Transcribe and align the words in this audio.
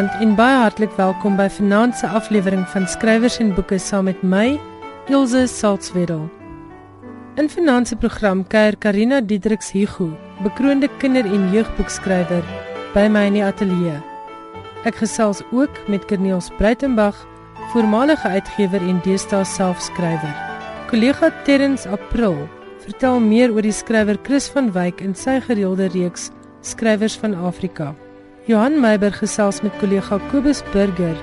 Goeienaand 0.00 0.24
en 0.24 0.30
baie 0.32 0.56
hartlik 0.56 0.92
welkom 0.96 1.34
by 1.36 1.44
vanaand 1.52 1.92
se 1.98 2.08
aflewering 2.08 2.62
van 2.72 2.86
Skrywers 2.88 3.34
en 3.42 3.50
Boeke 3.52 3.76
saam 3.76 4.06
met 4.08 4.22
my, 4.24 4.54
Ilse 5.12 5.42
Salzwetel. 5.46 6.22
In 7.36 7.50
vanaand 7.52 7.88
se 7.88 7.98
program 8.00 8.40
kuier 8.48 8.78
Karina 8.80 9.20
Diedriks 9.20 9.74
Hugo, 9.76 10.08
bekroonde 10.40 10.88
kinder- 11.04 11.28
en 11.28 11.52
jeugboekskrywer, 11.52 12.40
by 12.94 13.08
my 13.12 13.26
in 13.28 13.36
die 13.36 13.44
ateljee. 13.44 14.00
Ek 14.88 14.96
gesels 14.96 15.44
ook 15.52 15.84
met 15.86 16.08
Corneels 16.08 16.48
Breitenberg, 16.56 17.26
voormalige 17.74 18.28
uitgewer 18.28 18.80
en 18.80 19.04
deesdae 19.04 19.44
selfskrywer. 19.44 20.36
Kollega 20.88 21.28
Terrens 21.44 21.84
April 21.84 22.48
vertel 22.86 23.20
meer 23.20 23.52
oor 23.52 23.68
die 23.68 23.76
skrywer 23.84 24.16
Chris 24.22 24.48
van 24.48 24.72
Wyk 24.72 25.04
in 25.04 25.12
sy 25.14 25.42
gereelde 25.44 25.92
reeks 25.92 26.30
Skrywers 26.62 27.20
van 27.20 27.36
Afrika. 27.36 27.92
Johan 28.48 28.80
Meiber 28.80 29.12
gesels 29.12 29.58
met 29.60 29.74
kollega 29.82 30.16
Kobus 30.30 30.62
Burger 30.72 31.16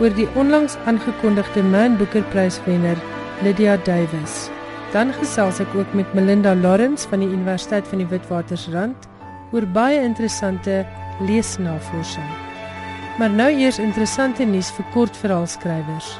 oor 0.00 0.12
die 0.16 0.28
onlangs 0.40 0.76
aangekondigde 0.88 1.60
Man 1.62 1.98
Booker 2.00 2.24
Pryswenner 2.32 2.96
Lydia 3.44 3.76
Davies. 3.84 4.46
Dan 4.94 5.12
gesels 5.18 5.60
ek 5.60 5.74
ook 5.76 5.92
met 5.92 6.14
Melinda 6.16 6.54
Lawrence 6.56 7.08
van 7.08 7.20
die 7.20 7.28
Universiteit 7.28 7.88
van 7.88 8.00
die 8.00 8.08
Witwatersrand 8.08 9.08
oor 9.52 9.68
baie 9.76 10.00
interessante 10.00 10.84
leesnavorsing. 11.28 12.30
Maar 13.20 13.36
nou 13.36 13.50
eers 13.52 13.80
interessante 13.80 14.48
nuus 14.48 14.72
vir 14.76 14.88
kortverhaalskrywers. 14.96 16.16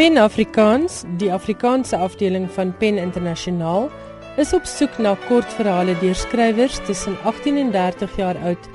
Pen 0.00 0.16
Afrikaans, 0.16 1.02
die 1.18 1.28
Afrikaanse 1.32 1.96
afdeling 1.96 2.46
van 2.50 2.76
Pen 2.76 2.96
Internasionaal, 2.98 3.90
is 4.40 4.54
op 4.56 4.64
soek 4.64 4.94
na 4.96 5.10
kortverhale 5.26 5.92
deur 6.00 6.14
skrywers 6.16 6.78
tussen 6.86 7.18
18 7.28 7.58
en 7.60 7.72
30 7.74 8.14
jaar 8.16 8.38
oud 8.48 8.68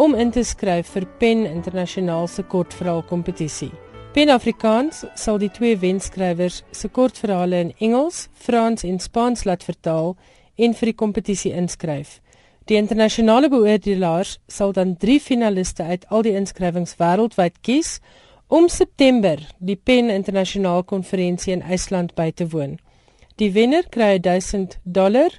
om 0.00 0.14
in 0.14 0.30
te 0.32 0.40
skryf 0.40 0.88
vir 0.94 1.04
Pen 1.20 1.44
Internasionaal 1.44 2.24
se 2.32 2.42
kortverhaalkompetisie. 2.42 3.68
Pen 4.16 4.32
Afrikaans 4.32 5.02
sal 5.20 5.36
die 5.42 5.50
twee 5.52 5.76
wenskrywers 5.76 6.62
se 6.72 6.88
kortverhale 6.88 7.60
in 7.66 7.74
Engels, 7.76 8.30
Frans 8.32 8.80
en 8.88 8.96
Spaans 9.04 9.44
laat 9.44 9.68
vertaal 9.68 10.14
en 10.56 10.78
vir 10.80 10.94
die 10.94 10.96
kompetisie 11.04 11.52
inskryf. 11.52 12.22
Die 12.64 12.80
internasionale 12.80 13.52
beoordelaars 13.52 14.38
sal 14.48 14.72
dan 14.72 14.96
3 14.96 15.20
finaliste 15.20 15.84
uit 15.84 16.08
al 16.08 16.24
die 16.24 16.36
inskrywings 16.40 16.96
wêreldwyd 16.96 17.60
kies 17.60 17.98
om 18.50 18.66
September 18.68 19.38
die 19.58 19.76
Pen 19.76 20.10
Internasionaal 20.10 20.82
Konferensie 20.82 21.52
in 21.54 21.62
IJsland 21.62 22.14
by 22.18 22.32
te 22.34 22.48
woon. 22.50 22.82
Die 23.38 23.54
wenner 23.54 23.86
kry 23.94 24.18
1000 24.18 24.82
dollar 24.82 25.30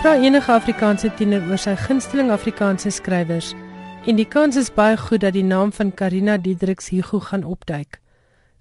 Vra 0.00 0.16
enige 0.16 0.52
Afrikaanse 0.52 1.14
tiener 1.14 1.48
oor 1.48 1.58
sy 1.58 1.76
gunsteling 1.76 2.30
Afrikaanse 2.30 2.90
skrywers 2.90 3.54
en 4.06 4.16
die 4.16 4.28
kans 4.28 4.56
is 4.56 4.70
baie 4.74 4.96
goed 4.96 5.20
dat 5.20 5.34
die 5.34 5.44
naam 5.44 5.72
van 5.72 5.90
Karina 5.94 6.36
Diedriks 6.38 6.88
Hugo 6.92 7.20
gaan 7.20 7.44
opduik. 7.44 8.00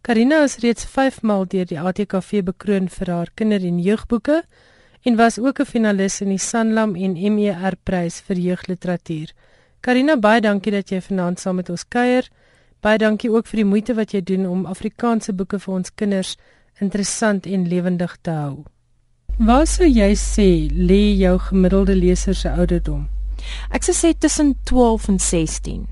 Karina 0.02 0.44
is 0.44 0.58
reeds 0.64 0.86
5 0.86 1.22
maal 1.22 1.46
deur 1.46 1.66
die 1.68 1.80
ATKV 1.80 2.44
bekroon 2.44 2.88
vir 2.90 3.12
haar 3.12 3.30
kinder- 3.36 3.66
en 3.66 3.80
jeugboeke 3.80 4.44
en 5.04 5.16
was 5.16 5.40
ook 5.40 5.60
'n 5.60 5.66
finalis 5.66 6.22
in 6.22 6.30
die 6.30 6.38
Sanlam 6.40 6.96
en 6.96 7.14
MER 7.36 7.76
prys 7.84 8.22
vir 8.22 8.38
jeugliteratuur. 8.38 9.34
Karina, 9.82 10.18
baie 10.18 10.42
dankie 10.42 10.72
dat 10.72 10.90
jy 10.90 11.02
vanaand 11.02 11.40
saam 11.40 11.56
met 11.56 11.70
ons 11.70 11.88
kuier. 11.88 12.30
Baie 12.82 12.98
dankie 12.98 13.32
ook 13.32 13.48
vir 13.48 13.58
die 13.58 13.66
moeite 13.66 13.94
wat 13.94 14.12
jy 14.12 14.22
doen 14.22 14.48
om 14.48 14.66
Afrikaanse 14.66 15.34
boeke 15.34 15.60
vir 15.60 15.74
ons 15.74 15.94
kinders 15.96 16.38
interessant 16.80 17.46
en 17.46 17.68
lewendig 17.68 18.18
te 18.22 18.32
hou. 18.32 18.64
Wat 19.38 19.68
sou 19.68 19.88
jy 19.88 20.16
sê 20.16 20.68
lê 20.72 21.18
jou 21.18 21.38
gemiddelde 21.40 21.96
leser 21.96 22.36
se 22.36 22.50
ouderdom? 22.50 23.17
Ek 23.72 23.84
sou 23.84 23.94
sê 23.94 24.14
tussen 24.18 24.56
12 24.64 25.08
en 25.08 25.20
16. 25.20 25.88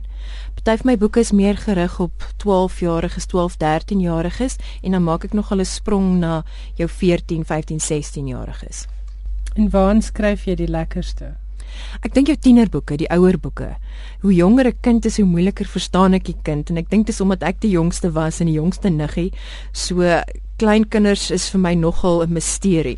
Party 0.65 0.81
van 0.81 0.89
my 0.89 0.93
boeke 0.97 1.19
is 1.21 1.29
meer 1.29 1.59
gerig 1.61 1.99
op 2.01 2.23
12-jariges, 2.41 3.27
12, 3.29 3.57
13-jariges 3.61 4.55
en 4.81 4.95
dan 4.95 5.03
maak 5.05 5.27
ek 5.27 5.33
nog 5.37 5.51
'n 5.53 5.65
sprong 5.65 6.17
na 6.19 6.43
jou 6.73 6.89
14, 6.89 7.45
15, 7.45 7.77
16-jariges. 7.79 8.87
En 9.55 9.69
waar 9.69 10.01
skryf 10.01 10.45
jy 10.45 10.55
die 10.55 10.67
lekkerste? 10.67 11.35
Ek 12.01 12.13
dink 12.13 12.27
jou 12.27 12.37
tienerboeke, 12.37 12.97
die 12.97 13.09
ouer 13.13 13.37
boeke. 13.37 13.77
Hoe 14.21 14.33
jonger 14.33 14.67
'n 14.67 14.77
kind 14.81 15.05
is, 15.05 15.17
hoe 15.17 15.25
moeiliker 15.25 15.65
verstaan 15.65 16.13
ek 16.13 16.23
die 16.23 16.37
kind 16.43 16.69
en 16.69 16.77
ek 16.77 16.89
dink 16.89 17.05
dis 17.05 17.21
omdat 17.21 17.43
ek 17.43 17.61
die 17.61 17.71
jongste 17.71 18.11
was 18.11 18.39
en 18.39 18.47
die 18.47 18.59
jongste 18.59 18.89
niggie. 18.89 19.31
So 19.71 20.01
kleinkinders 20.57 21.31
is 21.31 21.49
vir 21.49 21.59
my 21.59 21.75
nogal 21.75 22.23
'n 22.23 22.33
misterie. 22.33 22.97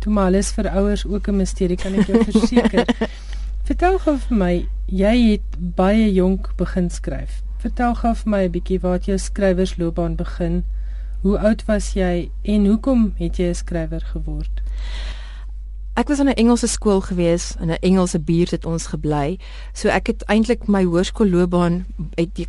Toe 0.00 0.12
maar 0.12 0.26
alles 0.26 0.52
vir 0.52 0.68
ouers 0.68 1.06
ook 1.06 1.28
'n 1.28 1.36
misterie 1.36 1.76
kan 1.76 1.94
ek 1.94 2.06
jou 2.08 2.24
verseker. 2.24 2.86
Vertel 3.64 3.94
gou 3.96 4.12
vir 4.20 4.36
my, 4.36 4.54
jy 4.92 5.10
het 5.22 5.54
baie 5.56 6.10
jonk 6.12 6.50
begin 6.58 6.90
skryf. 6.92 7.38
Vertel 7.62 7.94
gou 7.96 8.10
vir 8.14 8.30
my 8.30 8.40
'n 8.44 8.50
bietjie 8.52 8.80
waar 8.80 9.00
jy 9.00 9.16
skrywersloopbaan 9.16 10.16
begin. 10.16 10.64
Hoe 11.22 11.38
oud 11.38 11.64
was 11.64 11.94
jy 11.94 12.30
en 12.42 12.66
hoekom 12.66 13.14
het 13.16 13.38
jy 13.38 13.48
'n 13.48 13.54
skrywer 13.54 14.04
geword? 14.12 14.60
Ek 15.96 16.08
was 16.08 16.20
in 16.20 16.28
'n 16.28 16.36
Engelse 16.36 16.66
skool 16.66 17.00
gewees, 17.00 17.56
in 17.60 17.70
'n 17.70 17.80
Engelse 17.80 18.18
buurt 18.18 18.50
het 18.50 18.66
ons 18.66 18.86
gebly. 18.86 19.38
So 19.72 19.88
ek 19.88 20.06
het 20.06 20.22
eintlik 20.28 20.68
my 20.68 20.84
hoërskoolloopbaan 20.84 21.86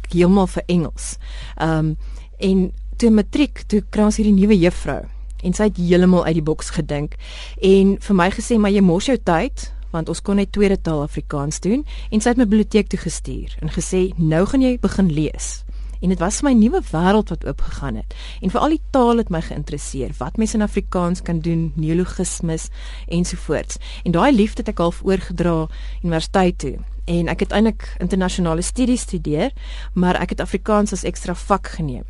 heeltemal 0.09 0.47
vir 0.47 0.63
Engels. 0.65 1.17
Ehm 1.55 1.79
um, 1.79 1.97
en 2.39 2.71
toe 2.97 3.09
matriek, 3.09 3.63
toe 3.67 3.83
kry 3.89 4.03
ons 4.03 4.17
hierdie 4.17 4.33
nuwe 4.33 4.57
juffrou 4.59 5.05
en 5.43 5.53
sy 5.53 5.63
het 5.63 5.77
heeltemal 5.77 6.25
uit 6.25 6.33
die 6.33 6.43
boks 6.43 6.69
gedink 6.69 7.15
en 7.61 7.97
vir 7.99 8.15
my 8.15 8.29
gesê 8.31 8.57
maar 8.57 8.71
jy 8.71 8.81
mors 8.81 9.05
jou 9.05 9.17
tyd 9.17 9.71
want 9.91 10.09
ons 10.09 10.21
kon 10.21 10.35
net 10.35 10.51
tweede 10.51 10.81
taal 10.81 11.01
Afrikaans 11.01 11.59
doen 11.59 11.85
en 12.09 12.21
sy 12.21 12.29
het 12.29 12.37
my 12.37 12.47
biblioteek 12.47 12.89
toe 12.89 12.99
gestuur 12.99 13.57
en 13.61 13.73
gesê 13.73 14.09
nou 14.17 14.45
gaan 14.45 14.61
jy 14.61 14.77
begin 14.81 15.11
lees 15.13 15.65
en 16.05 16.11
dit 16.13 16.19
was 16.19 16.41
my 16.45 16.53
nuwe 16.53 16.81
wêreld 16.91 17.31
wat 17.33 17.45
oopgegaan 17.45 17.95
het. 17.95 18.15
En 18.41 18.51
veral 18.53 18.75
die 18.75 18.81
taal 18.89 19.17
het 19.17 19.31
my 19.33 19.41
geïnteresseer. 19.41 20.11
Wat 20.17 20.37
mense 20.37 20.57
in 20.57 20.61
Afrikaans 20.61 21.21
kan 21.25 21.39
doen, 21.39 21.71
neologismes 21.75 22.67
ensovoorts. 23.07 23.79
En 24.03 24.11
daai 24.11 24.35
liefde 24.35 24.61
het 24.61 24.73
ek 24.75 24.83
half 24.83 25.01
oorgedra 25.03 25.65
universiteit 26.03 26.57
toe. 26.61 26.75
En 27.05 27.29
ek 27.29 27.45
het 27.45 27.51
eintlik 27.53 27.87
internasionale 28.01 28.61
studies 28.65 29.05
studeer, 29.05 29.51
maar 29.93 30.17
ek 30.21 30.35
het 30.35 30.41
Afrikaans 30.41 30.93
as 30.93 31.05
ekstra 31.05 31.35
vak 31.37 31.67
geneem. 31.77 32.05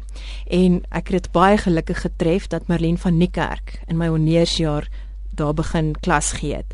En 0.47 0.81
ek 0.95 1.11
het 1.15 1.31
baie 1.35 1.57
gelukkig 1.59 2.01
getref 2.01 2.47
dat 2.47 2.67
Marlene 2.71 2.99
van 2.99 3.17
Niekerk 3.17 3.81
in 3.87 3.99
my 3.99 4.07
honeursjaar 4.07 4.87
daar 5.35 5.53
begin 5.53 5.93
klas 5.99 6.31
gee 6.39 6.55
het. 6.55 6.73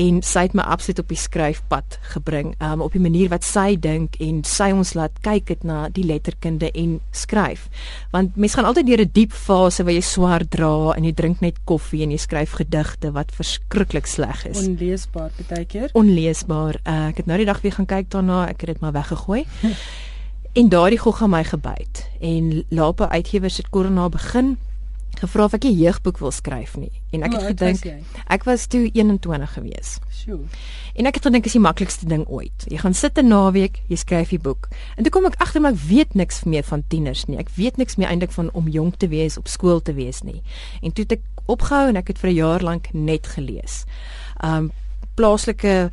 En 0.00 0.22
sy 0.22 0.46
het 0.46 0.54
my 0.56 0.62
absoluut 0.62 1.02
op 1.02 1.08
die 1.08 1.18
skryfpad 1.18 1.98
gebring, 2.14 2.54
um, 2.62 2.80
op 2.80 2.92
die 2.92 3.02
manier 3.02 3.28
wat 3.28 3.44
sy 3.44 3.74
dink 3.76 4.16
en 4.22 4.42
sy 4.46 4.70
ons 4.72 4.94
laat 4.94 5.18
kyk 5.24 5.50
het 5.52 5.64
na 5.66 5.88
die 5.92 6.04
letterkunde 6.06 6.70
en 6.70 7.00
skryf. 7.12 7.66
Want 8.14 8.36
mense 8.40 8.56
gaan 8.56 8.68
altyd 8.70 8.86
deur 8.86 9.02
'n 9.04 9.10
diep 9.12 9.32
fase 9.32 9.84
waar 9.84 9.92
jy 9.92 10.00
swaar 10.00 10.44
dra 10.48 10.94
en 10.96 11.04
jy 11.04 11.12
drink 11.12 11.40
net 11.40 11.58
koffie 11.64 12.02
en 12.02 12.10
jy 12.10 12.18
skryf 12.18 12.52
gedigte 12.52 13.12
wat 13.12 13.32
verskriklik 13.32 14.06
sleg 14.06 14.46
is. 14.46 14.66
Onleesbaar 14.66 15.30
baie 15.48 15.64
keer. 15.64 15.90
Onleesbaar. 15.92 16.80
Uh, 16.86 17.08
ek 17.08 17.16
het 17.16 17.26
nou 17.26 17.36
die 17.36 17.46
dag 17.46 17.60
weer 17.60 17.72
gaan 17.72 17.86
kyk 17.86 18.10
daarna, 18.10 18.48
ek 18.48 18.60
het 18.60 18.74
dit 18.74 18.80
maar 18.80 18.92
weggegooi. 18.92 19.44
en 20.58 20.68
daardie 20.68 20.98
gogga 20.98 21.26
my 21.26 21.44
gebyt. 21.44 22.08
En 22.20 22.64
Lape 22.68 23.08
Uitgewers 23.08 23.56
het 23.56 23.70
korona 23.70 24.08
begin 24.08 24.56
gevra 25.20 25.44
of 25.44 25.54
ek 25.54 25.64
'n 25.64 25.76
jeugboek 25.76 26.18
wil 26.18 26.30
skryf 26.30 26.76
nie 26.76 26.92
en 27.12 27.22
ek 27.22 27.32
het 27.32 27.42
gedink 27.42 28.04
ek 28.26 28.44
was 28.44 28.66
toe 28.66 28.90
21 28.92 29.52
gewees. 29.52 29.98
Sjoe. 30.10 30.40
En 30.94 31.06
ek 31.06 31.14
het 31.14 31.26
gedink 31.26 31.46
is 31.46 31.52
die 31.56 31.60
maklikste 31.60 32.06
ding 32.06 32.26
ooit. 32.28 32.66
Jy 32.68 32.78
gaan 32.78 32.94
sit 32.94 33.18
'n 33.18 33.28
naweek, 33.28 33.82
jy 33.88 33.96
skryf 33.96 34.28
die 34.28 34.38
boek. 34.38 34.68
En 34.96 35.02
toe 35.02 35.12
kom 35.12 35.24
ek 35.26 35.40
agter 35.40 35.60
maar 35.60 35.72
ek 35.72 35.78
weet 35.88 36.14
niks 36.14 36.44
meer 36.44 36.62
van 36.62 36.84
tieners 36.88 37.26
nie. 37.26 37.38
Ek 37.38 37.48
weet 37.54 37.76
niks 37.76 37.96
meer 37.96 38.08
eintlik 38.08 38.32
van 38.32 38.50
om 38.52 38.68
jonk 38.68 38.96
te 38.96 39.08
wees, 39.08 39.36
op 39.36 39.48
skool 39.48 39.80
te 39.80 39.92
wees 39.92 40.22
nie. 40.22 40.42
En 40.82 40.92
toe 40.92 41.04
het 41.04 41.12
ek 41.12 41.22
opgehou 41.46 41.88
en 41.88 41.96
ek 41.96 42.08
het 42.08 42.18
vir 42.18 42.30
'n 42.30 42.34
jaar 42.34 42.60
lank 42.60 42.92
net 42.92 43.26
gelees. 43.26 43.84
Um 44.44 44.70
plaaslike 45.14 45.90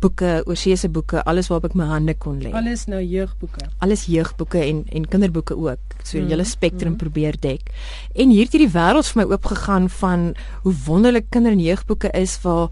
boeke, 0.00 0.42
oorsese 0.46 0.88
boeke, 0.88 1.22
alles 1.24 1.48
waarop 1.48 1.70
ek 1.70 1.76
my 1.78 1.86
hande 1.90 2.14
kon 2.14 2.40
lê. 2.42 2.52
Alles 2.56 2.86
nou 2.90 3.00
jeugboeke. 3.02 3.68
Alles 3.84 4.06
jeugboeke 4.10 4.60
en 4.62 4.84
en 4.92 5.06
kinderboeke 5.08 5.56
ook. 5.56 5.78
So 6.02 6.18
'n 6.18 6.24
mm, 6.24 6.28
hele 6.28 6.44
spektrum 6.44 6.92
mm. 6.92 6.96
probeer 6.96 7.36
dek. 7.40 7.70
En 8.14 8.30
hier 8.30 8.44
het 8.44 8.52
hierdie 8.52 8.72
wêreld 8.72 9.06
vir 9.06 9.22
my 9.22 9.32
oopgegaan 9.32 9.88
van 9.90 10.34
hoe 10.62 10.74
wonderlik 10.86 11.30
kinder- 11.30 11.52
en 11.52 11.60
jeugboeke 11.60 12.10
is 12.10 12.40
waar 12.42 12.68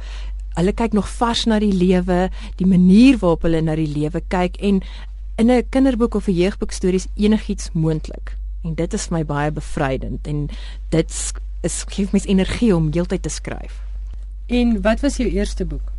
hulle 0.54 0.72
kyk 0.72 0.92
nog 0.92 1.08
vars 1.08 1.44
na 1.44 1.58
die 1.58 1.72
lewe, 1.72 2.30
die 2.56 2.66
manier 2.66 3.18
waarop 3.18 3.42
hulle 3.42 3.60
na 3.60 3.74
die 3.74 3.88
lewe 3.88 4.20
kyk 4.28 4.56
en 4.60 4.82
in 5.36 5.50
'n 5.50 5.68
kinderboek 5.70 6.14
of 6.14 6.28
'n 6.28 6.34
jeugboek 6.34 6.70
stories 6.70 7.06
enigiets 7.14 7.70
moontlik. 7.72 8.36
En 8.62 8.74
dit 8.74 8.92
is 8.92 9.06
vir 9.06 9.18
my 9.18 9.24
baie 9.24 9.50
bevrydend 9.50 10.26
en 10.26 10.48
dit 10.88 11.32
is 11.62 11.84
gee 11.88 12.08
my 12.12 12.20
energie 12.24 12.74
om 12.76 12.92
heeltyd 12.92 13.22
te 13.22 13.28
skryf. 13.28 13.80
En 14.46 14.82
wat 14.82 15.00
was 15.00 15.16
jou 15.16 15.28
eerste 15.28 15.64
boek? 15.64 15.92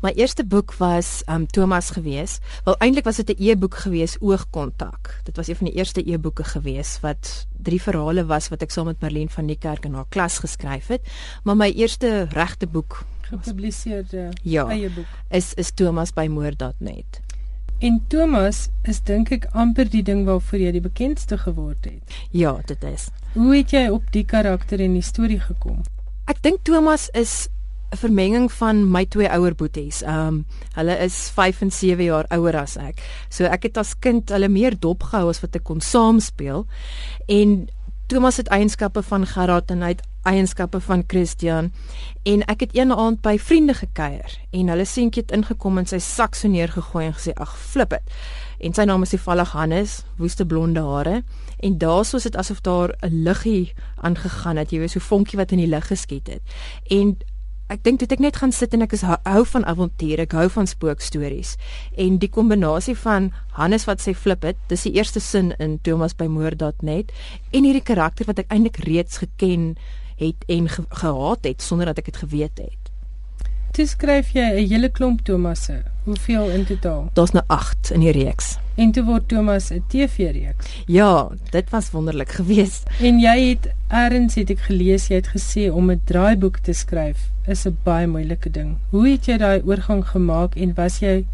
My 0.00 0.10
eerste 0.14 0.44
boek 0.44 0.74
was 0.78 1.22
um 1.30 1.46
Thomas 1.46 1.90
gewees. 1.90 2.38
Wel 2.64 2.76
eintlik 2.78 3.04
was 3.04 3.16
dit 3.16 3.38
'n 3.38 3.42
e-boek 3.42 3.74
gewees 3.74 4.16
Oogkontak. 4.20 5.20
Dit 5.24 5.36
was 5.36 5.48
een 5.48 5.56
van 5.56 5.66
die 5.66 5.74
eerste 5.74 6.10
e-boeke 6.10 6.44
gewees 6.44 6.98
wat 7.00 7.46
drie 7.62 7.82
verhale 7.82 8.24
was 8.26 8.48
wat 8.48 8.62
ek 8.62 8.70
saam 8.70 8.86
met 8.86 9.00
Marlene 9.00 9.28
van 9.28 9.46
die 9.46 9.58
kerk 9.58 9.84
in 9.84 9.94
haar 9.94 10.08
klas 10.08 10.38
geskryf 10.38 10.86
het. 10.86 11.00
Maar 11.42 11.56
my 11.56 11.70
eerste 11.70 12.26
regte 12.30 12.66
boek 12.66 13.04
gepubliseerde 13.20 14.28
ja, 14.42 14.68
eie 14.68 14.90
boek 14.90 15.06
is 15.30 15.54
is 15.54 15.70
Thomas 15.70 16.12
by 16.12 16.26
moord.net. 16.26 17.20
En 17.78 18.04
Thomas 18.08 18.68
is 18.82 19.02
dink 19.02 19.30
ek 19.34 19.48
amper 19.52 19.88
die 19.90 20.02
ding 20.02 20.24
waarvoor 20.24 20.58
jy 20.58 20.70
die 20.72 20.84
bekendste 20.84 21.38
geword 21.38 21.84
het. 21.84 22.14
Ja, 22.30 22.60
dit 22.66 22.84
is. 22.84 23.08
Hoe 23.32 23.56
het 23.56 23.70
jy 23.70 23.88
op 23.88 24.12
die 24.12 24.24
karakter 24.24 24.80
en 24.80 24.94
die 24.94 25.02
storie 25.02 25.40
gekom? 25.40 25.82
Ek 26.30 26.40
dink 26.42 26.62
Thomas 26.64 27.08
is 27.12 27.48
'n 27.94 28.02
vermenging 28.02 28.52
van 28.52 28.90
my 28.90 29.04
twee 29.06 29.30
ouer 29.30 29.54
boeties. 29.54 30.02
Um 30.02 30.44
hulle 30.74 30.98
is 30.98 31.30
5 31.34 31.60
en 31.60 31.70
7 31.70 32.04
jaar 32.04 32.26
ouer 32.28 32.56
as 32.56 32.76
ek. 32.76 32.98
So 33.28 33.44
ek 33.44 33.62
het 33.62 33.78
as 33.78 33.94
kind 33.98 34.28
hulle 34.28 34.48
meer 34.48 34.74
dopgehou 34.78 35.28
as 35.28 35.40
wat 35.40 35.54
ek 35.54 35.64
kon 35.64 35.80
saam 35.80 36.20
speel. 36.20 36.66
En 37.26 37.68
Thomas 38.06 38.36
het 38.36 38.48
eienskappe 38.48 39.02
van 39.02 39.26
Gerard 39.26 39.70
en 39.70 39.82
hy 39.82 39.94
het 39.94 40.02
eienskappe 40.24 40.80
van 40.80 41.04
Christian. 41.06 41.70
En 42.22 42.42
ek 42.50 42.60
het 42.60 42.76
een 42.76 42.92
aand 42.92 43.20
by 43.24 43.38
vriende 43.38 43.74
gekuier 43.74 44.38
en 44.50 44.68
hulle 44.68 44.84
seentjie 44.84 45.22
het 45.22 45.32
ingekom 45.32 45.78
en 45.78 45.86
sy 45.86 45.98
sak 45.98 46.34
so 46.34 46.48
neergegooi 46.48 47.06
en 47.06 47.14
gesê: 47.14 47.32
"Ag, 47.36 47.56
flip 47.58 47.90
dit." 47.90 48.18
En 48.58 48.74
sy 48.74 48.84
naam 48.84 49.02
is 49.02 49.12
Ievallig 49.12 49.52
Hannes, 49.52 50.02
woeste 50.16 50.46
blonde 50.46 50.80
hare. 50.80 51.22
En 51.60 51.78
daarsoos 51.78 52.22
dit 52.22 52.36
asof 52.36 52.60
daar 52.60 52.94
'n 53.00 53.22
liggie 53.22 53.72
aangegaan 53.96 54.56
het, 54.56 54.70
jy 54.70 54.78
weet, 54.78 54.90
so 54.90 55.00
vonkie 55.00 55.38
wat 55.38 55.52
in 55.52 55.58
die 55.58 55.66
lug 55.68 55.86
geskiet 55.86 56.26
het. 56.26 56.42
En 56.88 57.16
ek 57.74 57.82
dink 57.82 57.98
dit 58.02 58.12
ek 58.14 58.22
net 58.22 58.38
gaan 58.38 58.52
sit 58.54 58.74
en 58.76 58.84
ek 58.86 58.94
is 58.94 59.02
hou 59.06 59.42
van 59.50 59.66
avonture, 59.66 60.22
ek 60.28 60.36
hou 60.38 60.46
van 60.56 60.68
spookstories. 60.70 61.56
En 61.98 62.20
die 62.22 62.30
kombinasie 62.30 62.94
van 63.02 63.32
Hannes 63.58 63.88
wat 63.88 64.04
sê 64.04 64.14
flip 64.14 64.46
it, 64.46 64.60
dis 64.70 64.86
die 64.86 64.94
eerste 64.94 65.22
sin 65.22 65.52
in 65.62 65.80
Thomas 65.86 66.14
by 66.14 66.28
moord.net 66.30 67.10
en 67.50 67.66
hierdie 67.66 67.84
karakter 67.84 68.30
wat 68.30 68.44
ek 68.44 68.54
eintlik 68.54 68.82
reeds 68.86 69.18
geken 69.24 69.74
het 70.20 70.46
en 70.46 70.70
ge 70.70 70.86
gehaat 71.02 71.46
het 71.48 71.62
sonder 71.62 71.90
dat 71.90 72.04
ek 72.04 72.12
dit 72.12 72.22
geweet 72.22 72.62
het. 72.62 72.83
Toe 73.74 73.88
skryf 73.90 74.28
jy 74.36 74.42
'n 74.54 74.68
hele 74.70 74.88
klomp 74.88 75.24
Thomasse. 75.26 75.82
Hoeveel 76.04 76.50
in 76.50 76.64
totaal? 76.64 77.08
Daar's 77.12 77.32
nou 77.32 77.42
8 77.46 77.90
in 77.90 78.00
die 78.00 78.12
reeks. 78.12 78.58
En 78.74 78.92
toe 78.92 79.02
word 79.04 79.28
Thomas 79.28 79.70
'n 79.70 79.82
TV-reeks. 79.88 80.66
Ja, 80.86 81.28
dit 81.50 81.70
was 81.70 81.90
wonderlik 81.90 82.30
geweest. 82.38 82.86
En 83.00 83.18
jy 83.18 83.48
het 83.48 83.72
eers 83.90 84.34
het 84.34 84.50
ek 84.50 84.60
gelees 84.60 85.08
jy 85.08 85.16
het 85.16 85.28
gesê 85.34 85.72
om 85.72 85.90
'n 85.90 86.00
draaiboek 86.04 86.58
te 86.58 86.72
skryf 86.72 87.18
is 87.46 87.66
'n 87.66 87.76
baie 87.82 88.06
moeilike 88.06 88.50
ding. 88.50 88.76
Hoe 88.90 89.08
het 89.08 89.26
jy 89.26 89.36
daai 89.36 89.62
oorgang 89.64 90.06
gemaak 90.06 90.54
en 90.54 90.74
was 90.74 90.98
jy 90.98 91.26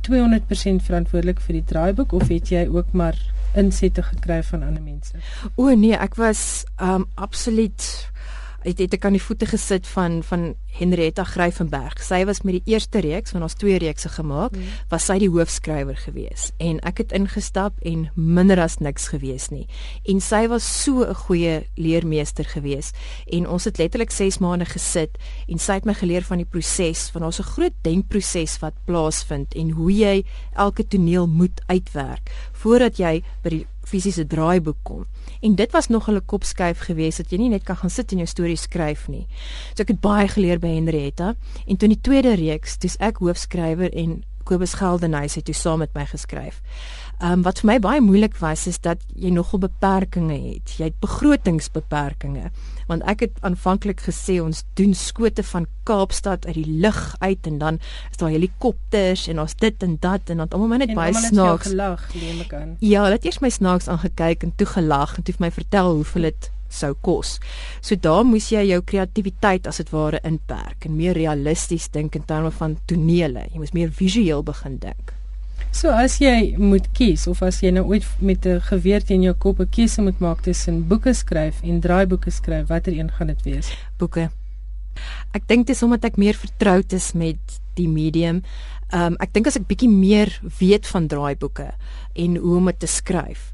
200% 0.00 0.82
verantwoordelik 0.82 1.40
vir 1.40 1.52
die 1.52 1.64
draaiboek 1.64 2.12
of 2.12 2.28
het 2.28 2.48
jy 2.48 2.68
ook 2.70 2.92
maar 2.92 3.18
insette 3.54 4.02
gekry 4.02 4.42
van 4.42 4.62
ander 4.62 4.82
mense? 4.82 5.12
O 5.56 5.74
nee, 5.74 5.96
ek 5.96 6.14
was 6.14 6.64
um 6.80 7.06
absoluut 7.14 8.08
het 8.64 8.80
het 8.82 8.94
ek 8.96 9.04
aan 9.06 9.14
die 9.14 9.22
voete 9.22 9.46
gesit 9.46 9.86
van 9.86 10.22
van 10.26 10.54
Henrietta 10.78 11.24
Gryvenberg. 11.24 12.02
Sy 12.04 12.20
was 12.28 12.42
met 12.46 12.58
die 12.58 12.74
eerste 12.74 13.00
reeks, 13.02 13.32
want 13.34 13.46
ons 13.46 13.56
twee 13.58 13.78
reekse 13.80 14.10
gemaak, 14.12 14.54
mm. 14.54 14.74
was 14.92 15.06
sy 15.08 15.16
die 15.22 15.30
hoofskrywer 15.30 15.98
gewees 15.98 16.50
en 16.62 16.78
ek 16.86 17.02
het 17.02 17.14
ingestap 17.16 17.78
en 17.86 18.08
minder 18.14 18.60
as 18.62 18.78
niks 18.82 19.08
gewees 19.12 19.48
nie. 19.54 19.66
En 20.10 20.20
sy 20.22 20.46
was 20.50 20.66
so 20.66 21.04
'n 21.06 21.14
goeie 21.26 21.66
leermeester 21.76 22.44
gewees 22.44 22.92
en 23.26 23.48
ons 23.48 23.64
het 23.64 23.78
letterlik 23.78 24.10
6 24.10 24.38
maande 24.38 24.66
gesit 24.66 25.18
en 25.48 25.58
sy 25.58 25.72
het 25.72 25.86
my 25.86 25.94
geleer 25.94 26.22
van 26.22 26.38
die 26.38 26.50
proses, 26.50 27.10
van 27.10 27.22
daar's 27.22 27.40
'n 27.40 27.52
groot 27.54 27.74
denkproses 27.82 28.58
wat 28.60 28.74
plaasvind 28.84 29.54
en 29.54 29.70
hoe 29.70 29.92
jy 29.92 30.24
elke 30.54 30.86
toneel 30.86 31.26
moet 31.26 31.60
uitwerk 31.66 32.30
voordat 32.52 32.98
jy 32.98 33.22
by 33.42 33.48
die 33.48 33.66
fisiese 33.88 34.26
draaiboek 34.26 34.78
kom. 34.82 35.06
En 35.40 35.54
dit 35.54 35.72
was 35.72 35.86
nog 35.88 36.08
'n 36.10 36.20
kopskuif 36.26 36.78
geweest 36.78 37.16
dat 37.16 37.30
jy 37.30 37.38
nie 37.38 37.48
net 37.48 37.64
kan 37.64 37.76
gaan 37.76 37.90
sit 37.90 38.12
en 38.12 38.16
jou 38.16 38.28
storie 38.28 38.56
skryf 38.56 39.08
nie. 39.08 39.26
So 39.74 39.82
ek 39.82 39.88
het 39.88 40.00
baie 40.00 40.28
geleer 40.28 40.58
by 40.58 40.68
Henrietta 40.74 41.34
en 41.66 41.76
toe 41.76 41.88
in 41.88 41.94
die 41.94 42.00
tweede 42.00 42.34
reeks, 42.34 42.78
dis 42.78 42.96
ek 42.96 43.16
hoofskrywer 43.16 43.92
en 43.92 44.24
Kobus 44.48 44.74
Geldenhuys 44.74 45.34
het 45.34 45.44
toe 45.44 45.54
saam 45.54 45.78
met 45.78 45.92
my 45.94 46.06
geskryf. 46.06 46.62
Ehm 47.20 47.32
um, 47.32 47.42
wat 47.42 47.60
vir 47.60 47.66
my 47.66 47.78
baie 47.78 48.00
moeilik 48.00 48.36
was 48.40 48.66
is 48.66 48.78
dat 48.80 48.98
jy 49.14 49.30
nogal 49.34 49.58
beperkings 49.58 50.32
het. 50.32 50.74
Jy 50.78 50.84
het 50.84 51.00
begrotingsbeperkings. 51.00 52.50
Want 52.88 53.04
ek 53.10 53.26
het 53.26 53.40
aanvanklik 53.46 54.00
gesê 54.06 54.38
ons 54.42 54.64
doen 54.80 54.94
skote 54.96 55.44
van 55.50 55.66
Kaapstad 55.88 56.46
uit 56.48 56.56
die 56.56 56.78
lug 56.82 57.00
uit 57.20 57.46
en 57.48 57.58
dan 57.60 57.80
is 58.10 58.20
daar 58.20 58.32
helikopters 58.32 59.26
en 59.28 59.40
ons 59.44 59.56
dit 59.60 59.82
en 59.84 59.96
dat 60.00 60.32
en 60.32 60.42
dan 60.42 60.54
almal 60.56 60.84
net 60.84 60.94
baie 60.96 61.14
snaaks 61.14 61.70
gelag, 61.70 62.06
neem 62.14 62.40
ek 62.44 62.54
aan. 62.56 62.76
Ja, 62.80 63.04
hulle 63.06 63.20
het 63.20 63.28
eers 63.28 63.42
my 63.44 63.52
snaaks 63.52 63.88
aangekyk 63.92 64.46
en 64.48 64.54
toe 64.56 64.68
gelag 64.76 65.16
en 65.16 65.26
toe 65.26 65.36
vir 65.36 65.46
my 65.48 65.52
vertel 65.52 65.94
hoeveel 66.00 66.30
dit 66.30 66.50
sou 66.68 66.92
kos. 67.00 67.36
So 67.80 67.96
daar 67.96 68.24
moes 68.28 68.50
jy 68.52 68.66
jou 68.68 68.80
kreatiwiteit 68.84 69.68
as 69.68 69.80
dit 69.80 69.92
ware 69.92 70.20
inperk 70.28 70.88
en 70.88 70.96
meer 70.96 71.16
realisties 71.16 71.88
dink 71.94 72.16
in 72.16 72.26
terme 72.28 72.52
van 72.60 72.76
tonele. 72.90 73.46
Jy 73.52 73.62
moes 73.62 73.76
meer 73.76 73.92
visueel 73.94 74.44
begin 74.44 74.80
dink. 74.82 75.17
So 75.70 75.92
as 75.92 76.16
jy 76.18 76.56
moet 76.58 76.88
kies 76.96 77.26
of 77.30 77.42
as 77.44 77.60
jy 77.62 77.70
nou 77.76 77.84
ooit 77.92 78.04
met 78.20 78.46
'n 78.46 78.60
geweer 78.60 79.04
teen 79.04 79.22
jou 79.22 79.34
kop 79.34 79.60
'n 79.60 79.68
keuse 79.70 80.02
moet 80.02 80.18
maak 80.20 80.42
tussen 80.42 80.88
boeke 80.88 81.14
skryf 81.14 81.62
en 81.62 81.80
draaiboeke 81.80 82.30
skryf, 82.30 82.68
watter 82.68 82.92
een 82.92 83.10
gaan 83.10 83.26
dit 83.26 83.42
wees? 83.42 83.70
Boeke. 83.98 84.30
Ek 85.32 85.46
dink 85.46 85.66
dis 85.66 85.82
omdat 85.82 86.04
ek 86.04 86.16
meer 86.16 86.34
vertroud 86.34 86.92
is 86.92 87.12
met 87.12 87.60
die 87.74 87.88
medium. 87.88 88.42
Ehm 88.90 89.12
um, 89.12 89.16
ek 89.20 89.32
dink 89.32 89.46
as 89.46 89.56
ek 89.56 89.68
bietjie 89.68 89.90
meer 89.90 90.40
weet 90.58 90.86
van 90.86 91.06
draaiboeke 91.06 91.70
en 92.14 92.36
hoe 92.36 92.56
om 92.56 92.66
dit 92.66 92.78
te 92.78 92.86
skryf 92.86 93.52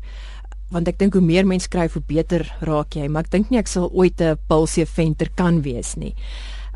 want 0.71 0.89
ek 0.89 0.99
dink 0.99 1.13
hoe 1.13 1.23
meer 1.23 1.47
mense 1.47 1.65
skryf 1.65 1.93
hoe 1.93 2.03
beter 2.07 2.57
raak 2.61 2.95
jy 2.95 3.09
maar 3.09 3.25
ek 3.25 3.31
dink 3.31 3.51
nie 3.51 3.59
ek 3.59 3.69
sal 3.69 3.91
ooit 3.93 4.21
'n 4.21 4.39
pulsie 4.49 4.87
venter 4.87 5.29
kan 5.35 5.63
wees 5.63 5.97
nie 5.97 6.15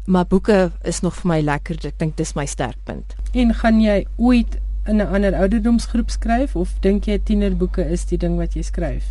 Maar 0.08 0.24
boeke 0.26 0.70
is 0.88 1.00
nog 1.00 1.18
vir 1.20 1.28
my 1.28 1.36
lekker. 1.44 1.76
Ek 1.84 1.98
dink 2.00 2.14
dis 2.16 2.32
my 2.32 2.46
sterkpunt. 2.48 3.12
En 3.36 3.52
gaan 3.54 3.80
jy 3.84 4.06
ooit 4.16 4.56
in 4.88 5.02
'n 5.02 5.14
ander 5.14 5.34
ouderdomsgroep 5.34 6.10
skryf 6.10 6.56
of 6.56 6.72
dink 6.80 7.06
jy 7.06 7.18
tienerboeke 7.18 7.84
is 7.90 8.04
die 8.04 8.18
ding 8.18 8.36
wat 8.36 8.54
jy 8.54 8.62
skryf? 8.62 9.04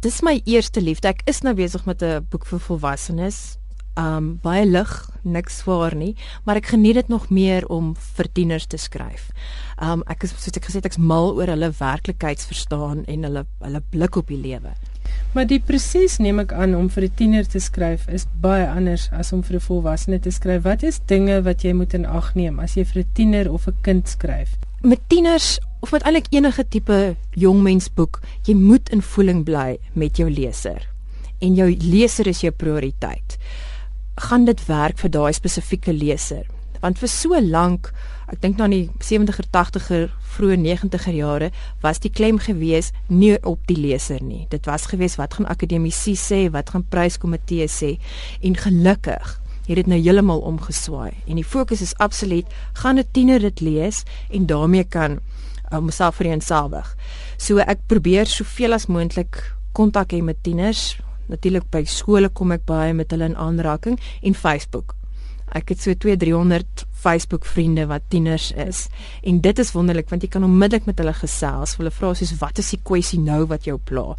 Dis 0.00 0.20
my 0.22 0.40
eerste 0.44 0.80
liefde. 0.80 1.08
Ek 1.08 1.22
is 1.26 1.42
nou 1.42 1.54
besig 1.54 1.84
met 1.84 2.02
'n 2.02 2.26
boek 2.30 2.46
vir 2.46 2.58
volwassenes. 2.58 3.58
Um 3.98 4.38
baie 4.42 4.66
lig, 4.66 5.10
niks 5.24 5.56
swaar 5.58 5.94
nie, 5.94 6.14
maar 6.44 6.56
ek 6.56 6.66
geniet 6.66 6.94
dit 6.94 7.08
nog 7.08 7.30
meer 7.30 7.66
om 7.66 7.96
vir 7.96 8.28
tieners 8.32 8.66
te 8.66 8.76
skryf. 8.76 9.30
Um 9.82 10.04
ek 10.06 10.22
is 10.22 10.30
soos 10.30 10.56
ek 10.56 10.64
gesê 10.64 10.78
het 10.78 10.86
ek's 10.86 10.98
mal 10.98 11.34
oor 11.34 11.50
hulle 11.50 11.72
werklikheidsverstaan 11.80 13.04
en 13.08 13.22
hulle 13.22 13.44
hulle 13.60 13.82
blik 13.90 14.16
op 14.16 14.28
die 14.28 14.38
lewe. 14.38 14.72
Maar 15.34 15.46
die 15.46 15.60
proses 15.60 16.18
neem 16.18 16.38
ek 16.38 16.52
aan 16.52 16.76
om 16.76 16.88
vir 16.88 17.04
'n 17.04 17.14
tiener 17.16 17.46
te 17.48 17.58
skryf 17.58 18.08
is 18.08 18.26
baie 18.40 18.68
anders 18.68 19.08
as 19.10 19.32
om 19.32 19.42
vir 19.42 19.56
'n 19.56 19.66
volwassene 19.66 20.20
te 20.20 20.30
skryf. 20.30 20.62
Wat 20.62 20.82
is 20.82 21.00
dinge 21.06 21.42
wat 21.42 21.62
jy 21.62 21.72
moet 21.72 21.94
in 21.94 22.06
ag 22.06 22.34
neem 22.34 22.60
as 22.60 22.76
jy 22.76 22.84
vir 22.84 23.02
'n 23.02 23.12
tiener 23.14 23.52
of 23.52 23.66
'n 23.66 23.76
kind 23.82 24.08
skryf? 24.08 24.67
Met 24.80 25.00
tieners 25.06 25.58
of 25.80 25.90
met 25.90 26.02
eintlik 26.06 26.26
enige 26.30 26.62
tipe 26.68 27.16
jongmensboek, 27.34 28.20
jy 28.46 28.54
moet 28.54 28.92
in 28.94 29.00
voeling 29.02 29.40
bly 29.42 29.80
met 29.98 30.20
jou 30.20 30.28
leser. 30.30 30.84
En 31.42 31.56
jou 31.58 31.66
leser 31.82 32.30
is 32.30 32.44
jou 32.44 32.52
prioriteit. 32.54 33.34
Gaan 34.28 34.46
dit 34.46 34.62
werk 34.68 35.02
vir 35.02 35.10
daai 35.10 35.32
spesifieke 35.34 35.90
leser? 35.92 36.46
Want 36.78 37.02
vir 37.02 37.10
so 37.10 37.40
lank 37.42 37.90
ek 38.30 38.38
dink 38.44 38.58
nou 38.60 38.68
in 38.68 38.76
die 38.76 38.86
70er 39.02 39.50
80er 39.50 40.06
vroeë 40.36 40.60
90er 40.62 41.14
jare 41.16 41.50
was 41.82 41.98
die 42.04 42.12
klem 42.12 42.38
gewees 42.38 42.92
nie 43.08 43.34
op 43.42 43.62
die 43.66 43.80
leser 43.80 44.20
nie 44.22 44.44
dit 44.52 44.68
was 44.68 44.86
gewees 44.90 45.16
wat 45.18 45.38
gaan 45.38 45.48
akademici 45.48 46.14
sê 46.14 46.44
wat 46.54 46.74
gaan 46.74 46.84
pryskomitee 46.92 47.66
sê 47.72 47.94
en 48.44 48.58
gelukkig 48.62 49.38
het 49.68 49.76
dit 49.76 49.90
nou 49.90 50.00
heeltemal 50.00 50.42
omgeswaai 50.48 51.12
en 51.26 51.38
die 51.40 51.46
fokus 51.46 51.84
is 51.84 51.94
absoluut 52.02 52.46
gaan 52.82 52.98
'n 52.98 53.08
tiener 53.12 53.40
dit 53.40 53.60
lees 53.60 54.02
en 54.30 54.46
daarmee 54.46 54.84
kan 54.84 55.20
homself 55.70 56.14
uh, 56.14 56.18
vereensalwig 56.20 56.96
so 57.36 57.58
ek 57.58 57.86
probeer 57.86 58.26
soveel 58.26 58.72
as 58.72 58.86
moontlik 58.86 59.42
kontak 59.72 60.12
hê 60.12 60.22
met 60.22 60.42
tieners 60.42 60.98
natuurlik 61.28 61.70
by 61.70 61.84
skole 61.84 62.28
kom 62.28 62.52
ek 62.52 62.64
baie 62.64 62.92
met 62.92 63.10
hulle 63.10 63.24
in 63.24 63.36
aanraking 63.36 64.00
en 64.22 64.34
Facebook 64.34 64.98
Ek 65.56 65.70
het 65.72 65.80
so 65.80 65.94
2-300 65.96 66.84
Facebook 66.98 67.46
vriende 67.48 67.86
wat 67.88 68.04
tieners 68.12 68.50
is 68.52 68.86
en 69.24 69.40
dit 69.40 69.58
is 69.58 69.72
wonderlik 69.72 70.10
want 70.12 70.24
jy 70.24 70.28
kan 70.32 70.44
onmiddellik 70.44 70.88
met 70.90 70.98
hulle 71.00 71.14
gesels. 71.16 71.76
Hulle 71.80 71.92
vra 71.94 72.12
soos 72.18 72.34
wat 72.42 72.60
is 72.60 72.74
die 72.74 72.80
kwessie 72.84 73.20
nou 73.22 73.46
wat 73.48 73.68
jou 73.68 73.78
pla? 73.78 74.12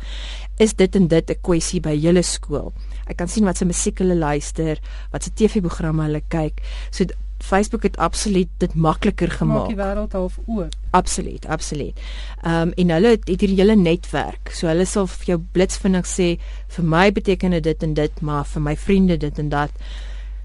Is 0.57 0.73
dit 0.73 0.95
en 0.95 1.07
dit 1.07 1.29
'n 1.29 1.41
kwessie 1.41 1.81
by 1.81 1.93
julle 1.93 2.23
skool? 2.23 2.73
Ek 3.09 3.17
kan 3.17 3.31
sien 3.31 3.47
wat 3.47 3.57
se 3.57 3.65
musiek 3.65 3.99
hulle 4.03 4.15
luister, 4.15 4.79
wat 5.13 5.25
se 5.25 5.33
TV-programme 5.33 6.05
hulle 6.05 6.21
kyk. 6.29 6.61
So 6.91 7.05
Facebook 7.39 7.83
het 7.83 7.97
absoluut 7.97 8.49
dit 8.57 8.73
makliker 8.75 9.31
gemaak. 9.31 9.57
Maak 9.57 9.67
die 9.71 9.79
wêreld 9.79 10.11
half 10.13 10.39
oop. 10.45 10.75
Absoluut, 10.91 11.45
absoluut. 11.47 11.99
Ehm 12.43 12.69
um, 12.69 12.73
en 12.75 12.89
hulle 12.89 13.15
het 13.15 13.27
hierdie 13.27 13.55
hele 13.55 13.75
netwerk. 13.75 14.51
So 14.53 14.67
hulle 14.67 14.85
sal 14.85 15.07
vir 15.07 15.33
jou 15.33 15.39
blitsvinnig 15.55 16.07
sê 16.07 16.29
vir 16.75 16.85
my 16.95 17.11
beteken 17.15 17.61
dit 17.61 17.83
en 17.83 17.93
dit, 17.93 18.21
maar 18.21 18.45
vir 18.45 18.61
my 18.61 18.75
vriende 18.75 19.17
dit 19.17 19.39
en 19.39 19.49
dat. 19.49 19.71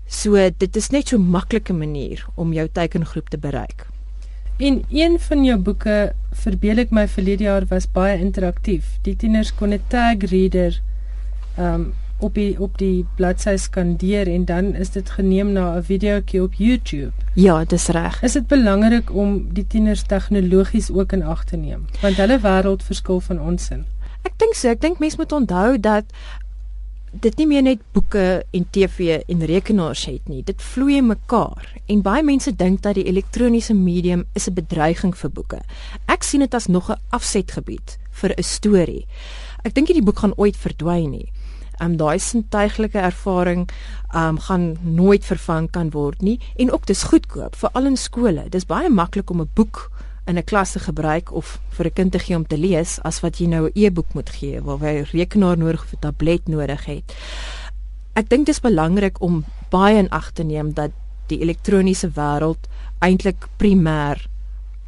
So 0.06 0.38
dit 0.58 0.76
is 0.76 0.90
net 0.90 1.08
so 1.08 1.16
'n 1.16 1.30
maklike 1.30 1.72
manier 1.72 2.26
om 2.34 2.52
jou 2.52 2.68
teikengroep 2.68 3.28
te 3.28 3.38
bereik. 3.38 3.86
In 4.56 4.84
een 4.90 5.18
van 5.18 5.44
jou 5.44 5.58
boeke, 5.58 6.14
verbeel 6.30 6.78
ek 6.78 6.90
my 6.90 7.08
verlede 7.08 7.44
jaar 7.44 7.66
was 7.66 7.86
baie 7.90 8.18
interaktief. 8.18 8.98
Die 9.02 9.16
tieners 9.16 9.54
kon 9.54 9.72
'n 9.72 9.82
tag 9.88 10.30
reader 10.30 10.80
um 11.58 11.94
op 12.24 12.34
die 12.34 12.54
op 12.60 12.78
die 12.80 13.06
bladsy 13.18 13.56
skandeer 13.60 14.28
en 14.32 14.44
dan 14.48 14.74
is 14.74 14.90
dit 14.96 15.10
geneem 15.16 15.52
na 15.52 15.64
'n 15.76 15.82
videoetjie 15.82 16.42
op 16.42 16.54
YouTube. 16.54 17.12
Ja, 17.34 17.64
dis 17.64 17.86
reg. 17.86 18.22
Is 18.22 18.32
dit 18.32 18.46
belangrik 18.46 19.14
om 19.14 19.52
die 19.52 19.66
tieners 19.66 20.02
tegnologies 20.02 20.90
ook 20.90 21.12
in 21.12 21.22
ag 21.22 21.44
te 21.44 21.56
neem? 21.56 21.84
Want 22.00 22.16
hulle 22.16 22.40
wêreld 22.40 22.82
verskil 22.82 23.20
van 23.20 23.40
ons 23.40 23.70
in. 23.70 23.84
Ek 24.22 24.32
dink 24.36 24.54
so. 24.54 24.68
Ek 24.68 24.80
dink 24.80 24.98
mense 24.98 25.16
moet 25.16 25.32
onthou 25.32 25.80
dat 25.80 26.04
dit 27.20 27.36
nie 27.38 27.46
meer 27.46 27.62
net 27.62 27.82
boeke 27.92 28.44
en 28.50 28.66
TV 28.70 29.20
en 29.28 29.44
rekenaars 29.46 30.04
het 30.04 30.28
nie. 30.28 30.42
Dit 30.42 30.62
vloei 30.62 31.02
mekaar. 31.02 31.68
En 31.86 32.02
baie 32.02 32.22
mense 32.22 32.56
dink 32.56 32.82
dat 32.82 32.94
die 32.94 33.06
elektroniese 33.06 33.74
medium 33.74 34.24
is 34.34 34.48
'n 34.48 34.54
bedreiging 34.54 35.14
vir 35.16 35.30
boeke. 35.30 35.60
Ek 36.06 36.22
sien 36.22 36.40
dit 36.40 36.54
as 36.54 36.66
nog 36.66 36.90
'n 36.90 36.98
afsetgebied 37.10 37.98
vir 38.10 38.34
'n 38.36 38.42
storie. 38.42 39.06
Ek 39.64 39.74
dink 39.74 39.88
hierdie 39.88 40.04
boek 40.04 40.18
gaan 40.18 40.36
ooit 40.36 40.56
verdwyn 40.56 41.10
nie. 41.10 41.32
Um 41.84 41.96
daai 42.00 42.18
sintuiglike 42.18 42.98
ervaring 42.98 43.68
um 44.14 44.38
gaan 44.38 44.76
nooit 44.82 45.24
vervang 45.24 45.70
kan 45.70 45.90
word 45.90 46.22
nie 46.22 46.38
en 46.56 46.72
ook 46.72 46.86
dis 46.86 47.02
goedkoop 47.10 47.56
vir 47.56 47.70
al 47.74 47.90
in 47.90 47.96
skole. 48.00 48.48
Dis 48.48 48.66
baie 48.70 48.88
maklik 48.88 49.30
om 49.30 49.40
'n 49.40 49.50
boek 49.54 49.90
in 50.26 50.38
'n 50.38 50.44
klas 50.44 50.72
te 50.72 50.78
gebruik 50.78 51.32
of 51.32 51.60
vir 51.70 51.86
'n 51.86 51.92
kind 51.92 52.12
te 52.12 52.18
gee 52.18 52.36
om 52.36 52.46
te 52.46 52.56
lees 52.56 52.98
as 53.02 53.20
wat 53.20 53.38
jy 53.38 53.46
nou 53.46 53.66
'n 53.66 53.72
e-boek 53.74 54.14
moet 54.14 54.30
gee 54.30 54.60
waar 54.60 54.78
jy 54.78 55.04
rekenaar 55.12 55.58
nodig 55.58 55.82
of 55.82 55.92
'n 55.92 56.00
tablet 56.00 56.48
nodig 56.48 56.84
het. 56.84 57.14
Ek 58.14 58.28
dink 58.28 58.46
dit 58.46 58.54
is 58.54 58.60
belangrik 58.60 59.20
om 59.20 59.44
baie 59.70 59.98
in 59.98 60.10
ag 60.10 60.32
te 60.32 60.42
neem 60.42 60.72
dat 60.72 60.90
die 61.26 61.40
elektroniese 61.40 62.08
wêreld 62.08 62.68
eintlik 63.00 63.48
primêr 63.56 64.28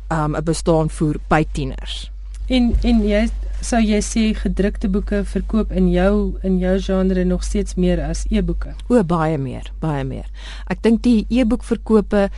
um, 0.08 0.32
'n 0.32 0.34
um, 0.36 0.44
bestaan 0.44 0.90
voer 0.90 1.16
by 1.28 1.44
tieners. 1.52 2.10
En 2.46 2.76
en 2.82 3.08
jy 3.08 3.28
sou 3.64 3.80
jy 3.80 3.98
sê 4.04 4.22
gedrukte 4.36 4.88
boeke 4.92 5.22
verkoop 5.24 5.72
in 5.72 5.88
jou 5.92 6.36
in 6.46 6.58
jou 6.60 6.76
genre 6.80 7.24
nog 7.24 7.44
steeds 7.44 7.74
meer 7.74 8.02
as 8.04 8.26
e-boeke? 8.30 8.74
O, 8.88 9.02
baie 9.02 9.38
meer, 9.38 9.72
baie 9.80 10.04
meer. 10.04 10.26
Ek 10.70 10.82
dink 10.82 11.02
die 11.06 11.26
e-boek 11.30 11.64
verkope 11.64 12.28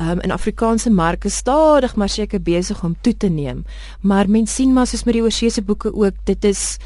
um, 0.00 0.20
in 0.20 0.32
Afrikaanse 0.32 0.90
marke 0.90 1.30
stadig 1.30 1.96
maar 1.96 2.08
seker 2.08 2.42
besig 2.42 2.84
om 2.84 2.96
toe 3.00 3.16
te 3.16 3.28
neem. 3.28 3.64
Maar 4.00 4.28
mens 4.28 4.54
sien 4.54 4.72
maar 4.72 4.86
soos 4.86 5.04
met 5.04 5.16
die 5.18 5.24
oorsese 5.24 5.62
boeke 5.62 5.94
ook, 5.94 6.18
dit 6.24 6.44
is 6.44 6.78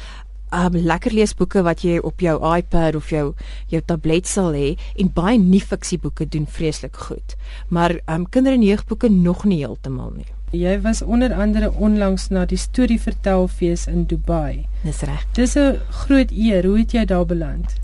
um 0.55 0.77
lekker 0.77 1.11
leesboeke 1.11 1.63
wat 1.65 1.81
jy 1.83 1.97
op 1.99 2.21
jou 2.23 2.35
iPad 2.55 2.95
of 2.95 3.09
jou 3.11 3.33
jou 3.71 3.81
tablet 3.85 4.29
sal 4.29 4.53
hê 4.55 4.75
en 5.01 5.11
baie 5.11 5.39
nie 5.41 5.59
fiksieboeke 5.61 6.29
doen 6.31 6.45
vreeslik 6.47 6.95
goed. 7.07 7.35
Maar 7.67 7.99
um 8.07 8.29
kinder- 8.29 8.53
en 8.53 8.63
jeugboeke 8.63 9.09
nog 9.09 9.43
nie 9.45 9.65
heeltemal 9.65 10.13
nie. 10.15 10.34
Jy 10.55 10.81
was 10.81 11.01
onder 11.01 11.33
andere 11.33 11.71
onlangs 11.71 12.29
na 12.29 12.45
die 12.45 12.57
storie 12.57 12.99
vertelfees 13.01 13.87
in 13.91 14.05
Dubai. 14.07 14.65
Dis 14.83 15.01
reg. 15.07 15.25
Dis 15.33 15.55
'n 15.55 15.79
groot 15.89 16.31
eer. 16.31 16.65
Hoe 16.65 16.77
het 16.79 16.91
jy 16.91 17.05
daar 17.05 17.25
beland? 17.25 17.75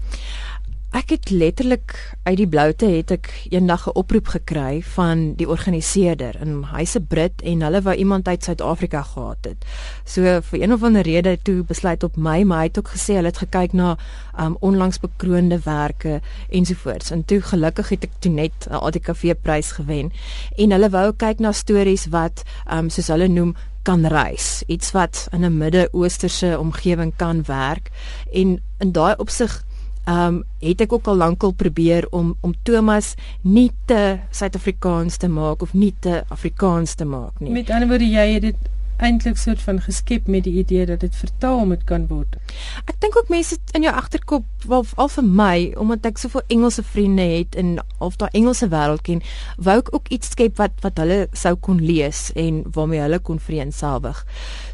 Ek 0.92 1.14
het 1.14 1.30
letterlik 1.32 1.94
uit 2.24 2.36
die 2.36 2.48
bloute 2.52 2.86
het 2.92 3.14
ek 3.16 3.30
eendag 3.48 3.86
'n 3.88 3.96
oproep 3.96 4.28
gekry 4.28 4.82
van 4.84 5.36
die 5.40 5.48
organiseerder 5.48 6.36
en 6.36 6.66
hy's 6.68 6.96
'n 6.98 7.08
Brit 7.08 7.42
en 7.42 7.62
hulle 7.62 7.82
wou 7.82 7.96
iemand 7.96 8.28
uit 8.28 8.44
Suid-Afrika 8.44 9.02
gehad 9.02 9.38
het. 9.42 9.66
So 10.04 10.42
vir 10.42 10.62
een 10.62 10.74
of 10.74 10.84
ander 10.84 11.02
rede 11.02 11.40
toe 11.42 11.64
besluit 11.64 12.04
op 12.04 12.18
my, 12.18 12.44
maar 12.44 12.58
hy 12.58 12.64
het 12.64 12.78
ook 12.78 12.90
gesê 12.90 13.14
hulle 13.16 13.32
het 13.32 13.38
gekyk 13.38 13.74
na 13.74 13.98
um 14.40 14.58
onlangs 14.60 15.00
bekroonde 15.00 15.60
werke 15.64 16.22
ensovoorts. 16.50 17.12
En 17.12 17.26
toe 17.26 17.42
gelukkig 17.42 17.90
het 17.90 18.04
ek 18.04 18.12
toe 18.20 18.32
net 18.32 18.68
'n 18.70 18.74
ADKV 18.74 19.34
prys 19.42 19.72
gewen 19.72 20.12
en 20.58 20.72
hulle 20.72 20.90
wou 20.90 21.14
kyk 21.14 21.40
na 21.40 21.52
stories 21.52 22.06
wat 22.08 22.44
um 22.72 22.90
soos 22.90 23.08
hulle 23.08 23.28
noem 23.28 23.56
kan 23.84 24.06
reis, 24.06 24.64
iets 24.68 24.92
wat 24.92 25.28
in 25.32 25.46
'n 25.46 25.58
Midde-Oosterse 25.58 26.60
omgewing 26.60 27.14
kan 27.16 27.44
werk 27.46 27.90
en 28.32 28.62
in 28.80 28.92
daai 28.92 29.16
opsig 29.18 29.64
um, 30.10 30.44
het 30.60 30.82
ek 30.82 30.94
ook 30.94 31.08
al 31.08 31.16
lankal 31.16 31.52
probeer 31.52 32.08
om 32.10 32.36
om 32.42 32.54
Thomas 32.64 33.16
nie 33.42 33.72
te 33.86 34.20
Suid-Afrikaans 34.32 35.18
te 35.18 35.28
maak 35.28 35.62
of 35.62 35.74
nie 35.74 35.94
te 36.00 36.24
Afrikaans 36.30 36.96
te 36.96 37.06
maak 37.06 37.40
nie. 37.40 37.52
Met 37.52 37.70
ander 37.70 37.90
woorde 37.90 38.10
jy 38.10 38.28
het 38.34 38.42
dit 38.50 38.70
eintlik 39.02 39.38
soort 39.38 39.62
van 39.66 39.82
geskep 39.82 40.28
met 40.28 40.46
die 40.46 40.54
idee 40.62 40.86
dat 40.86 41.02
dit 41.02 41.16
vertaal 41.16 41.66
moet 41.66 41.84
kan 41.90 42.06
word. 42.08 42.38
Ek 42.86 43.00
dink 43.02 43.18
ook 43.18 43.32
mense 43.34 43.58
in 43.78 43.86
jou 43.86 43.94
agterkop 43.96 44.68
wel 44.70 44.86
al 45.02 45.10
vir 45.16 45.26
my 45.26 45.56
omdat 45.82 46.06
ek 46.12 46.22
soveel 46.22 46.44
Engelse 46.54 46.84
vriende 46.86 47.26
het 47.32 47.58
en 47.58 47.74
of 47.98 48.18
daai 48.22 48.30
Engelse 48.38 48.70
wêreld 48.70 49.04
ken, 49.08 49.24
wou 49.58 49.78
ek 49.82 49.90
ook 49.96 50.12
iets 50.14 50.34
skep 50.36 50.62
wat 50.62 50.78
wat 50.86 51.02
hulle 51.02 51.20
sou 51.38 51.56
kon 51.68 51.82
lees 51.82 52.30
en 52.40 52.62
waarmee 52.76 53.02
hulle 53.02 53.20
kon 53.20 53.42
vereensalwig. 53.42 54.22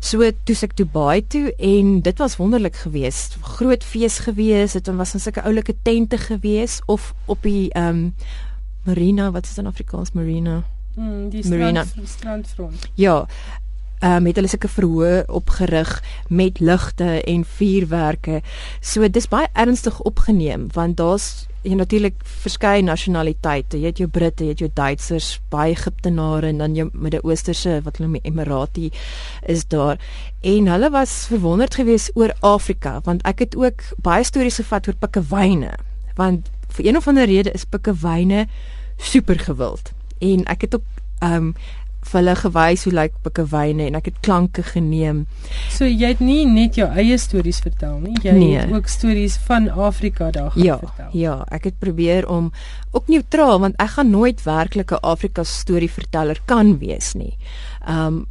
So 0.03 0.27
toe 0.43 0.57
ek 0.67 0.75
baie 0.91 1.23
toe 1.23 1.51
en 1.55 2.01
dit 2.03 2.19
was 2.19 2.37
wonderlik 2.37 2.75
geweest. 2.83 3.37
Groot 3.57 3.83
fees 3.83 4.19
geweest, 4.27 4.79
dit 4.79 4.95
was 4.95 5.15
in 5.15 5.23
sulke 5.23 5.43
oulike 5.47 5.75
tente 5.83 6.17
geweest 6.17 6.83
of 6.87 7.13
op 7.25 7.43
die 7.47 7.69
ehm 7.71 7.87
um, 7.87 8.13
marina, 8.87 9.31
wat 9.35 9.45
is 9.45 9.57
in 9.59 9.67
Afrikaans 9.67 10.13
marina? 10.15 10.61
Mm, 10.95 11.29
die 11.29 11.43
marina. 11.49 11.83
strand, 11.83 12.09
strandfront. 12.09 12.87
Ja 12.95 13.27
uh, 14.03 14.17
met 14.23 14.37
hulle 14.37 14.49
sulke 14.51 14.69
verhoë 14.71 15.25
opgerig 15.33 15.91
met 16.29 16.59
ligte 16.59 17.09
en 17.23 17.45
vuurwerke. 17.57 18.41
So 18.81 19.07
dis 19.09 19.29
baie 19.31 19.49
ernstig 19.53 19.99
opgeneem 20.07 20.67
want 20.75 20.97
daar's 20.97 21.47
jy 21.67 21.75
natuurlik 21.75 22.15
verskeie 22.23 22.83
nasionaliteite. 22.85 23.79
Jy 23.81 23.91
het 23.91 23.99
jou 23.99 24.07
Britte, 24.07 24.45
jy 24.45 24.53
het 24.53 24.61
jou 24.63 24.69
Duitsers, 24.73 25.33
baie 25.51 25.73
Egiptenare 25.75 26.47
en 26.51 26.61
dan 26.63 26.77
jou 26.77 26.87
Midde-Oosterse 26.93 27.81
wat 27.83 27.97
hulle 27.97 28.07
noem 28.07 28.21
Emirati 28.23 28.91
is 29.51 29.65
daar. 29.67 29.99
En 30.41 30.69
hulle 30.71 30.91
was 30.93 31.25
verwonderd 31.31 31.75
geweest 31.75 32.13
oor 32.15 32.35
Afrika 32.45 32.99
want 33.03 33.25
ek 33.27 33.43
het 33.43 33.57
ook 33.59 33.83
baie 34.03 34.23
stories 34.23 34.61
gevat 34.61 34.87
oor 34.87 34.99
pikkewyne 35.01 35.73
want 36.17 36.47
vir 36.77 36.87
een 36.87 36.97
of 36.97 37.07
ander 37.07 37.27
rede 37.29 37.51
is 37.53 37.65
pikkewyne 37.65 38.47
super 38.97 39.39
gewild. 39.39 39.91
En 40.19 40.45
ek 40.49 40.67
het 40.67 40.79
ook 40.79 40.87
ehm 41.19 41.51
um, 41.51 41.53
vir 42.11 42.19
hulle 42.21 42.35
gewys 42.39 42.85
hoe 42.87 42.93
lyk 42.93 43.17
pikkewyne 43.25 43.87
en 43.87 43.97
ek 43.99 44.09
het 44.11 44.21
klanke 44.25 44.63
geneem. 44.63 45.25
So 45.73 45.87
jy 45.87 46.13
het 46.13 46.23
nie 46.23 46.45
net 46.49 46.79
jou 46.79 46.87
eie 46.87 47.17
stories 47.21 47.59
vertel 47.65 47.99
nie, 48.03 48.15
jy 48.23 48.35
nee. 48.37 48.55
het 48.59 48.73
ook 48.73 48.89
stories 48.91 49.37
van 49.47 49.69
Afrika 49.69 50.31
daar 50.31 50.55
ja, 50.55 50.79
vertel. 50.81 51.11
Ja, 51.17 51.35
ek 51.51 51.69
het 51.71 51.79
probeer 51.83 52.27
om 52.29 52.51
ook 52.91 53.11
neutraal 53.11 53.59
want 53.65 53.77
ek 53.83 53.97
gaan 53.97 54.11
nooit 54.13 54.43
werklike 54.47 54.99
Afrika 55.01 55.43
storie 55.43 55.91
verteller 55.91 56.39
kan 56.45 56.77
wees 56.81 57.13
nie. 57.17 57.35
Um, 57.89 58.25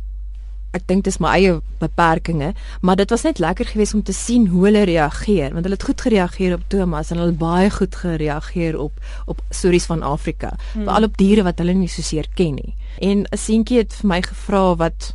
ek 0.73 0.87
dink 0.87 1.05
dis 1.05 1.19
my 1.23 1.33
eie 1.39 1.61
beperkings, 1.81 2.55
maar 2.81 2.97
dit 2.97 3.11
was 3.11 3.23
net 3.23 3.39
lekker 3.39 3.65
geweest 3.65 3.95
om 3.95 4.03
te 4.03 4.13
sien 4.13 4.47
hoe 4.47 4.65
hulle 4.67 4.85
reageer, 4.89 5.53
want 5.53 5.65
hulle 5.65 5.77
het 5.79 5.87
goed 5.89 6.01
gereageer 6.01 6.55
op 6.55 6.65
Thomas 6.69 7.11
en 7.11 7.19
hulle 7.23 7.33
baie 7.33 7.71
goed 7.71 7.95
gereageer 7.95 8.79
op 8.79 8.93
op 9.27 9.41
stories 9.51 9.87
van 9.87 10.03
Afrika, 10.03 10.53
hmm. 10.73 10.85
veral 10.85 11.09
op 11.09 11.17
diere 11.17 11.43
wat 11.47 11.59
hulle 11.59 11.75
nie 11.75 11.89
so 11.89 12.03
seer 12.03 12.29
ken 12.35 12.55
nie. 12.55 12.75
En 13.01 13.27
'n 13.31 13.39
seentjie 13.39 13.79
het 13.79 13.95
vir 13.95 14.09
my 14.09 14.21
gevra 14.23 14.77
wat 14.77 15.15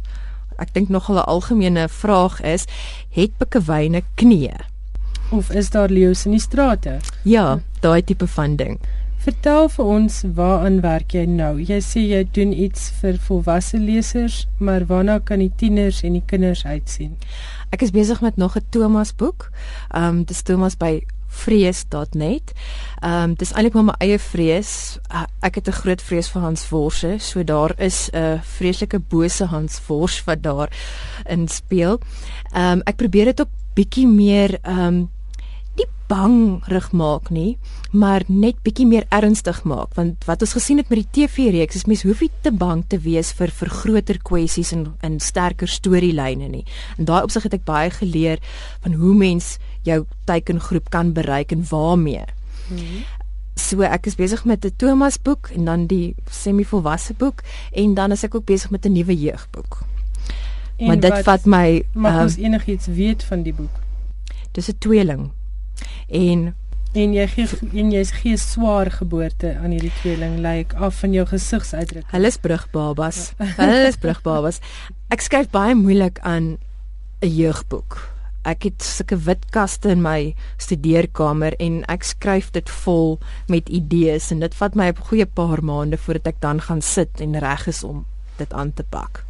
ek 0.58 0.74
dink 0.74 0.90
nogal 0.90 1.16
'n 1.16 1.30
algemene 1.30 1.88
vraag 1.90 2.42
is, 2.42 2.66
het 3.10 3.32
pikkewyne 3.38 4.02
knieë? 4.16 4.58
Of 5.32 5.50
is 5.50 5.70
daar 5.70 5.90
leeu's 5.90 6.26
in 6.26 6.32
die 6.32 6.40
strate? 6.40 7.00
Ja, 7.24 7.60
daai 7.80 8.04
tipe 8.04 8.28
van 8.28 8.56
ding. 8.56 8.80
Vertel 9.22 9.68
vir 9.70 9.86
ons 9.86 10.16
waaraan 10.34 10.80
werk 10.82 11.14
jy 11.14 11.28
nou? 11.30 11.52
Jy 11.62 11.78
sê 11.86 12.02
jy 12.10 12.24
doen 12.34 12.56
iets 12.58 12.88
vir 13.04 13.20
volwasse 13.22 13.78
lesers, 13.78 14.48
maar 14.58 14.88
waarna 14.90 15.20
kan 15.22 15.44
die 15.44 15.52
tieners 15.62 16.00
en 16.08 16.16
die 16.18 16.24
kinders 16.26 16.64
uitsien? 16.66 17.12
Ek 17.70 17.86
is 17.86 17.94
besig 17.94 18.24
met 18.26 18.42
nog 18.42 18.58
'n 18.58 18.66
Thomas 18.74 19.14
boek. 19.14 19.52
Ehm 19.94 20.08
um, 20.08 20.24
dis 20.26 20.42
Thomas 20.42 20.76
by 20.76 21.04
vrees.net. 21.28 22.54
Ehm 23.04 23.30
um, 23.30 23.36
dis 23.38 23.54
eintlik 23.54 23.74
maar 23.74 23.94
my 23.94 23.96
eie 24.00 24.18
vrees. 24.18 24.98
Uh, 25.14 25.30
ek 25.42 25.56
het 25.56 25.68
'n 25.68 25.82
groot 25.84 26.02
vrees 26.02 26.30
vir 26.30 26.42
Hans 26.42 26.70
Worse, 26.70 27.16
so 27.20 27.44
daar 27.44 27.74
is 27.78 28.10
'n 28.10 28.18
uh, 28.18 28.42
vreeslike 28.42 29.00
bose 29.00 29.46
Hans 29.46 29.82
Wors 29.88 30.24
wat 30.24 30.42
daar 30.42 30.70
in 31.30 31.48
speel. 31.48 32.02
Ehm 32.54 32.72
um, 32.72 32.82
ek 32.86 32.96
probeer 32.96 33.26
dit 33.26 33.40
op 33.40 33.50
bietjie 33.76 34.08
meer 34.08 34.58
ehm 34.62 34.80
um, 34.80 35.10
nie 36.12 36.22
bangrig 36.22 36.92
maak 36.92 37.30
nie, 37.32 37.58
maar 37.92 38.24
net 38.28 38.60
bietjie 38.66 38.88
meer 38.88 39.06
ernstig 39.16 39.62
maak 39.68 39.96
want 39.96 40.26
wat 40.28 40.44
ons 40.44 40.56
gesien 40.58 40.82
het 40.82 40.90
met 40.92 41.04
die 41.04 41.12
TV-reeks 41.22 41.82
is 41.82 41.88
mens 41.88 42.04
hoef 42.08 42.24
nie 42.24 42.32
te 42.44 42.52
bang 42.52 42.84
te 42.92 43.00
wees 43.06 43.32
vir 43.38 43.54
vir 43.60 43.72
groter 43.82 44.20
kwessies 44.30 44.74
en 44.76 44.90
in 45.08 45.20
sterker 45.24 45.72
storielyne 45.72 46.50
nie. 46.52 46.66
En 46.98 47.08
daai 47.08 47.24
opsig 47.24 47.48
het 47.48 47.56
ek 47.60 47.66
baie 47.68 47.92
geleer 47.96 48.44
van 48.84 49.00
hoe 49.00 49.16
mens 49.16 49.56
jou 49.88 50.04
teikengroep 50.30 50.92
kan 50.94 51.14
bereik 51.16 51.52
en 51.56 51.64
waarmee. 51.70 52.28
Hmm. 52.68 53.04
So 53.56 53.84
ek 53.88 54.08
is 54.08 54.20
besig 54.20 54.46
met 54.46 54.66
'n 54.66 54.76
Thomas 54.78 55.18
boek 55.18 55.52
en 55.56 55.66
dan 55.66 55.88
die 55.88 56.16
semi-volwasse 56.30 57.14
boek 57.14 57.44
en 57.72 57.94
dan 57.96 58.12
is 58.12 58.24
ek 58.24 58.36
ook 58.36 58.46
besig 58.46 58.72
met 58.72 58.86
'n 58.86 58.94
nuwe 58.94 59.16
jeugboek. 59.16 59.84
En 60.78 60.88
maar 60.88 61.00
dit 61.00 61.24
vat 61.24 61.46
my 61.46 61.84
Mag 61.94 62.22
ons 62.22 62.38
uh, 62.38 62.44
enigiets 62.44 62.88
weet 62.88 63.24
van 63.24 63.44
die 63.44 63.54
boek? 63.54 63.76
Dis 64.52 64.68
'n 64.68 64.76
tweeling 64.80 65.32
en 66.08 66.54
en 66.94 67.14
jy 67.16 67.26
gee 67.32 67.48
en 67.80 67.92
jy's 67.94 68.12
gee 68.20 68.38
swaar 68.38 68.90
geboorte 68.92 69.54
aan 69.56 69.72
hierdie 69.72 69.94
tweeling 70.02 70.40
lyk 70.44 70.74
like, 70.74 70.76
af 70.76 70.98
van 71.00 71.14
jou 71.16 71.26
gesigsuitdrukking. 71.28 72.12
Hulle 72.12 72.28
is 72.28 72.38
brugbabas. 72.38 73.20
Hulle 73.40 73.86
is 73.88 74.00
brugbabas. 74.02 74.60
Ek 75.12 75.24
skryf 75.24 75.48
baie 75.54 75.76
moeilik 75.76 76.20
aan 76.28 76.58
'n 77.22 77.32
jeugboek. 77.32 78.00
Ek 78.44 78.64
het 78.64 78.84
sulke 78.84 79.18
wit 79.18 79.46
kaste 79.54 79.90
in 79.90 80.02
my 80.02 80.34
studeerkamer 80.58 81.54
en 81.60 81.84
ek 81.88 82.04
skryf 82.04 82.52
dit 82.52 82.70
vol 82.70 83.20
met 83.48 83.70
idees 83.70 84.32
en 84.32 84.40
dit 84.40 84.56
vat 84.56 84.76
my 84.76 84.88
'n 84.90 84.96
goeie 84.96 85.26
paar 85.26 85.64
maande 85.64 85.98
voordat 85.98 86.28
ek 86.28 86.42
dan 86.42 86.62
gaan 86.62 86.82
sit 86.82 87.22
en 87.22 87.40
reg 87.40 87.68
is 87.68 87.84
om 87.84 88.06
dit 88.38 88.54
aan 88.54 88.74
te 88.74 88.84
pak. 88.84 89.24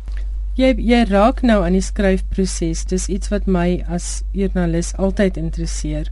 Jy 0.56 0.76
jy 0.78 1.04
raak 1.04 1.42
nou 1.42 1.64
aan 1.64 1.74
die 1.74 1.82
skryfproses. 1.82 2.86
Dis 2.86 3.08
iets 3.08 3.30
wat 3.30 3.48
my 3.48 3.84
as 3.88 4.24
joernalis 4.32 4.96
altyd 4.98 5.38
interesseer 5.38 6.12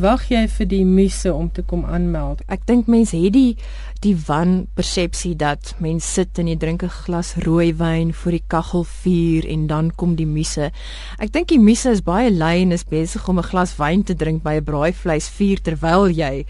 wag 0.00 0.26
jy 0.30 0.44
vir 0.50 0.66
die 0.66 0.84
muse 0.84 1.32
om 1.32 1.50
te 1.52 1.62
kom 1.62 1.84
aanmeld? 1.84 2.42
Ek 2.52 2.66
dink 2.66 2.88
mense 2.90 3.16
het 3.18 3.34
die 3.34 3.56
die 4.04 4.14
wan 4.26 4.66
persepsie 4.76 5.32
dat 5.40 5.72
mense 5.80 6.10
sit 6.18 6.38
en 6.38 6.48
jy 6.50 6.56
drink 6.60 6.82
'n 6.82 6.92
glas 7.06 7.34
rooi 7.46 7.72
wyn 7.72 8.12
voor 8.12 8.32
die 8.32 8.44
kaggelvuur 8.48 9.46
en 9.48 9.66
dan 9.66 9.90
kom 9.96 10.14
die 10.16 10.26
muse. 10.26 10.70
Ek 11.18 11.32
dink 11.32 11.48
die 11.48 11.58
muse 11.58 11.90
is 11.90 12.02
baie 12.02 12.30
lui 12.30 12.62
en 12.62 12.72
is 12.72 12.84
besig 12.84 13.28
om 13.28 13.38
'n 13.38 13.50
glas 13.50 13.76
wyn 13.78 14.02
te 14.02 14.14
drink 14.14 14.42
by 14.42 14.56
'n 14.56 14.64
braaivleisvuur 14.64 15.62
terwyl 15.62 16.10
jy 16.10 16.44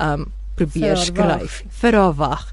um 0.00 0.32
probeer 0.56 0.96
skryf. 0.96 1.64
Vir 1.68 1.92
haar 1.92 2.14
wag. 2.14 2.52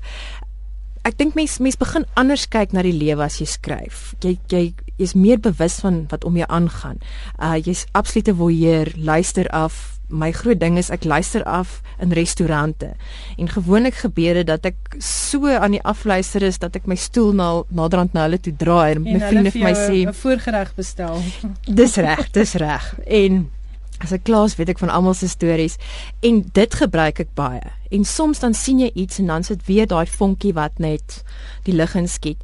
Ek 1.03 1.17
dink 1.17 1.36
mense 1.36 1.62
mense 1.62 1.77
begin 1.77 2.06
anders 2.15 2.45
kyk 2.47 2.71
na 2.71 2.82
die 2.82 2.95
lewe 2.95 3.23
as 3.23 3.39
jy 3.39 3.45
skryf. 3.45 4.15
Jy 4.23 4.38
jy 4.47 4.73
is 4.97 5.13
meer 5.13 5.39
bewus 5.39 5.79
van 5.79 6.06
wat 6.10 6.23
om 6.23 6.38
jou 6.38 6.47
aangaan. 6.47 6.99
Uh 7.39 7.58
jy's 7.60 7.86
absolute 7.91 8.36
voyeur, 8.36 8.91
luister 8.95 9.49
af, 9.49 9.92
my 10.07 10.31
groot 10.31 10.59
ding 10.59 10.77
is 10.77 10.89
ek 10.93 11.03
luister 11.03 11.43
af 11.43 11.81
in 11.99 12.11
restaurante. 12.11 12.93
En 13.37 13.49
gewoonlik 13.49 13.95
gebeur 14.03 14.33
dit 14.33 14.47
dat 14.47 14.65
ek 14.65 14.97
so 14.99 15.49
aan 15.49 15.77
die 15.77 15.83
afluister 15.83 16.43
is 16.43 16.59
dat 16.59 16.75
ek 16.75 16.85
my 16.89 16.95
stoel 16.95 17.33
na 17.33 17.49
naderhand 17.69 18.13
na 18.13 18.27
hulle 18.27 18.39
toe 18.39 18.55
draai 18.57 18.95
en, 18.95 19.05
en 19.05 19.17
my 19.17 19.27
vriende 19.27 19.53
vir 19.55 19.63
my 19.63 19.73
sê 19.73 20.03
'n 20.05 20.13
voorgereg 20.13 20.75
bestel. 20.75 21.21
dis 21.81 21.95
reg, 21.95 22.31
dis 22.31 22.53
reg. 22.53 22.93
En 23.07 23.49
as 24.03 24.11
ek 24.11 24.25
klaar 24.27 24.51
weet 24.57 24.73
ek 24.73 24.81
van 24.81 24.91
almal 24.91 25.15
se 25.15 25.29
stories 25.29 25.77
en 26.21 26.43
dit 26.53 26.73
gebruik 26.75 27.19
ek 27.23 27.33
baie. 27.37 27.63
En 27.91 28.05
soms 28.05 28.39
dan 28.39 28.53
sien 28.53 28.79
jy 28.79 28.91
iets 28.93 29.19
en 29.19 29.31
dan 29.31 29.43
sit 29.43 29.65
weer 29.65 29.87
daai 29.87 30.07
vonkie 30.07 30.53
wat 30.53 30.79
net 30.79 31.23
die 31.63 31.75
lig 31.75 31.95
inskiet. 31.95 32.41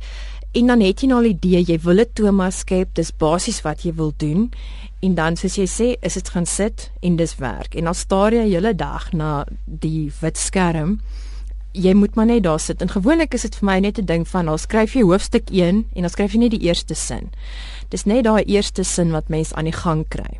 En 0.52 0.66
dan 0.66 0.82
het 0.82 1.02
jy 1.02 1.08
nou 1.08 1.20
al 1.22 1.28
'n 1.30 1.36
idee, 1.38 1.62
jy 1.62 1.80
wil 1.80 2.00
'n 2.00 2.10
Thomas 2.14 2.58
skep, 2.60 2.96
dis 2.96 3.12
basies 3.18 3.62
wat 3.62 3.84
jy 3.84 3.94
wil 3.94 4.14
doen. 4.18 4.52
En 5.00 5.14
dan 5.16 5.36
soos 5.36 5.56
jy 5.56 5.66
sê 5.68 5.98
is 6.02 6.14
dit 6.14 6.30
gaan 6.30 6.46
sit 6.46 6.92
en 7.00 7.16
dis 7.16 7.36
werk. 7.36 7.76
En 7.76 7.84
dan 7.84 7.96
staar 7.96 8.34
jy 8.34 8.50
hele 8.50 8.76
dag 8.76 9.12
na 9.12 9.46
die 9.66 10.12
wit 10.20 10.38
skerm. 10.38 11.02
Jy 11.72 11.94
moet 11.94 12.16
maar 12.16 12.26
net 12.26 12.44
daar 12.44 12.60
sit. 12.60 12.82
En 12.82 12.90
gewoonlik 12.90 13.34
is 13.34 13.42
dit 13.42 13.56
vir 13.56 13.66
my 13.66 13.80
net 13.80 13.98
'n 13.98 14.06
ding 14.06 14.28
van 14.28 14.48
al 14.48 14.58
skryf 14.58 14.94
jy 14.94 15.02
hoofstuk 15.02 15.50
1 15.50 15.86
en 15.94 16.02
dan 16.02 16.10
skryf 16.10 16.32
jy 16.32 16.40
net 16.40 16.52
die 16.52 16.68
eerste 16.68 16.94
sin. 16.94 17.30
Dis 17.90 18.04
net 18.04 18.24
daai 18.24 18.44
eerste 18.44 18.84
sin 18.84 19.12
wat 19.12 19.30
mens 19.30 19.54
aan 19.54 19.66
die 19.66 19.74
gang 19.74 20.08
kry 20.08 20.40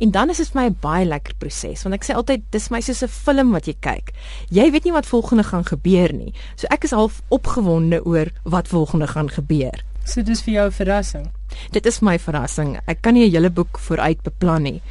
en 0.00 0.10
dan 0.10 0.30
is 0.30 0.40
dit 0.42 0.48
vir 0.48 0.60
my 0.62 0.66
'n 0.68 0.76
baie 0.80 1.04
lekker 1.04 1.34
proses 1.38 1.84
want 1.84 1.94
ek 1.94 2.04
sê 2.04 2.14
altyd 2.14 2.42
dis 2.50 2.70
my 2.70 2.80
soos 2.80 3.02
'n 3.02 3.08
film 3.08 3.52
wat 3.52 3.66
jy 3.66 3.76
kyk 3.80 4.12
jy 4.50 4.70
weet 4.70 4.84
nie 4.84 4.92
wat 4.92 5.06
volgende 5.06 5.44
gaan 5.44 5.64
gebeur 5.64 6.12
nie 6.12 6.32
so 6.56 6.66
ek 6.70 6.84
is 6.84 6.96
half 6.96 7.22
opgewonde 7.28 8.04
oor 8.04 8.26
wat 8.44 8.68
volgende 8.68 9.06
gaan 9.06 9.28
gebeur 9.28 9.84
So 10.04 10.22
dis 10.22 10.40
vir 10.42 10.54
jou 10.54 10.66
'n 10.66 10.72
verrassing. 10.72 11.26
Dit 11.72 11.86
is 11.86 12.00
my 12.00 12.18
verrassing. 12.18 12.80
Ek 12.86 13.02
kan 13.02 13.14
nie 13.14 13.26
'n 13.28 13.30
hele 13.30 13.50
boek 13.50 13.78
vooruit 13.78 14.22
beplan 14.22 14.62
nie 14.62 14.82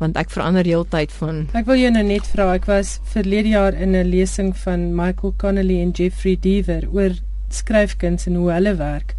want 0.00 0.16
ek 0.16 0.30
verander 0.30 0.64
heeltyd 0.64 1.12
van 1.12 1.48
Ek 1.52 1.66
wil 1.66 1.76
jou 1.76 1.90
nou 1.90 2.02
net 2.02 2.26
vra, 2.26 2.54
ek 2.54 2.64
was 2.64 2.98
verlede 3.12 3.52
jaar 3.52 3.74
in 3.74 3.92
'n 3.94 4.08
lesing 4.08 4.56
van 4.56 4.94
Michael 4.96 5.34
Connelly 5.36 5.80
en 5.82 5.90
Jeffrey 5.90 6.36
Deaver 6.40 6.88
oor 6.92 7.12
skryfkuns 7.48 8.26
en 8.26 8.34
hoe 8.34 8.50
hulle 8.52 8.74
werk. 8.74 9.14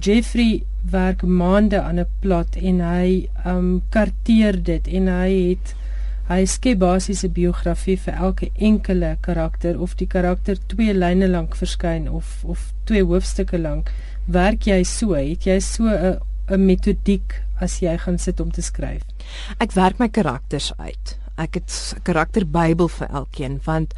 Jeffrey 0.00 0.62
werk 0.90 1.22
maande 1.22 1.80
aan 1.80 1.98
'n 2.00 2.06
plot 2.20 2.56
en 2.56 2.80
hy 2.80 3.28
um 3.46 3.82
karteer 3.90 4.62
dit 4.62 4.88
en 4.88 5.08
hy 5.08 5.30
het 5.50 5.74
hy 6.28 6.44
skep 6.46 6.78
basies 6.78 7.24
'n 7.24 7.32
biografie 7.32 7.96
vir 7.96 8.14
elke 8.14 8.50
enkele 8.54 9.16
karakter 9.20 9.80
of 9.80 9.96
die 9.96 10.06
karakter 10.06 10.56
twee 10.66 10.94
lyne 10.94 11.28
lank 11.28 11.56
verskyn 11.56 12.08
of 12.08 12.44
of 12.44 12.72
twee 12.84 13.04
hoofstukke 13.04 13.58
lank 13.58 13.90
werk 14.26 14.66
jy 14.66 14.82
so? 14.84 15.14
Het 15.14 15.46
jy 15.46 15.58
so 15.60 15.84
'n 15.88 16.18
'n 16.48 16.66
metodiek 16.66 17.42
as 17.60 17.80
jy 17.80 17.96
gaan 17.98 18.18
sit 18.18 18.40
om 18.40 18.50
te 18.50 18.62
skryf? 18.62 19.02
Ek 19.58 19.72
werk 19.72 19.98
my 19.98 20.08
karakters 20.08 20.72
uit. 20.78 21.18
Ek 21.36 21.54
het 21.54 21.70
'n 21.96 22.02
karakterbybel 22.02 22.88
vir 22.88 23.08
elkeen 23.08 23.60
want 23.64 23.94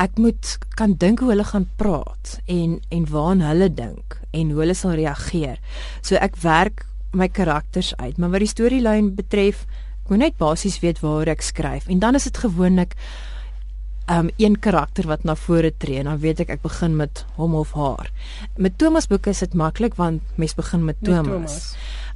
ek 0.00 0.16
moet 0.20 0.56
kan 0.78 0.94
dink 0.96 1.20
hoe 1.20 1.32
hulle 1.32 1.44
gaan 1.44 1.68
praat 1.80 2.38
en 2.48 2.78
en 2.88 3.08
waaraan 3.10 3.44
hulle 3.44 3.68
dink 3.74 4.16
en 4.32 4.52
hoe 4.52 4.62
hulle 4.62 4.76
sal 4.78 4.96
reageer. 4.96 5.58
So 6.00 6.16
ek 6.16 6.38
werk 6.44 6.86
my 7.12 7.28
karakters 7.28 7.92
uit, 7.98 8.18
maar 8.18 8.30
wat 8.30 8.44
die 8.44 8.52
storielyn 8.52 9.14
betref, 9.18 9.66
ek 10.04 10.12
moet 10.12 10.22
net 10.24 10.38
basies 10.38 10.78
weet 10.84 11.02
waar 11.04 11.28
ek 11.28 11.44
skryf 11.44 11.90
en 11.90 12.00
dan 12.02 12.18
is 12.18 12.28
dit 12.30 12.40
gewoonlik 12.44 12.96
um 14.10 14.30
een 14.42 14.56
karakter 14.58 15.06
wat 15.06 15.22
na 15.24 15.36
vore 15.38 15.70
tree 15.78 16.00
en 16.00 16.08
dan 16.10 16.18
weet 16.22 16.40
ek 16.42 16.56
ek 16.56 16.62
begin 16.64 16.96
met 16.98 17.24
hom 17.36 17.54
of 17.54 17.76
haar. 17.78 18.08
Met 18.56 18.78
Thomas 18.78 19.06
boeke 19.10 19.30
is 19.30 19.44
dit 19.44 19.54
maklik 19.54 19.98
want 20.00 20.24
mens 20.40 20.56
begin 20.58 20.84
met 20.84 20.96
Thomas. 21.02 21.26
Met 21.26 21.34
Thomas. 21.34 21.58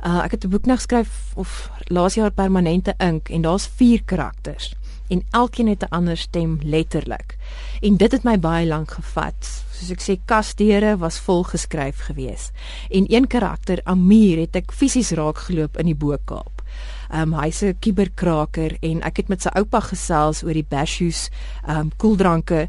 Uh 0.05 0.25
ek 0.25 0.39
het 0.39 0.45
'n 0.45 0.51
boek 0.51 0.67
nou 0.67 0.77
geskryf 0.77 1.37
of 1.37 1.71
laas 1.93 2.15
jaar 2.15 2.31
permanente 2.31 2.95
ink 2.99 3.31
en 3.31 3.43
daar's 3.43 3.67
4 3.67 4.03
karakters 4.05 4.75
en 5.09 5.23
elkeen 5.31 5.69
het 5.69 5.83
'n 5.83 5.95
ander 5.95 6.17
stem 6.17 6.59
letterlik. 6.63 7.37
En 7.81 7.97
dit 7.97 8.13
het 8.13 8.23
my 8.23 8.39
baie 8.39 8.67
lank 8.67 8.91
gevat. 8.91 9.65
Soos 9.71 9.91
ek 9.91 10.03
sê 10.03 10.25
kasdeure 10.25 10.97
was 10.97 11.19
vol 11.19 11.43
geskryf 11.43 11.99
gewees. 11.99 12.51
En 12.91 13.05
een 13.09 13.27
karakter 13.27 13.81
Amir 13.85 14.39
het 14.39 14.57
ek 14.57 14.73
fisies 14.73 15.11
raak 15.11 15.39
geloop 15.39 15.79
in 15.79 15.87
die 15.87 15.95
Bokaap. 15.95 16.63
Ehm 17.11 17.33
um, 17.33 17.41
hy's 17.41 17.63
'n 17.63 17.77
kuberkraker 17.81 18.77
en 18.81 19.03
ek 19.03 19.17
het 19.17 19.29
met 19.29 19.43
sy 19.43 19.49
oupa 19.55 19.81
gesels 19.81 20.43
oor 20.43 20.53
die 20.53 20.67
Bashoes 20.69 21.31
ehm 21.67 21.79
um, 21.79 21.91
koeldranke 21.97 22.69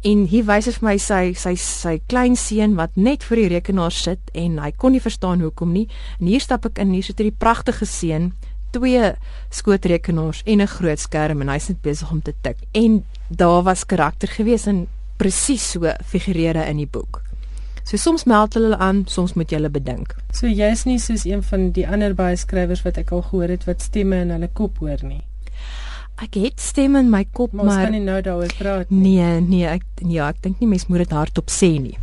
en 0.00 0.22
hy 0.30 0.40
wys 0.48 0.68
vir 0.78 0.84
my 0.86 0.94
sy 0.98 1.32
sy 1.36 1.54
sy 1.60 1.98
klein 2.08 2.36
seun 2.36 2.76
wat 2.78 2.96
net 2.96 3.24
voor 3.24 3.36
die 3.36 3.48
rekenaar 3.48 3.92
sit 3.92 4.30
en 4.32 4.58
hy 4.58 4.70
kon 4.72 4.92
nie 4.92 5.00
verstaan 5.00 5.40
hoekom 5.40 5.72
nie. 5.72 5.88
En 6.20 6.26
hier 6.26 6.40
stap 6.40 6.64
ek 6.64 6.78
in, 6.78 6.94
hier 6.96 7.04
sit 7.04 7.18
hierdie 7.20 7.36
pragtige 7.36 7.84
seun 7.84 8.32
twee 8.70 9.12
skootrekenaars 9.50 10.42
en 10.44 10.60
'n 10.60 10.66
groot 10.66 10.98
skerm 10.98 11.40
en 11.40 11.48
hy's 11.48 11.68
net 11.68 11.82
besig 11.82 12.10
om 12.10 12.22
te 12.22 12.34
tik. 12.40 12.56
En 12.72 13.04
daar 13.28 13.62
was 13.62 13.86
karakter 13.86 14.28
gewees 14.28 14.66
en 14.66 14.86
presies 15.16 15.70
so 15.70 15.92
figureere 16.04 16.66
in 16.66 16.76
die 16.76 16.88
boek. 16.90 17.22
So 17.84 17.96
soms 17.96 18.24
meld 18.24 18.54
hulle 18.54 18.76
aan, 18.76 19.04
soms 19.06 19.32
moet 19.34 19.50
jy 19.50 19.56
hulle 19.58 19.70
bedink. 19.70 20.14
So 20.36 20.46
jy's 20.46 20.84
nie 20.84 20.98
soos 20.98 21.24
een 21.24 21.42
van 21.42 21.70
die 21.74 21.88
ander 21.88 22.14
baie 22.14 22.36
skrywers 22.36 22.82
wat 22.82 22.96
ek 22.96 23.10
al 23.10 23.22
gehoor 23.22 23.48
het 23.48 23.64
wat 23.64 23.82
stemme 23.82 24.20
in 24.24 24.30
hulle 24.30 24.48
kop 24.52 24.78
hoor 24.78 25.00
nie. 25.02 25.22
Ek 26.20 26.36
het 26.36 26.60
stemme 26.60 27.00
in 27.00 27.08
my 27.10 27.24
kop, 27.32 27.52
maar, 27.56 27.64
maar 27.64 27.84
kan 27.86 27.94
nie 27.96 28.04
nou 28.04 28.20
daaroor 28.20 28.52
praat 28.58 28.90
nie. 28.92 29.16
Nee, 29.16 29.40
nee, 29.40 29.66
ek 29.66 30.04
ja, 30.04 30.28
ek 30.28 30.42
dink 30.44 30.60
nie 30.60 30.68
mens 30.68 30.86
moet 30.86 31.06
dit 31.06 31.14
hardop 31.16 31.48
sê 31.48 31.70
nie. 31.80 31.96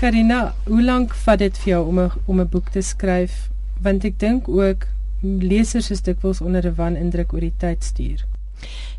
Karina, 0.00 0.54
hoe 0.64 0.82
lank 0.82 1.12
vat 1.26 1.42
dit 1.42 1.58
vir 1.64 1.74
jou 1.74 1.82
om 1.88 2.00
'n 2.00 2.10
om 2.26 2.40
'n 2.40 2.48
boek 2.48 2.70
te 2.72 2.80
skryf? 2.80 3.50
Want 3.82 4.04
ek 4.04 4.18
dink 4.18 4.48
ook 4.48 4.86
lesers 5.22 5.90
is 5.90 6.02
dikwels 6.02 6.40
onder 6.40 6.66
'n 6.66 6.74
wanindruk 6.74 7.32
oor 7.32 7.40
die 7.40 7.54
tyd 7.56 7.84
stuur. 7.84 8.24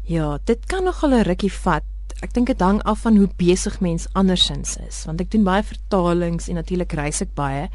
Ja, 0.03 0.39
dit 0.43 0.65
kan 0.65 0.83
nogal 0.83 1.13
'n 1.13 1.23
rukkie 1.23 1.51
vat. 1.51 1.83
Ek 2.21 2.33
dink 2.33 2.47
dit 2.47 2.59
hang 2.59 2.83
af 2.83 2.99
van 2.99 3.17
hoe 3.17 3.29
besig 3.35 3.79
mens 3.79 4.07
andersins 4.13 4.77
is, 4.87 5.05
want 5.05 5.21
ek 5.21 5.31
doen 5.31 5.43
baie 5.43 5.63
vertalings 5.63 6.47
en 6.47 6.55
natuurlik 6.55 6.91
reis 6.91 7.21
ek 7.21 7.33
baie. 7.33 7.69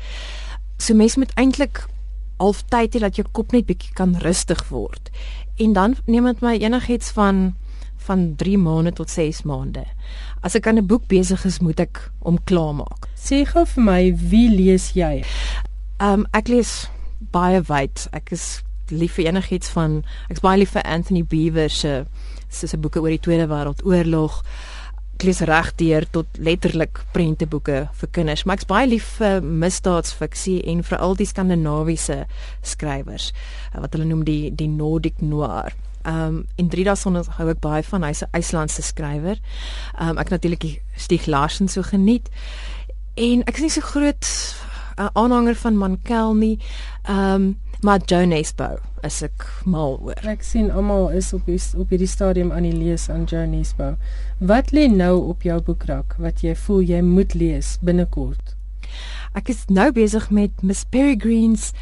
So 0.76 0.94
mens 0.94 1.16
moet 1.16 1.32
eintlik 1.34 1.86
halftyd 2.36 2.94
hê 2.94 2.98
dat 2.98 3.16
jou 3.16 3.26
kop 3.32 3.52
net 3.52 3.66
bietjie 3.66 3.92
kan 3.94 4.16
rustig 4.16 4.68
word. 4.68 5.10
En 5.56 5.72
dan 5.72 5.96
neem 6.06 6.24
dit 6.24 6.40
my 6.40 6.56
enigiets 6.56 7.10
van 7.10 7.54
van 8.04 8.34
3 8.36 8.58
maande 8.58 8.92
tot 8.92 9.10
6 9.10 9.42
maande. 9.42 9.84
As 10.42 10.54
ek 10.54 10.66
aan 10.66 10.78
'n 10.78 10.86
boek 10.86 11.06
besig 11.06 11.44
is, 11.44 11.60
moet 11.60 11.80
ek 11.80 12.10
hom 12.20 12.38
klaarmaak. 12.44 13.08
Sê 13.16 13.46
gou 13.46 13.64
vir 13.64 13.82
my, 13.82 14.14
wie 14.16 14.50
lees 14.50 14.92
jy? 14.92 15.24
Ehm 16.00 16.20
um, 16.20 16.26
ek 16.32 16.48
lees 16.48 16.90
baie 17.32 17.62
wyd. 17.68 18.08
Ek 18.12 18.32
is 18.32 18.62
lief 18.92 19.16
vir 19.18 19.30
enigiets 19.32 19.70
van 19.72 20.02
ek's 20.32 20.42
baie 20.44 20.58
lief 20.60 20.74
vir 20.76 20.84
Anthony 20.84 21.24
Beaver 21.24 21.70
se 21.70 22.04
se 22.48 22.68
se 22.68 22.78
boeke 22.78 23.00
oor 23.00 23.10
die 23.10 23.22
Tweede 23.22 23.48
Wêreldoorlog. 23.50 24.42
Ek 25.14 25.24
lees 25.28 25.40
regdeur 25.46 26.06
tot 26.10 26.38
letterlik 26.42 27.00
prenteboeke 27.14 27.84
vir 28.00 28.10
kinders, 28.10 28.44
maar 28.44 28.58
ek's 28.58 28.68
baie 28.70 28.88
lief 28.90 29.16
vir 29.20 29.42
misdaadsfiksie 29.42 30.60
en 30.70 30.82
veral 30.82 31.14
die 31.18 31.28
skandinawiese 31.30 32.24
skrywers 32.66 33.30
eh, 33.30 33.80
wat 33.80 33.94
hulle 33.94 34.08
noem 34.10 34.24
die 34.26 34.50
die 34.50 34.68
Nordic 34.68 35.22
noir. 35.22 35.74
Ehm 36.04 36.26
um, 36.26 36.40
in 36.60 36.68
Drida 36.68 36.96
son 37.00 37.16
hou 37.16 37.48
ek 37.48 37.62
baie 37.64 37.82
van 37.82 38.04
hy's 38.04 38.22
'n 38.22 38.36
IJslandse 38.36 38.82
skrywer. 38.82 39.40
Ehm 39.98 40.10
um, 40.10 40.18
ek 40.18 40.30
natuurlik 40.30 40.82
Stieg 40.96 41.26
Larsson 41.26 41.68
so 41.68 41.82
geniet. 41.82 42.28
En 43.14 43.42
ek 43.46 43.56
is 43.56 43.62
nie 43.62 43.70
so 43.70 43.80
groot 43.80 44.26
'n 44.96 45.10
aanhanger 45.12 45.54
van 45.54 45.76
Mankel 45.76 46.34
nie. 46.34 46.58
Ehm 47.02 47.34
um, 47.34 47.56
maar 47.84 48.00
Joan 48.04 48.28
Nesbo 48.28 48.78
is 49.02 49.22
ek 49.22 49.44
mal 49.68 49.98
oor. 50.00 50.20
Ek 50.24 50.42
sien 50.42 50.70
almal 50.72 51.10
is 51.12 51.32
op 51.36 51.44
die, 51.46 51.60
op 51.76 51.90
hierdie 51.92 52.08
stadium 52.08 52.52
aan 52.52 52.64
die 52.64 52.72
lees 52.72 53.10
aan 53.12 53.26
Joan 53.28 53.50
Nesbo. 53.52 53.96
Wat 54.38 54.72
lê 54.72 54.86
nou 54.88 55.28
op 55.28 55.42
jou 55.44 55.60
boekrak 55.60 56.14
wat 56.18 56.40
jy 56.40 56.54
voel 56.56 56.80
jy 56.80 57.02
moet 57.04 57.34
lees 57.34 57.76
binnekort? 57.84 58.54
Ek 59.36 59.52
is 59.52 59.66
nou 59.68 59.90
besig 59.92 60.30
met 60.30 60.62
Miss 60.62 60.86
Peregrine's 60.88 61.72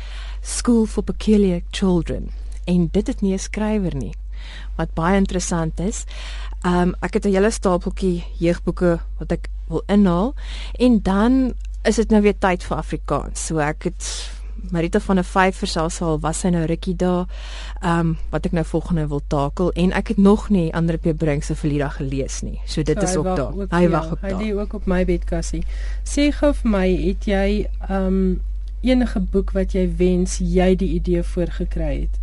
School 0.40 0.86
for 0.86 1.06
Peculiar 1.06 1.62
Children 1.70 2.32
en 2.66 2.88
dit 2.90 3.06
het 3.06 3.22
nie 3.22 3.34
'n 3.34 3.38
skrywer 3.38 3.94
nie 3.94 4.14
wat 4.76 4.94
baie 4.94 5.16
interessant 5.16 5.80
is. 5.80 6.04
Ehm 6.64 6.88
um, 6.88 6.94
ek 7.00 7.14
het 7.14 7.26
'n 7.26 7.34
hele 7.34 7.50
stapeltjie 7.50 8.24
jeugboeke 8.38 8.98
wat 9.18 9.32
ek 9.32 9.48
wil 9.68 9.82
inhaal 9.86 10.34
en 10.78 11.02
dan 11.02 11.54
is 11.82 11.98
dit 11.98 12.10
nou 12.10 12.22
weer 12.22 12.38
tyd 12.38 12.64
vir 12.64 12.76
Afrikaans. 12.76 13.46
So 13.46 13.58
ek 13.58 13.88
het 13.90 14.08
Marita 14.70 15.00
van 15.00 15.18
der 15.18 15.26
Vyver 15.26 15.66
selfs 15.66 16.00
al 16.02 16.20
was 16.22 16.42
sy 16.44 16.52
nou 16.54 16.62
rukkie 16.70 16.94
daar. 16.96 17.26
Ehm 17.80 17.98
um, 17.98 18.12
wat 18.30 18.46
ek 18.46 18.54
nou 18.56 18.64
volgende 18.64 19.08
wil 19.10 19.22
takel 19.26 19.72
en 19.72 19.92
ek 19.92 20.14
het 20.14 20.20
nog 20.22 20.48
nie 20.54 20.70
ander 20.74 20.98
P 20.98 21.16
Brink 21.18 21.42
se 21.42 21.56
verlede 21.58 21.90
gelees 21.90 22.40
nie. 22.42 22.60
So 22.66 22.82
dit 22.82 22.98
so, 22.98 23.04
is 23.04 23.16
ook 23.16 23.36
daar. 23.36 23.52
Hy 23.74 23.88
wag 23.88 24.12
ook 24.12 24.20
daar. 24.20 24.38
Hy 24.38 24.44
lê 24.44 24.54
ook 24.54 24.74
op 24.78 24.86
my 24.86 25.04
bedkassie. 25.04 25.64
Sê 26.04 26.30
gou 26.30 26.52
vir 26.62 26.70
my, 26.70 26.86
het 27.08 27.26
jy 27.26 27.46
ehm 27.88 28.06
um, 28.06 28.40
enige 28.82 29.20
boek 29.20 29.52
wat 29.54 29.74
jy 29.76 29.86
wens 29.96 30.40
jy 30.42 30.72
die 30.74 30.94
idee 30.98 31.22
voorgekry 31.22 31.92
het? 32.00 32.18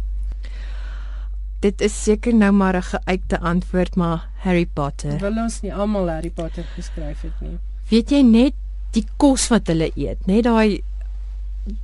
Dit 1.63 1.81
is 1.81 2.03
seker 2.03 2.35
nou 2.35 2.51
maar 2.51 2.75
'n 2.75 2.81
geuite 2.81 3.39
antwoord, 3.39 3.95
maar 3.95 4.29
Harry 4.43 4.65
Potter. 4.65 5.19
Wil 5.19 5.43
ons 5.43 5.61
nie 5.61 5.73
almal 5.73 6.09
Harry 6.09 6.29
Potter 6.29 6.63
geskryf 6.75 7.21
het 7.21 7.41
nie? 7.41 7.59
Weet 7.89 8.09
jy 8.09 8.21
net 8.21 8.53
die 8.91 9.05
kos 9.17 9.47
wat 9.49 9.67
hulle 9.67 9.91
eet, 9.95 10.25
net 10.27 10.43
daai 10.43 10.81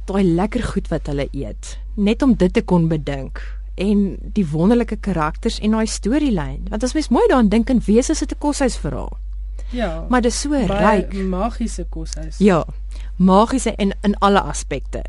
daai 0.10 0.24
lekker 0.24 0.64
goed 0.64 0.88
wat 0.90 1.08
hulle 1.12 1.28
eet, 1.32 1.78
net 1.96 2.24
om 2.26 2.34
dit 2.34 2.54
te 2.54 2.62
kon 2.62 2.88
bedink 2.90 3.42
en 3.76 4.16
die 4.34 4.46
wonderlike 4.48 4.98
karakters 5.04 5.60
en 5.60 5.76
daai 5.76 5.86
storielyn. 5.86 6.66
Want 6.72 6.84
as 6.84 6.96
mens 6.96 7.12
mooi 7.12 7.26
daaraan 7.28 7.52
dink 7.52 7.70
en 7.70 7.84
wese 7.86 8.12
is 8.12 8.20
dit 8.20 8.32
'n 8.32 8.40
koshuisverhaal. 8.40 9.18
Ja. 9.70 10.06
Maar 10.10 10.22
dit 10.22 10.32
is 10.32 10.42
so 10.42 10.50
ryk, 10.54 11.14
magiese 11.14 11.86
koshuis. 11.90 12.38
Ja. 12.38 12.66
Magiese 13.16 13.74
in 13.76 13.94
in 14.02 14.16
alle 14.20 14.42
aspekte. 14.42 15.04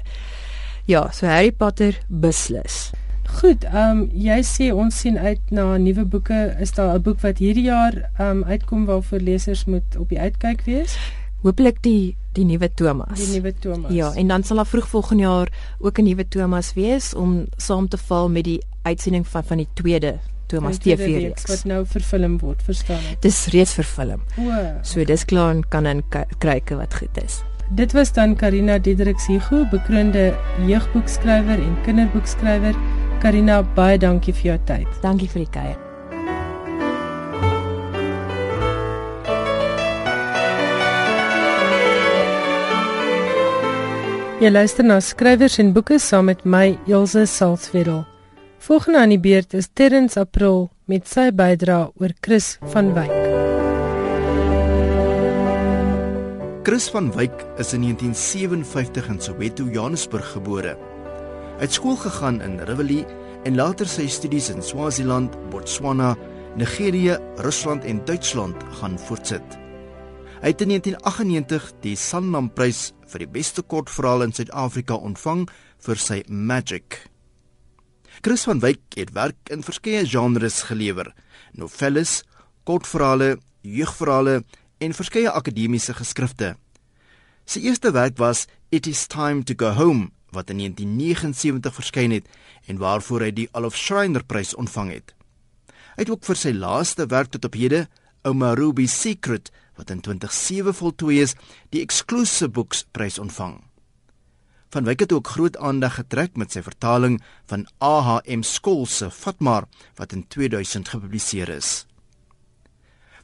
Ja, 0.84 1.10
so 1.10 1.26
Harry 1.26 1.52
Potter 1.52 1.98
beslis. 2.06 2.90
Goed, 3.26 3.64
ehm 3.64 3.90
um, 3.90 4.10
jy 4.14 4.42
sê 4.46 4.72
ons 4.72 5.00
sien 5.00 5.18
uit 5.18 5.50
na 5.50 5.76
nuwe 5.76 6.04
boeke. 6.04 6.56
Is 6.60 6.72
daar 6.72 6.94
'n 6.94 7.02
boek 7.02 7.20
wat 7.20 7.38
hierdie 7.38 7.64
jaar 7.66 8.10
ehm 8.18 8.30
um, 8.30 8.44
uitkom 8.44 8.84
waarvoor 8.86 9.18
lesers 9.18 9.64
moet 9.64 9.96
op 9.98 10.08
die 10.08 10.20
uitkyk 10.20 10.62
wees? 10.64 10.98
Hopelik 11.42 11.82
die 11.82 12.16
die 12.36 12.44
nuwe 12.44 12.68
Thomas. 12.74 13.16
Die 13.18 13.38
nuwe 13.38 13.54
Thomas. 13.54 13.92
Ja, 13.92 14.12
en 14.12 14.28
dan 14.28 14.42
sal 14.44 14.56
daar 14.56 14.68
vroeg 14.68 14.88
volgende 14.88 15.22
jaar 15.22 15.48
ook 15.78 15.98
'n 15.98 16.04
nuwe 16.04 16.28
Thomas 16.28 16.74
wees 16.74 17.14
om 17.14 17.46
saam 17.56 17.88
te 17.88 17.96
val 17.98 18.28
met 18.28 18.44
die 18.44 18.60
uitsending 18.82 19.26
van 19.26 19.44
van 19.44 19.56
die 19.56 19.68
tweede 19.74 20.18
Thomas 20.46 20.78
TV-reeks 20.78 21.46
wat 21.46 21.64
nou 21.64 21.82
vervilm 21.86 22.38
word, 22.38 22.62
verstaan 22.62 23.02
ek. 23.10 23.22
Dis 23.22 23.46
reeds 23.46 23.74
vervilm. 23.74 24.22
O. 24.38 24.60
So 24.82 25.04
dis 25.04 25.24
klaar 25.24 25.54
en 25.54 25.64
kan 25.68 25.86
in 25.86 26.02
kryke 26.38 26.76
wat 26.76 26.94
goed 26.94 27.22
is. 27.24 27.42
Dit 27.70 27.92
was 27.92 28.12
dan 28.12 28.36
Karina 28.36 28.78
Diedriks 28.78 29.26
Hugo, 29.26 29.64
bekroonde 29.70 30.36
jeugboekskrywer 30.66 31.58
en 31.58 31.74
kinderboekskrywer. 31.82 32.78
Karina, 33.18 33.62
baie 33.74 33.98
dankie 33.98 34.34
vir 34.34 34.52
jou 34.52 34.60
tyd. 34.70 35.02
Dankie 35.02 35.28
vir 35.28 35.44
die 35.44 35.50
kuier. 35.50 35.85
Jy 44.36 44.50
luister 44.52 44.84
na 44.84 44.98
skrywers 45.00 45.54
en 45.62 45.70
boeke 45.72 45.96
saam 45.96 46.26
met 46.28 46.42
my 46.44 46.74
Elsje 46.84 47.22
Salzwetel. 47.24 48.02
Volgende 48.60 49.00
aan 49.00 49.14
die 49.14 49.20
beurt 49.24 49.54
is 49.56 49.70
Terrence 49.72 50.20
April 50.20 50.66
met 50.92 51.08
sy 51.08 51.30
bydrae 51.32 51.86
oor 51.96 52.12
Chris 52.20 52.50
van 52.74 52.90
Wyk. 52.92 53.14
Chris 56.68 56.90
van 56.92 57.08
Wyk 57.16 57.46
is 57.56 57.72
in 57.72 57.86
1957 57.88 59.08
in 59.14 59.22
Soweto, 59.24 59.70
Johannesburg 59.72 60.28
gebore. 60.34 60.76
Hy 61.56 61.64
het 61.64 61.72
skool 61.72 61.96
gegaan 62.04 62.42
in 62.44 62.60
Rivelie 62.68 63.06
en 63.48 63.56
later 63.56 63.88
sy 63.88 64.04
studies 64.04 64.50
in 64.52 64.60
Swaziland, 64.60 65.32
Botswana, 65.48 66.12
Nigerië, 66.60 67.16
Rusland 67.40 67.88
en 67.88 68.04
Duitsland 68.04 68.68
gaan 68.82 69.00
voortsit. 69.00 69.62
Hy 70.42 70.52
het 70.52 70.60
in 70.60 70.76
1998 70.76 71.72
die 71.80 71.96
Sanlam-prys 71.96 72.90
vir 73.06 73.22
die 73.22 73.30
beste 73.30 73.62
kortverhaal 73.62 74.26
in 74.26 74.34
Suid-Afrika 74.34 74.98
ontvang 74.98 75.46
vir 75.86 76.00
sy 76.00 76.22
Magic. 76.28 77.06
Chris 78.22 78.46
van 78.48 78.60
Wyk 78.64 78.96
het 78.96 79.12
werk 79.14 79.52
in 79.52 79.62
verskeie 79.62 80.06
genres 80.08 80.62
gelewer: 80.68 81.12
novelles, 81.52 82.22
kortverhale, 82.64 83.36
jeugverhale 83.62 84.42
en 84.78 84.96
verskeie 84.96 85.30
akademiese 85.30 85.94
geskrifte. 85.94 86.56
Sy 87.46 87.62
eerste 87.68 87.92
werk 87.94 88.18
was 88.18 88.46
It 88.70 88.86
is 88.86 89.06
time 89.06 89.44
to 89.44 89.54
go 89.54 89.70
home 89.70 90.10
wat 90.34 90.50
in 90.50 90.58
1979 90.58 91.74
verskyn 91.74 92.12
het 92.12 92.26
en 92.66 92.80
waarvoor 92.82 93.28
hy 93.28 93.30
die 93.32 93.48
Olof 93.56 93.76
Schreiner 93.78 94.24
prys 94.26 94.54
ontvang 94.58 94.90
het. 94.92 95.14
Hy 95.96 96.04
het 96.04 96.10
ook 96.12 96.26
vir 96.26 96.36
sy 96.36 96.52
laaste 96.52 97.06
werk 97.08 97.30
tot 97.32 97.46
op 97.48 97.54
hede, 97.56 97.86
Ouma 98.26 98.52
Ruby 98.58 98.88
Secret 98.90 99.52
wat 99.76 99.90
in 99.90 100.00
2007 100.00 100.74
voltooi 100.74 101.20
is, 101.22 101.34
die 101.70 101.80
Exclusive 101.80 102.48
Books 102.48 102.84
prys 102.92 103.18
ontvang. 103.18 103.60
Van 104.74 104.84
Wyk 104.84 105.00
het 105.00 105.12
ook 105.12 105.28
groot 105.28 105.56
aandag 105.56 105.94
getrek 105.94 106.36
met 106.36 106.52
sy 106.52 106.62
vertaling 106.62 107.20
van 107.46 107.66
AHM 107.78 108.42
Skool 108.42 108.86
se 108.86 109.10
Fatmar 109.10 109.68
wat 109.96 110.12
in 110.12 110.26
2000 110.28 110.88
gepubliseer 110.88 111.48
is. 111.54 111.86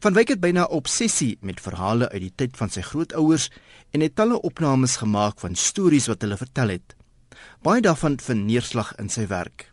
Van 0.03 0.15
Wyk 0.15 0.29
het 0.29 0.41
byna 0.41 0.65
'n 0.67 0.75
obsessie 0.79 1.39
met 1.41 1.61
verhale 1.61 2.09
uit 2.09 2.21
die 2.21 2.33
tyd 2.35 2.57
van 2.57 2.71
sy 2.71 2.81
grootouers 2.81 3.51
en 3.91 4.01
het 4.01 4.15
talle 4.15 4.41
opnames 4.41 4.97
gemaak 4.97 5.41
van 5.41 5.55
stories 5.55 6.07
wat 6.07 6.23
hulle 6.23 6.37
vertel 6.37 6.69
het. 6.69 6.97
Baie 7.63 7.81
daarvan 7.81 8.19
vind 8.21 8.45
neerslag 8.45 8.95
in 8.99 9.09
sy 9.09 9.27
werk. 9.27 9.71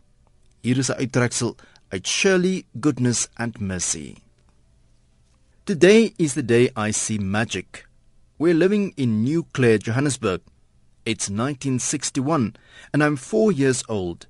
Hier 0.62 0.78
is 0.78 0.89
'n 0.89 1.00
uittreksel 1.00 1.56
uit 1.89 2.08
Shirley 2.08 2.63
Goodness 2.80 3.28
and 3.34 3.60
Mercy. 3.60 4.29
Today 5.69 6.15
is 6.17 6.34
the 6.34 6.41
day 6.41 6.71
I 6.75 6.89
see 6.89 7.19
magic. 7.19 7.86
We're 8.39 8.55
living 8.55 8.91
in 8.97 9.23
New 9.23 9.43
Clare, 9.53 9.77
Johannesburg. 9.77 10.41
It's 11.05 11.29
1961 11.29 12.55
and 12.91 13.03
I'm 13.03 13.15
4 13.15 13.51
years 13.51 13.84
old. 13.88 14.25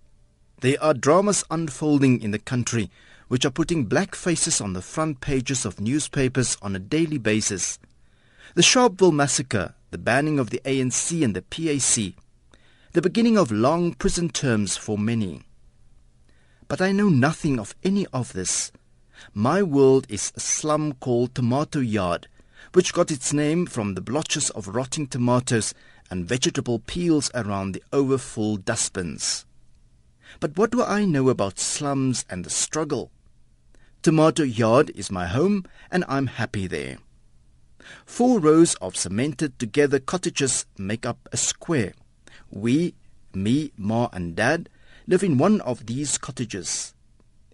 There 0.59 0.75
are 0.83 0.93
dramas 0.93 1.45
unfolding 1.49 2.21
in 2.21 2.31
the 2.31 2.39
country 2.39 2.91
which 3.29 3.45
are 3.45 3.51
putting 3.51 3.85
black 3.85 4.15
faces 4.15 4.59
on 4.59 4.73
the 4.73 4.81
front 4.81 5.21
pages 5.21 5.65
of 5.65 5.79
newspapers 5.79 6.57
on 6.61 6.75
a 6.75 6.77
daily 6.77 7.17
basis. 7.17 7.79
The 8.55 8.61
Sharpeville 8.61 9.13
massacre, 9.13 9.75
the 9.91 9.97
banning 9.97 10.39
of 10.39 10.49
the 10.49 10.59
ANC 10.65 11.23
and 11.23 11.33
the 11.33 11.41
PAC, 11.41 12.15
the 12.91 13.01
beginning 13.01 13.37
of 13.37 13.49
long 13.49 13.93
prison 13.93 14.27
terms 14.27 14.75
for 14.75 14.97
many. 14.97 15.43
But 16.67 16.81
I 16.81 16.91
know 16.91 17.07
nothing 17.07 17.61
of 17.61 17.75
any 17.81 18.05
of 18.07 18.33
this. 18.33 18.73
My 19.33 19.61
world 19.63 20.05
is 20.09 20.31
a 20.35 20.39
slum 20.39 20.93
called 20.93 21.35
Tomato 21.35 21.79
Yard, 21.79 22.27
which 22.73 22.93
got 22.93 23.11
its 23.11 23.33
name 23.33 23.65
from 23.65 23.93
the 23.93 24.01
blotches 24.01 24.49
of 24.51 24.67
rotting 24.67 25.07
tomatoes 25.07 25.73
and 26.09 26.27
vegetable 26.27 26.79
peels 26.79 27.29
around 27.33 27.73
the 27.73 27.83
overfull 27.93 28.57
dustbins. 28.57 29.45
But 30.39 30.57
what 30.57 30.71
do 30.71 30.83
I 30.83 31.05
know 31.05 31.29
about 31.29 31.59
slums 31.59 32.25
and 32.29 32.43
the 32.43 32.49
struggle? 32.49 33.11
Tomato 34.01 34.43
Yard 34.43 34.91
is 34.95 35.11
my 35.11 35.27
home 35.27 35.65
and 35.91 36.05
I'm 36.07 36.27
happy 36.27 36.67
there. 36.67 36.97
Four 38.05 38.39
rows 38.39 38.75
of 38.75 38.95
cemented 38.95 39.57
together 39.59 39.99
cottages 39.99 40.65
make 40.77 41.05
up 41.05 41.27
a 41.31 41.37
square. 41.37 41.93
We, 42.51 42.93
me, 43.33 43.71
Ma, 43.77 44.09
and 44.13 44.35
Dad, 44.35 44.69
live 45.07 45.23
in 45.23 45.37
one 45.37 45.61
of 45.61 45.87
these 45.87 46.17
cottages. 46.17 46.93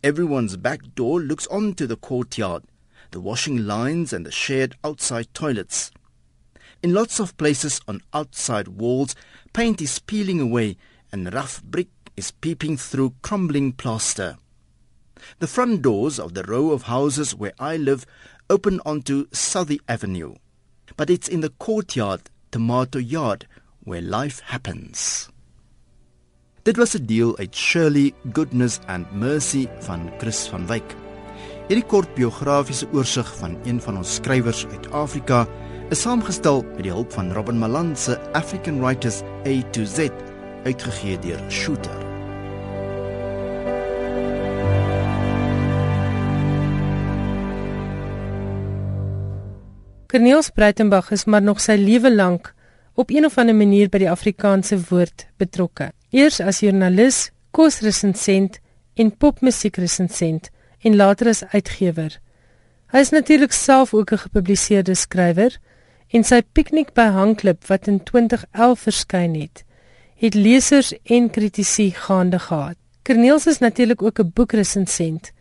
Everyone's 0.05 0.55
back 0.55 0.93
door 0.93 1.19
looks 1.19 1.47
onto 1.47 1.87
the 1.87 1.95
courtyard, 1.95 2.61
the 3.09 3.19
washing 3.19 3.65
lines, 3.65 4.13
and 4.13 4.23
the 4.23 4.29
shared 4.29 4.75
outside 4.83 5.33
toilets. 5.33 5.89
In 6.83 6.93
lots 6.93 7.19
of 7.19 7.35
places 7.37 7.81
on 7.87 8.03
outside 8.13 8.67
walls, 8.67 9.15
paint 9.51 9.81
is 9.81 9.97
peeling 9.97 10.39
away 10.39 10.77
and 11.11 11.33
rough 11.33 11.63
brick 11.63 11.87
is 12.15 12.29
peeping 12.29 12.77
through 12.77 13.15
crumbling 13.23 13.71
plaster. 13.71 14.37
The 15.39 15.47
front 15.47 15.81
doors 15.81 16.19
of 16.19 16.35
the 16.35 16.43
row 16.43 16.69
of 16.69 16.83
houses 16.83 17.33
where 17.33 17.53
I 17.57 17.75
live 17.75 18.05
open 18.47 18.81
onto 18.85 19.25
Southey 19.31 19.81
Avenue, 19.89 20.35
but 20.97 21.09
it's 21.09 21.27
in 21.27 21.41
the 21.41 21.49
courtyard, 21.49 22.29
Tomato 22.51 22.99
Yard, 22.99 23.47
where 23.83 24.03
life 24.03 24.41
happens. 24.41 25.29
Dit 26.65 26.77
was 26.77 26.95
'n 26.97 27.05
deel 27.05 27.37
uit 27.37 27.55
Shirley 27.55 28.13
Goodness 28.33 28.79
and 28.85 29.05
Mercy 29.13 29.67
van 29.79 30.11
Chris 30.17 30.47
van 30.47 30.67
Wyk. 30.67 30.95
Hierdie 31.67 31.85
kort 31.85 32.13
biografiese 32.15 32.87
oorsig 32.91 33.37
van 33.37 33.57
een 33.63 33.81
van 33.81 33.97
ons 33.97 34.13
skrywers 34.13 34.65
uit 34.67 34.91
Afrika 34.91 35.47
is 35.89 36.01
saamgestel 36.01 36.63
met 36.73 36.83
die 36.83 36.91
hulp 36.91 37.11
van 37.11 37.31
Robin 37.33 37.57
Malan 37.57 37.95
se 37.95 38.31
African 38.31 38.81
Writers 38.81 39.21
A 39.21 39.69
to 39.71 39.83
Z, 39.83 40.09
uitgegee 40.63 41.19
deur 41.19 41.51
Shooter. 41.51 42.03
Corneels 50.07 50.49
Breitenberg 50.49 51.11
is 51.11 51.25
maar 51.25 51.41
nog 51.41 51.61
sy 51.61 51.75
lewe 51.77 52.15
lank 52.15 52.54
op 52.95 53.09
een 53.09 53.25
of 53.25 53.37
ander 53.37 53.55
manier 53.55 53.89
by 53.89 53.99
die 54.03 54.09
Afrikaanse 54.09 54.79
woord 54.89 55.27
betrokke. 55.37 55.91
Eers 56.15 56.39
as 56.39 56.61
joernalis, 56.63 57.29
kosresensent 57.51 58.59
en 58.95 59.11
popmusiekresensent 59.11 60.49
en 60.81 60.95
later 60.95 61.27
as 61.27 61.43
uitgewer. 61.51 62.19
Hy 62.93 63.01
is 63.03 63.11
natuurlik 63.11 63.51
self 63.51 63.93
ook 63.93 64.11
'n 64.11 64.23
gepubliseerde 64.27 64.95
skrywer 64.95 65.57
en 66.07 66.23
sy 66.23 66.41
Piknik 66.41 66.93
by 66.93 67.09
Hangklip 67.11 67.67
wat 67.67 67.87
in 67.87 68.03
2011 68.03 68.79
verskyn 68.79 69.35
het, 69.35 69.63
het 70.15 70.33
lesers 70.33 70.93
en 71.03 71.29
kritici 71.29 71.91
gaande 71.91 72.39
gehad. 72.39 72.77
Corneels 73.03 73.47
is 73.47 73.59
natuurlik 73.59 74.01
ook 74.01 74.19
'n 74.19 74.31
boekresensent 74.33 75.31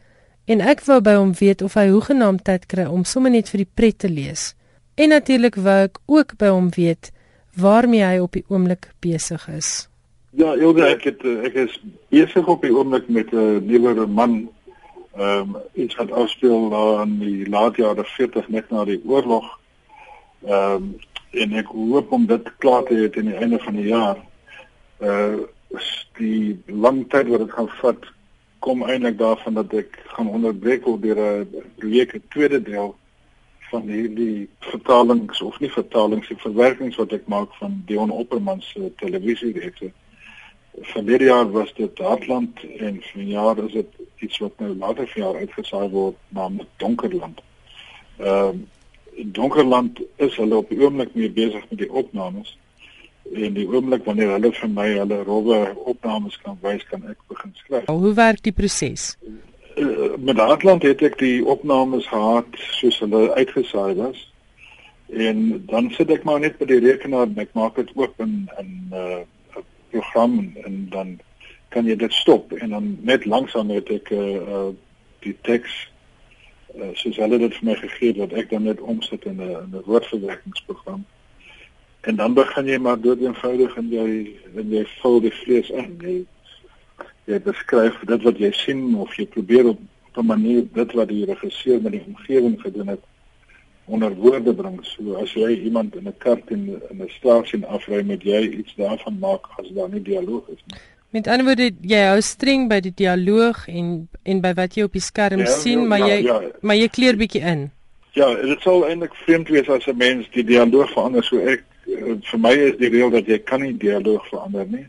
en 0.45 0.61
ek 0.61 0.81
wou 0.85 1.01
by 1.01 1.15
hom 1.15 1.33
weet 1.33 1.63
of 1.63 1.75
hy 1.75 1.89
hoegenaamd 1.89 2.45
tyd 2.45 2.67
kry 2.67 2.85
om 2.85 3.05
sommer 3.05 3.31
net 3.31 3.49
vir 3.49 3.59
die 3.59 3.71
pret 3.75 3.99
te 3.99 4.09
lees. 4.09 4.55
En 4.95 5.09
natuurlik 5.09 5.55
wou 5.55 5.83
ek 5.85 5.99
ook 6.07 6.37
by 6.37 6.49
hom 6.49 6.71
weet 6.71 7.13
waarmee 7.57 8.03
hy 8.03 8.19
op 8.19 8.33
die 8.33 8.45
oomblik 8.49 8.91
besig 9.01 9.49
is. 9.49 9.89
Ja, 10.31 10.55
Ilse, 10.55 10.87
ek 10.87 11.05
het 11.05 11.25
ek 11.47 11.55
is 11.55 11.75
besig 12.11 12.47
op 12.51 12.63
die 12.63 12.75
oomblik 12.75 13.09
met 13.09 13.33
'n 13.33 13.67
nuwe 13.67 13.95
roman. 13.95 14.49
Ehm 15.17 15.55
um, 15.55 15.57
iets 15.75 15.95
wat 15.95 16.11
afspeel 16.11 16.71
daar 16.71 17.03
in 17.03 17.19
die 17.19 17.49
laat 17.49 17.77
jare 17.77 18.05
40 18.05 18.49
net 18.49 18.71
na 18.71 18.85
die 18.85 19.01
oorlog. 19.07 19.59
Ehm 20.47 20.75
um, 20.75 20.97
en 21.31 21.53
ek 21.53 21.67
hoop 21.67 22.13
om 22.13 22.27
dit 22.27 22.51
klaar 22.59 22.83
te 22.83 22.95
hê 22.95 23.11
teen 23.11 23.31
die 23.31 23.39
einde 23.39 23.59
van 23.59 23.75
die 23.75 23.89
jaar. 23.89 24.19
Uh 24.99 25.47
die 26.19 26.63
lang 26.67 27.03
tyd 27.11 27.29
wat 27.29 27.43
dit 27.43 27.53
gaan 27.53 27.71
vat 27.81 28.05
kom 28.63 28.85
eintlik 28.87 29.17
daarvan 29.19 29.57
dat 29.59 29.73
ek 29.75 29.97
gaan 30.15 30.29
onderbreek 30.31 30.87
op 30.87 31.03
deur 31.03 31.19
'n 31.19 31.65
projek 31.79 32.15
'n 32.15 32.23
tweede 32.29 32.63
deel 32.63 32.95
van 33.75 33.89
hierdie 33.91 34.49
vertalings 34.71 35.43
of 35.43 35.59
nie 35.61 35.71
vertalings 35.75 36.31
die 36.31 36.39
verwerkings 36.43 36.99
wat 37.01 37.15
ek 37.17 37.27
maak 37.33 37.55
van 37.59 37.81
Dion 37.89 38.13
Opperman 38.15 38.63
se 38.63 38.91
televisiereekse. 39.03 39.91
Verlede 40.95 41.31
jaar 41.31 41.51
was 41.55 41.73
dit 41.79 41.99
Hartland 42.03 42.63
en 42.79 43.01
vanjaar 43.13 43.63
is 43.65 43.73
dit 43.73 43.99
iets 44.27 44.39
wat 44.43 44.63
nou 44.63 44.71
later 44.75 45.11
vanjaar 45.15 45.41
uitgesaai 45.43 45.89
word 45.97 46.21
naamlik 46.39 46.71
Donkerland. 46.83 47.43
Ehm 48.23 48.63
uh, 48.63 48.71
Donkerland 49.15 50.01
is 50.17 50.35
hulle 50.43 50.57
op 50.59 50.71
die 50.75 50.81
oomblik 50.83 51.13
mee 51.15 51.31
besig 51.31 51.63
met 51.71 51.79
die 51.79 51.91
opnames 51.91 52.57
en 53.33 53.55
die 53.55 53.67
oomblik 53.71 54.03
wanneer 54.09 54.33
hulle 54.35 54.51
vir 54.57 54.73
my 54.75 54.87
hulle 54.91 55.19
rowwe 55.29 55.59
opnames 55.93 56.35
kan 56.43 56.59
wys 56.65 56.83
kan 56.91 57.05
ek 57.13 57.21
begin 57.31 57.53
skryf. 57.61 57.87
Hoe 57.87 58.15
werk 58.19 58.43
die 58.43 58.53
proses? 58.53 59.13
Uh, 59.77 60.15
met 60.19 60.37
Hartland 60.39 60.83
het 60.83 61.03
ek 61.03 61.19
die 61.19 61.45
opnames 61.47 62.07
gehad 62.07 62.47
soos 62.79 62.99
hulle 63.03 63.35
uitgesaai 63.35 63.95
was. 63.95 64.33
En 65.11 65.65
dan 65.67 65.91
sit 65.91 66.11
ek 66.11 66.23
maar 66.23 66.41
net 66.41 66.59
by 66.59 66.69
die 66.71 66.83
rekenaar 66.85 67.27
en 67.27 67.41
ek 67.43 67.55
maak 67.59 67.75
dit 67.81 67.91
oop 67.99 68.21
in 68.23 68.51
in 68.59 68.71
'n 68.91 68.95
uh, 68.95 69.63
program 69.91 70.39
en, 70.39 70.53
en 70.65 70.87
dan 70.91 71.19
kan 71.69 71.87
jy 71.87 71.97
dit 71.97 72.13
stop 72.13 72.53
en 72.53 72.71
dan 72.71 72.99
net 73.03 73.25
langsam 73.25 73.71
het 73.71 73.91
ek 73.91 74.11
uh, 74.11 74.35
uh 74.35 74.71
die 75.25 75.37
teks 75.41 75.73
uh, 76.77 76.91
soos 76.93 77.17
hulle 77.17 77.39
dit 77.39 77.55
vir 77.59 77.67
my 77.71 77.75
gegee 77.81 78.13
het 78.13 78.19
wat 78.23 78.33
ek 78.33 78.51
dan 78.51 78.67
net 78.69 78.81
omsit 78.81 79.25
in 79.25 79.41
'n 79.41 79.73
'n 79.73 79.83
woordverwerkingsprogram. 79.87 81.05
En 82.01 82.17
dan 82.17 82.35
begin 82.35 82.67
jy 82.67 82.79
maar 82.79 83.01
dood 83.01 83.21
eenvoudig 83.21 83.77
en 83.77 83.89
jy 83.91 84.09
en 84.55 84.71
jy 84.71 84.85
vul 85.01 85.21
die 85.21 85.33
vlees 85.33 85.71
in. 85.71 85.97
Jy, 86.01 86.17
jy 87.27 87.41
beskryf 87.41 88.01
dit 88.07 88.23
wat 88.23 88.39
jy 88.39 88.53
sien 88.53 88.95
of 89.01 89.15
jy 89.17 89.27
probeer 89.27 89.67
op 89.73 89.81
'n 90.17 90.27
manier 90.27 90.65
dit 90.73 90.93
wat 90.93 91.09
die 91.09 91.25
regisseur 91.25 91.83
met 91.83 91.93
die 91.93 92.05
omgewing 92.07 92.61
gedoen 92.61 92.89
het 92.89 93.03
onder 93.85 94.15
woorde 94.15 94.55
bring. 94.55 94.79
So 94.83 95.15
as 95.15 95.33
jy 95.33 95.61
iemand 95.65 95.97
in 95.97 96.09
'n 96.09 96.15
kart 96.19 96.51
in 96.51 96.81
'n 96.91 97.09
straat 97.09 97.47
sien 97.47 97.65
afry 97.65 98.03
met 98.03 98.23
jy 98.23 98.41
iets 98.41 98.75
daarvan 98.77 99.19
maak 99.19 99.47
as 99.57 99.69
daar 99.75 99.89
nie 99.89 100.03
dialoog 100.03 100.49
is 100.49 100.63
nie. 100.67 100.79
Met 101.11 101.29
ander 101.29 101.45
woorde, 101.47 101.71
jy 101.81 102.01
hou 102.11 102.21
streng 102.21 102.69
by 102.69 102.81
die 102.81 102.95
dialoog 102.95 103.69
en 103.69 104.09
en 104.23 104.41
by 104.41 104.53
wat 104.55 104.75
jy 104.75 104.83
op 104.83 104.93
die 104.93 105.01
skerm 105.01 105.39
ja, 105.39 105.47
sien, 105.47 105.81
ja, 105.81 105.87
maar 105.87 105.99
jy 105.99 106.23
ja, 106.25 106.41
ja. 106.41 106.51
maar 106.61 106.77
jy 106.77 106.89
kleer 106.89 107.17
bietjie 107.17 107.43
in. 107.43 107.71
Ja, 108.13 108.35
dit 108.35 108.61
sal 108.61 108.89
eintlik 108.89 109.15
vreemd 109.15 109.49
wees 109.49 109.69
as 109.69 109.87
'n 109.87 109.97
mens 109.97 110.27
die 110.31 110.45
dialoog 110.45 110.91
verander 110.91 111.25
so 111.25 111.39
ek 111.39 111.63
eh, 111.87 112.17
vir 112.23 112.41
my 112.41 112.53
is 112.53 112.77
die 112.79 112.89
reël 112.89 113.11
dat 113.11 113.27
jy 113.27 113.39
kan 113.39 113.61
nie 113.61 113.77
dialoog 113.77 114.27
verander 114.29 114.67
nie. 114.67 114.87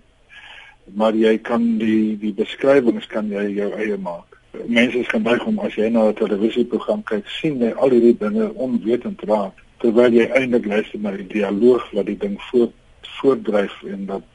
Maar 0.93 1.15
jy 1.15 1.37
kan 1.37 1.77
die 1.77 2.17
die 2.17 2.33
beskrywings 2.33 3.07
kan 3.07 3.29
jy 3.29 3.49
jou 3.57 3.71
eie 3.73 3.97
maak 3.97 4.35
mense 4.67 4.97
is 4.97 5.07
geneig 5.07 5.43
om 5.45 5.59
as 5.59 5.75
jy 5.75 5.89
na 5.89 6.07
'n 6.09 6.13
televisieprogram 6.13 7.03
kyk, 7.03 7.27
sien 7.29 7.59
jy 7.59 7.71
al 7.73 7.89
hierdie 7.89 8.17
dinge 8.17 8.53
onwetend 8.53 9.21
raak 9.21 9.53
terwyl 9.79 10.13
jy 10.13 10.25
eintlik 10.31 10.65
luister 10.65 10.99
na 10.99 11.11
die 11.11 11.27
dialoog 11.27 11.91
wat 11.93 12.05
die 12.05 12.17
ding 12.17 12.37
voort 12.49 12.73
voortdryf 13.15 13.83
en 13.83 14.05
dat 14.05 14.27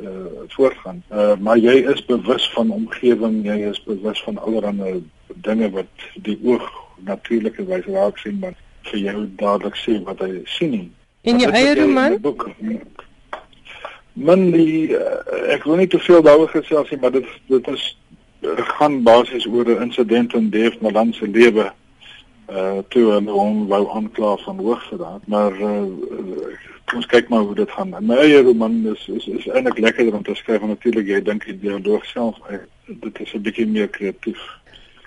uh 0.00 0.44
voortgaan. 0.48 1.02
Uh 1.10 1.36
maar 1.40 1.56
jy 1.56 1.76
is 1.92 2.04
bewus 2.06 2.50
van 2.52 2.70
omgewing, 2.70 3.44
jy 3.44 3.70
is 3.70 3.82
bewus 3.84 4.22
van 4.22 4.38
allerlei 4.38 5.02
dinge 5.34 5.70
wat 5.70 6.06
die 6.14 6.38
oog 6.44 6.68
natuurlike 7.04 7.64
wys 7.64 7.86
raak 7.86 8.18
sien 8.18 8.38
maar 8.38 8.54
vir 8.90 8.98
jou 9.00 9.26
dadelik 9.36 9.76
sê 9.76 10.02
wat 10.04 10.20
hy 10.20 10.42
sien 10.44 10.70
nie. 10.70 10.90
In 11.22 11.38
jou 11.38 11.52
eie 11.52 11.74
roman? 11.74 12.18
Man, 14.18 14.48
die, 14.50 14.90
uh, 14.96 15.52
ek 15.54 15.66
wil 15.68 15.78
nie 15.78 15.88
te 15.90 16.00
veel 16.02 16.22
daaroor 16.26 16.50
gesels 16.50 16.90
nie, 16.90 17.00
maar 17.02 17.14
dit 17.14 17.26
dit 17.50 17.68
is 17.74 17.84
gaan 18.78 19.02
basies 19.02 19.46
oor 19.46 19.66
'n 19.66 19.82
insident 19.82 20.34
in 20.34 20.50
Dave 20.50 20.76
Malan 20.80 21.12
se 21.12 21.26
lewe 21.26 21.72
uh 22.48 22.78
toe 22.88 23.04
hulle 23.12 23.30
hom 23.30 23.66
wou 23.68 23.84
aankla 23.92 24.36
van 24.44 24.58
hoogverraad 24.58 25.26
maar 25.26 25.52
uh, 25.52 25.84
ons 26.96 27.06
kyk 27.06 27.28
maar 27.28 27.44
hoe 27.44 27.54
dit 27.54 27.70
gaan 27.70 27.92
my 28.00 28.16
eie 28.16 28.42
roman 28.42 28.86
is 28.94 29.08
is 29.08 29.26
is 29.26 29.48
eintlik 29.48 29.78
lekkerder 29.78 30.14
om 30.14 30.22
te 30.22 30.34
skryf 30.34 30.60
want 30.60 30.72
natuurlik 30.72 31.06
jy 31.06 31.20
dink 31.22 31.44
die 31.44 31.58
dialoog 31.60 32.06
self 32.06 32.36
uit 32.48 32.68
dit 32.88 33.20
is 33.20 33.34
'n 33.34 33.42
bietjie 33.42 33.66
meer 33.66 33.88
kreatief. 33.88 34.40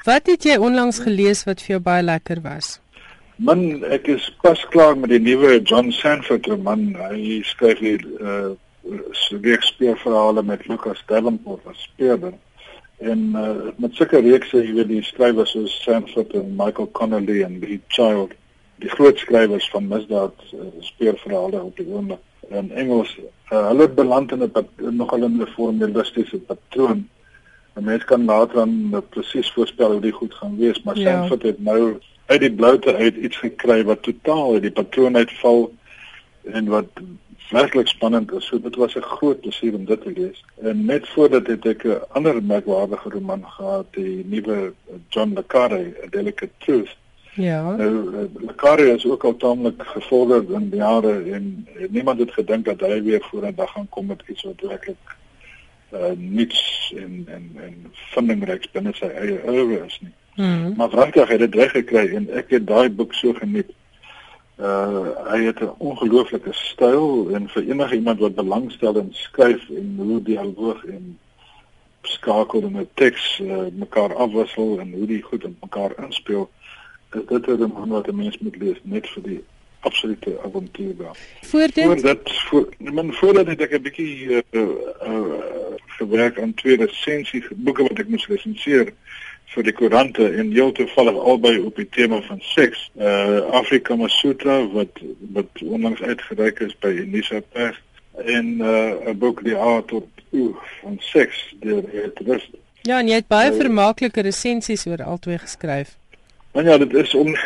Wat 0.06 0.28
het 0.28 0.44
jy 0.44 0.56
onlangs 0.58 1.00
gelees 1.00 1.44
wat 1.44 1.62
vir 1.62 1.68
jou 1.76 1.80
baie 1.80 2.04
lekker 2.04 2.42
was? 2.42 2.80
Man, 3.36 3.84
ek 3.84 4.08
is 4.08 4.30
pas 4.42 4.66
klaar 4.70 4.98
met 4.98 5.10
die 5.10 5.20
nuwe 5.20 5.62
John 5.62 5.92
Sanford 5.92 6.46
roman. 6.46 6.94
Hy 7.10 7.42
skryf 7.44 7.80
hier 7.80 8.06
uh 8.20 8.52
speurverhale 9.60 10.44
met 10.44 10.68
Lucas 10.68 11.04
Davenport 11.06 11.68
as 11.68 11.82
speurder. 11.82 12.34
En 12.98 13.32
uh 13.36 13.72
met 13.78 13.96
sulke 13.96 14.20
reekse, 14.20 14.62
jy 14.62 14.74
weet 14.74 14.88
die 14.88 15.04
skrywers 15.04 15.52
soos 15.56 15.78
Sanford 15.84 16.34
en 16.38 16.54
Michael 16.58 16.92
Connelly 16.92 17.42
en 17.44 17.60
Lee 17.60 17.82
Child, 17.88 18.36
die 18.82 18.90
groot 18.90 19.18
skrywers 19.18 19.70
van 19.74 19.88
misdaad 19.88 20.36
uh, 20.54 20.68
speurverhale 20.80 21.62
op 21.62 21.78
die 21.78 21.88
oomblik 21.88 22.22
in 22.50 22.72
Engels. 22.72 23.16
Uh, 23.50 23.68
hulle 23.68 23.88
beland 23.90 24.32
in 24.32 24.44
'n 24.44 24.96
nogal 24.98 25.26
'n 25.26 25.48
formalistiese 25.56 26.38
patroon. 26.38 27.08
'n 27.76 27.84
Mens 27.84 28.04
kan 28.04 28.26
later 28.26 28.56
dan 28.56 28.90
uh, 28.94 29.00
presies 29.10 29.52
voorspel 29.52 29.92
hoe 29.92 30.02
dit 30.02 30.14
goed 30.14 30.34
gaan 30.34 30.58
wees, 30.58 30.84
maar 30.84 30.98
ja. 30.98 31.04
Sanford 31.04 31.44
het 31.44 31.60
nou 31.60 31.98
uit 32.26 32.42
die 32.42 32.54
bloute 32.54 32.96
uit 32.96 33.16
iets 33.16 33.38
gekry 33.38 33.84
wat 33.84 34.04
totaal 34.04 34.54
uit 34.54 34.62
die 34.62 34.72
patroon 34.72 35.16
uitval 35.16 35.72
en 36.44 36.68
wat 36.68 36.88
werklik 37.52 37.88
spannend 37.88 38.32
is. 38.34 38.46
So 38.46 38.62
dit 38.62 38.76
was 38.76 38.96
'n 38.96 39.02
groot 39.02 39.40
plesier 39.42 39.74
om 39.74 39.86
dit 39.86 40.02
te 40.02 40.12
lees. 40.16 40.44
En 40.62 40.86
net 40.86 41.08
voordat 41.08 41.48
het 41.48 41.66
ek 41.66 41.84
'n 41.84 42.02
ander 42.12 42.44
merkwaardige 42.44 43.10
roman 43.10 43.46
gehad, 43.46 43.86
die 43.92 44.26
nuwe 44.26 44.74
John 45.10 45.34
le 45.34 45.44
Carré, 45.48 45.94
A 46.04 46.08
Delicate 46.10 46.52
Truth. 46.58 46.98
Ja. 47.34 47.76
Nou 47.76 48.16
eh, 48.16 48.46
le 48.46 48.56
Carré 48.56 48.94
is 48.94 49.06
ook 49.06 49.24
al 49.24 49.38
taamlik 49.38 49.84
gevorderd 49.84 50.50
in 50.50 50.70
die 50.70 50.80
jare 50.80 51.24
en 51.32 51.68
niemand 51.90 52.20
het 52.20 52.32
gedink 52.32 52.66
dat 52.66 52.80
hy 52.80 53.04
weer 53.04 53.54
dag 53.56 53.72
gaan 53.72 53.90
kom 53.90 54.06
met 54.06 54.22
iets 54.28 54.44
wat 54.44 54.62
werklik 54.62 55.20
uh 55.94 56.12
niets 56.16 56.94
en 56.98 57.24
en 57.28 57.52
en 57.56 57.92
vindingryk 57.94 58.68
binne 58.72 58.94
sy 58.94 59.06
eie 59.06 59.40
oeuvre 59.48 59.86
is 59.86 60.00
nie. 60.02 60.14
Mm. 60.36 60.74
Maar 60.78 60.90
Frankryk 60.90 61.28
het 61.30 61.40
dit 61.40 61.56
reg 61.56 61.72
gekry 61.72 62.16
en 62.16 62.30
ek 62.30 62.50
het 62.56 62.68
daai 62.68 62.90
boek 62.90 63.14
so 63.14 63.34
geniet. 63.34 63.74
Uh 64.58 65.10
hy 65.32 65.44
het 65.44 65.60
'n 65.60 65.76
ongelooflike 65.78 66.54
styl 66.54 67.30
en 67.34 67.50
vir 67.50 67.64
enige 67.64 67.96
iemand 67.96 68.20
wat 68.20 68.36
belangstel 68.36 68.98
in 68.98 69.10
skryf 69.12 69.70
en 69.70 69.94
hoe 69.98 70.22
dialoog 70.22 70.86
en 70.86 71.18
skakel 72.02 72.62
en 72.62 72.78
'n 72.78 72.90
teks 72.94 73.40
uh, 73.40 73.58
mekaar 73.74 74.16
afwissel 74.16 74.80
en 74.80 74.92
hoe 74.92 75.06
die 75.06 75.22
goed 75.22 75.44
in 75.44 75.58
mekaar 75.62 75.92
inspel, 76.04 76.50
is 77.12 77.26
dit 77.28 77.48
'n 77.48 77.58
roman 77.62 77.90
wat 77.90 78.08
'n 78.08 78.16
mens 78.16 78.38
moet 78.38 78.56
lees 78.56 78.80
net 78.84 79.08
vir 79.10 79.24
die 79.24 79.44
absolute 79.80 80.40
avontuur 80.46 80.98
daar. 80.98 81.18
Voordat 81.42 81.84
voordat 81.84 82.32
voor, 82.32 82.70
men 82.78 83.14
voordat 83.14 83.48
het 83.48 83.62
ek 83.62 83.72
'n 83.72 83.82
bietjie 83.82 84.26
uh, 84.26 84.42
uh, 84.52 84.62
uh, 85.08 85.42
gewerk 85.88 86.40
aan 86.40 86.54
twee 86.54 86.78
resensies 86.78 87.48
boeke 87.56 87.84
wat 87.84 88.00
ek 88.00 88.08
moes 88.08 88.28
resenseer 88.28 88.94
vir 89.52 89.68
die 89.68 89.74
koerante 89.76 90.28
en 90.40 90.52
heel 90.56 90.72
toevallig 90.72 91.18
albei 91.20 91.58
op 91.60 91.76
die 91.76 91.88
tema 91.92 92.22
van 92.28 92.40
seks. 92.54 92.90
Uh 92.96 93.42
Afrika 93.60 93.96
Masutra 93.96 94.62
wat 94.72 95.02
wat 95.36 95.64
onlangs 95.64 96.02
uitgereik 96.02 96.60
is 96.60 96.76
by 96.80 96.94
Unisa 97.04 97.42
Press 97.52 97.80
en 98.26 98.58
uh 98.60 99.12
'n 99.12 99.18
boek 99.18 99.44
die 99.44 99.58
A 99.58 99.82
tot 99.82 100.08
van 100.82 100.98
seks 101.00 101.56
deur 101.60 101.84
het 101.92 102.20
rus. 102.26 102.50
Ja, 102.82 103.00
en 103.00 103.08
jy 103.08 103.20
het 103.20 103.28
baie 103.28 103.52
uh, 103.52 103.58
vermaaklike 103.58 104.22
resensies 104.22 104.86
oor 104.88 105.04
albei 105.04 105.38
geskryf. 105.38 105.98
Maar 106.54 106.64
ja, 106.64 106.78
dit 106.78 106.94
is 106.94 107.14
om 107.14 107.36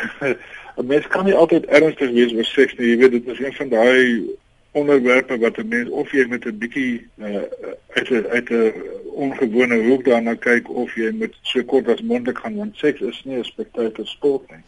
'n 0.78 0.86
mens 0.86 1.08
kan 1.08 1.26
nie 1.26 1.34
altyd 1.34 1.66
ernstig 1.66 2.12
wees 2.12 2.34
oor 2.34 2.46
seks 2.46 2.76
nie. 2.78 2.88
Jy 2.88 2.98
weet 2.98 3.12
dit 3.12 3.28
is 3.28 3.40
een 3.40 3.54
van 3.54 3.70
daai 3.70 4.22
onderwerpe 4.76 5.38
wat 5.38 5.58
'n 5.58 5.68
mens 5.68 5.90
of 5.90 6.12
jy 6.12 6.26
met 6.28 6.46
'n 6.46 6.58
bietjie 6.58 7.08
uh, 7.18 7.48
uit 7.98 8.10
'n 8.10 8.26
uit 8.30 8.50
'n 8.50 8.74
ongewone 9.16 9.78
hoek 9.88 10.04
daarna 10.06 10.36
kyk 10.36 10.70
of 10.70 10.96
jy 10.96 11.12
met 11.12 11.34
so 11.42 11.64
kort 11.64 11.88
as 11.88 12.02
moontlik 12.02 12.38
gaan 12.38 12.56
want 12.56 12.78
seks 12.78 13.02
is 13.02 13.22
nie 13.26 13.38
'n 13.38 13.44
spektakel 13.44 14.06
sport 14.06 14.44
nie. 14.52 14.64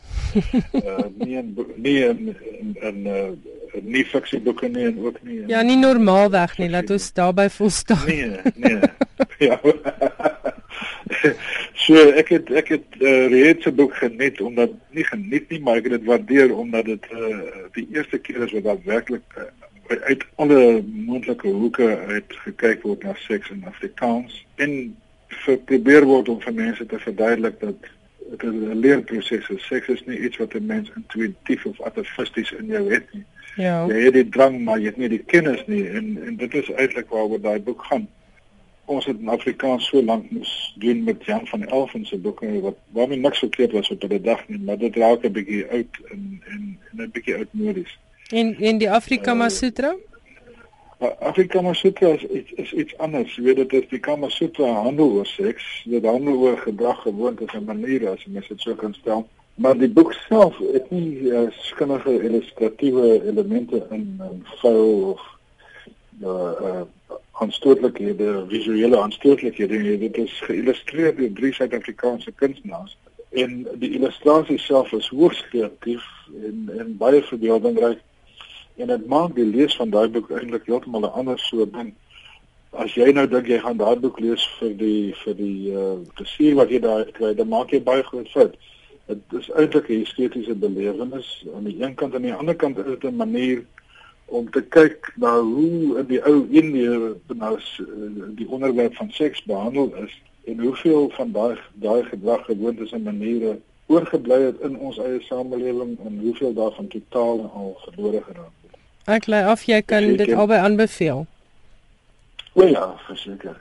uh, 0.83 1.05
nie 1.23 1.35
in 1.35 1.57
nie 1.75 1.99
in 2.05 2.35
in, 2.59 2.75
in 2.81 2.97
uh, 3.05 3.29
nie 3.83 4.05
fiksie 4.05 4.39
boeke 4.39 4.67
nie 4.67 4.85
en 4.85 4.99
ook 4.99 5.19
nie. 5.23 5.41
In, 5.41 5.47
ja, 5.47 5.61
nie 5.61 5.77
normaalweg 5.77 6.57
nie, 6.57 6.69
laat 6.69 6.89
ons 6.89 7.13
daarby 7.13 7.49
volstaan. 7.49 8.07
Nee, 8.07 8.39
nee. 8.55 8.79
ja. 9.49 9.59
so 11.83 12.09
ek 12.21 12.29
het 12.29 12.51
ek 12.51 12.67
het 12.77 12.99
uh, 12.99 13.27
reeds 13.27 13.65
'n 13.65 13.75
boek 13.75 13.95
geniet 13.95 14.41
omdat 14.41 14.71
nie 14.89 15.03
geniet 15.03 15.49
nie, 15.49 15.59
maar 15.59 15.75
ek 15.75 15.91
het 15.91 15.99
dit 15.99 16.09
waardeer 16.09 16.55
omdat 16.55 16.85
dit 16.85 17.05
uh, 17.11 17.67
die 17.71 17.87
eerste 17.91 18.17
keer 18.17 18.43
is 18.47 18.51
wat 18.51 18.63
daar 18.63 18.83
werklik 18.85 19.23
uh, 19.37 19.43
uit 19.87 20.25
alle 20.35 20.83
moontlike 20.85 21.47
hoeke 21.47 21.97
uit 21.97 22.33
gekyk 22.43 22.81
word 22.81 23.03
na 23.03 23.13
seks 23.15 23.49
in 23.49 23.63
Afrikaans 23.65 24.45
en 24.55 24.95
probeer 25.65 26.05
word 26.05 26.29
om 26.29 26.41
vir 26.41 26.53
mense 26.53 26.85
te 26.85 26.99
verduidelik 26.99 27.59
dat 27.59 27.75
dit 28.31 28.43
'n 28.43 28.79
leerproses 28.79 29.49
is. 29.49 29.65
Seks 29.65 29.87
is 29.87 30.05
nie 30.05 30.19
iets 30.19 30.37
wat 30.37 30.53
'n 30.53 30.65
mens 30.65 30.91
intuïtief 30.95 31.65
of 31.65 31.81
atavisties 31.81 32.51
in 32.51 32.65
jou 32.65 32.93
het 32.93 33.13
nie. 33.13 33.25
Ja. 33.55 33.85
Jy 33.87 34.01
het 34.03 34.13
die 34.13 34.29
drang, 34.29 34.59
maar 34.63 34.79
jy 34.79 34.85
het 34.85 34.97
nie 34.97 35.09
die 35.09 35.23
kennis 35.23 35.63
nie 35.65 35.87
en 35.89 36.23
en 36.25 36.35
dit 36.35 36.53
is 36.53 36.71
eintlik 36.71 37.09
waaroor 37.09 37.41
daai 37.41 37.59
boek 37.59 37.83
gaan. 37.83 38.07
Ons 38.85 39.05
het 39.05 39.19
in 39.19 39.27
Afrikaans 39.27 39.87
so 39.87 40.03
lank 40.03 40.29
moes 40.31 40.75
doen 40.77 41.03
met 41.03 41.25
Jan 41.25 41.47
van 41.47 41.65
Elfen 41.65 42.05
se 42.05 42.17
boeke 42.17 42.61
wat 42.61 42.77
waarmee 42.91 43.17
niks 43.17 43.39
verkeerd 43.39 43.71
was 43.71 43.89
op 43.89 44.03
'n 44.03 44.21
dag 44.21 44.47
nie, 44.47 44.59
maar 44.59 44.77
dit 44.77 44.95
raak 44.95 45.23
'n 45.23 45.31
bietjie 45.31 45.65
oud 45.71 45.97
en 46.11 46.41
en 46.47 46.77
'n 46.97 47.09
bietjie 47.11 47.35
oudmodies. 47.35 47.97
En 48.29 48.55
en 48.59 48.77
die 48.77 48.91
Afrika 48.91 49.23
Kama 49.23 49.45
uh, 49.45 49.49
Sutra? 49.49 49.95
Uh, 51.01 51.07
Afrika 51.19 51.57
Kama 51.57 51.73
Sutra 51.73 52.07
is 52.07 52.23
iets 52.23 52.51
is 52.51 52.73
iets 52.73 52.97
anders. 52.97 53.35
Jy 53.35 53.43
weet 53.43 53.55
dit 53.55 53.73
is 53.73 53.89
die 53.89 53.99
Kama 53.99 54.29
Sutra 54.29 54.67
handel 54.67 55.13
oor 55.19 55.25
seks, 55.25 55.63
dit 55.85 56.05
handel 56.05 56.35
oor 56.35 56.57
gedrag, 56.57 57.01
gewoontes 57.01 57.53
en 57.55 57.63
maniere 57.63 58.09
as 58.09 58.25
jy 58.25 58.33
mens 58.35 58.49
dit 58.51 58.61
so 58.61 58.75
kan 58.75 58.93
stel. 58.99 59.23
Maar 59.55 59.77
die 59.79 59.89
boek 59.89 60.11
self 60.27 60.57
het 60.73 60.89
nie 60.91 61.31
uh, 61.31 61.45
skinnige 61.69 62.17
illustratiewe 62.19 63.13
elemente 63.31 63.85
in 63.89 64.19
in 64.27 64.43
vuil 64.59 65.11
of 65.13 65.23
uh, 66.21 66.51
uh 66.71 66.85
aanstootlikhede, 67.37 68.45
visuele 68.49 68.97
aanstootlikhede. 68.99 69.97
Dit 70.01 70.17
is 70.17 70.33
geïllustreer 70.49 71.15
deur 71.15 71.33
drie 71.33 71.53
Suid-Afrikaanse 71.53 72.31
kunstenaars 72.35 72.97
en 73.29 73.67
die 73.79 73.91
illustrasie 73.93 74.57
self 74.59 74.91
is 74.91 75.07
hoogs 75.13 75.43
kreatief 75.49 76.03
en 76.43 76.69
en 76.77 76.93
baie 76.97 77.21
verbeeldingryk 77.23 78.01
en 78.77 78.87
dit 78.87 79.07
maak 79.07 79.35
die 79.35 79.45
lees 79.45 79.75
van 79.75 79.89
daai 79.89 80.07
boek 80.13 80.29
eintlik 80.31 80.67
heeltemal 80.69 81.05
'n 81.05 81.17
ander 81.19 81.39
soort 81.39 81.73
ding. 81.73 81.93
As 82.71 82.93
jy 82.93 83.11
nou 83.11 83.27
dink 83.27 83.47
jy 83.47 83.59
gaan 83.59 83.77
daai 83.77 83.95
boek 83.95 84.19
lees 84.19 84.43
vir 84.59 84.73
die 84.77 85.13
vir 85.23 85.35
die 85.35 85.71
uh 85.71 85.97
plesier 86.15 86.55
wat 86.55 86.69
jy 86.69 86.79
daar 86.79 87.05
kry, 87.05 87.33
dan 87.33 87.47
maak 87.47 87.71
jy 87.71 87.81
baie 87.81 88.03
groot 88.03 88.29
fout. 88.29 88.57
Dit 89.07 89.39
is 89.39 89.49
eintlik 89.49 89.89
'n 89.89 90.03
estetiese 90.03 90.55
belewenis 90.55 91.45
aan 91.55 91.63
die 91.63 91.81
een 91.81 91.95
kant 91.95 92.13
en 92.13 92.21
aan 92.21 92.29
die 92.29 92.39
ander 92.41 92.55
kant 92.55 92.77
is 92.77 92.85
dit 92.85 93.03
'n 93.03 93.15
manier 93.15 93.65
om 94.25 94.49
te 94.51 94.61
kyk 94.61 95.13
na 95.15 95.39
hoe 95.39 95.99
in 95.99 96.07
die 96.07 96.21
ou 96.27 96.47
Indië 96.51 97.15
nou 97.27 97.59
die 98.35 98.47
onderwerp 98.49 98.95
van 98.95 99.11
seks 99.11 99.43
behandel 99.43 99.93
is 100.03 100.13
en 100.43 100.59
hoeveel 100.59 101.09
van 101.09 101.31
daai 101.31 101.57
daai 101.73 102.03
gedrag 102.03 102.45
gewoontes 102.45 102.91
en 102.91 103.03
maniere 103.03 103.57
oorgebly 103.87 104.41
het 104.41 104.59
in 104.67 104.77
ons 104.77 104.99
eie 104.99 105.21
samelewing 105.21 105.95
en 106.05 106.19
hoeveel 106.19 106.53
daarvan 106.53 106.87
totaal 106.87 107.39
en 107.39 107.51
al 107.51 107.77
verlore 107.85 108.21
geraak 108.23 108.55
het. 108.61 108.66
Ek 109.07 109.29
lê 109.31 109.39
af 109.47 109.63
jy 109.67 109.79
kan 109.81 110.03
verseker. 110.03 110.25
dit 110.25 110.35
albei 110.35 110.59
aanbeveel. 110.59 111.25
O 112.53 112.65
ja, 112.67 112.89
verseker. 113.07 113.55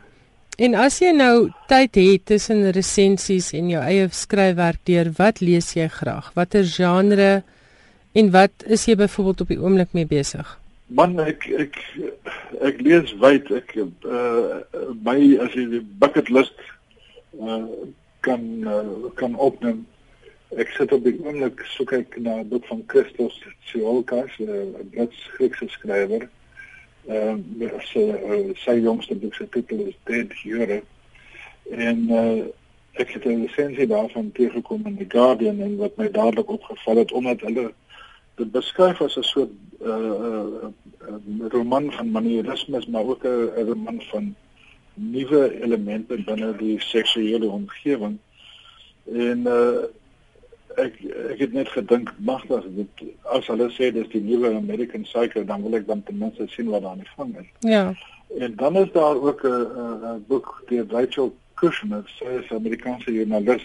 En 0.59 0.75
as 0.81 0.99
jy 1.03 1.13
nou 1.13 1.51
tyd 1.69 1.99
het 2.01 2.23
tussen 2.33 2.65
resensies 2.73 3.51
en 3.55 3.69
jou 3.69 3.83
eie 3.85 4.07
skryfwerk 4.09 4.81
deur, 4.89 5.11
wat 5.19 5.43
lees 5.45 5.75
jy 5.77 5.87
graag? 5.93 6.31
Watter 6.35 6.65
genre 6.65 7.43
en 8.17 8.31
wat 8.33 8.65
is 8.65 8.87
jy 8.89 8.97
byvoorbeeld 8.97 9.45
op 9.45 9.53
die 9.53 9.61
oomblik 9.61 9.93
mee 9.93 10.09
besig? 10.09 10.55
Man, 10.89 11.19
ek 11.21 11.45
ek 11.51 11.77
ek 12.65 12.81
lees 12.81 13.13
wyd. 13.21 13.51
Ek 13.53 13.77
uh 13.77 14.63
my 15.05 15.19
as 15.45 15.53
jy 15.59 15.67
die 15.77 15.85
bucket 16.01 16.33
list 16.33 16.57
uh 17.37 17.67
kan 18.27 18.43
uh, 18.67 19.13
kan 19.15 19.37
opneem 19.37 19.85
Ek 20.55 20.69
sit 20.77 20.93
op 20.93 21.03
die 21.03 21.17
oomblik 21.25 21.65
soek 21.67 21.93
ek 21.93 22.17
na 22.23 22.37
'n 22.39 22.49
boek 22.49 22.67
van 22.67 22.83
Christos 22.87 23.43
Tsiolkas, 23.65 24.31
'n 24.39 24.91
Brits-Griekse 24.93 25.69
skrywer. 25.69 26.29
Ehm 27.09 27.43
uh, 27.63 27.81
sy 27.83 28.05
uh, 28.15 28.55
sy 28.55 28.79
jongste 28.79 29.15
boek 29.15 29.35
se 29.35 29.49
titel 29.49 29.81
is 29.91 29.99
Dead 30.05 30.33
Hero. 30.43 30.81
En 31.71 31.99
uh, 32.11 32.47
ek 32.93 33.11
het 33.11 33.27
'n 33.27 33.43
resensie 33.43 33.87
daarvan 33.87 34.33
teëgekom 34.33 34.87
in 34.87 34.97
The 34.97 35.05
Guardian 35.09 35.61
en 35.61 35.77
wat 35.77 35.97
my 35.97 36.11
dadelik 36.11 36.51
opgeval 36.51 36.97
het 36.97 37.13
omdat 37.13 37.41
hulle 37.41 37.73
dit 38.37 38.51
beskryf 38.51 39.01
as 39.01 39.17
'n 39.17 39.23
soort 39.23 39.51
uh, 39.83 39.91
uh, 39.91 40.71
uh, 41.11 41.47
roman 41.49 41.93
van 41.93 42.11
manierisme, 42.11 42.83
maar 42.89 43.05
ook 43.05 43.25
'n 43.25 43.67
roman 43.67 44.01
van 44.11 44.35
nuwe 44.95 45.61
elemente 45.63 46.23
binne 46.23 46.57
die 46.57 46.81
seksuele 46.81 47.49
omgewing. 47.51 48.19
En 49.05 49.39
uh 49.47 49.85
ek 50.77 50.99
ek 51.33 51.39
het 51.39 51.53
net 51.53 51.69
gedink 51.69 52.13
magtig 52.19 52.65
dit 52.77 53.03
as 53.35 53.47
hulle 53.53 53.69
sê 53.75 53.91
dis 53.93 54.09
die 54.13 54.21
nuwe 54.21 54.53
American 54.57 55.03
Psycho 55.09 55.45
dan 55.45 55.63
wil 55.63 55.79
ek 55.79 55.87
dan 55.87 56.03
ten 56.03 56.19
minste 56.19 56.47
sien 56.53 56.71
wat 56.73 56.83
daar 56.83 56.91
aan 56.91 57.05
die 57.05 57.15
gang 57.17 57.33
is. 57.41 57.49
Ja. 57.61 57.95
En 58.41 58.57
dan 58.57 58.77
is 58.77 58.93
daar 58.93 59.17
ook 59.17 59.45
'n 59.45 59.67
'n 60.13 60.25
boek 60.29 60.63
deur 60.69 60.87
Rachel 60.89 61.35
Kushner, 61.55 62.05
sy 62.19 62.25
is 62.25 62.51
'n 62.51 62.55
Amerikaanse 62.55 63.13
joernalis. 63.13 63.65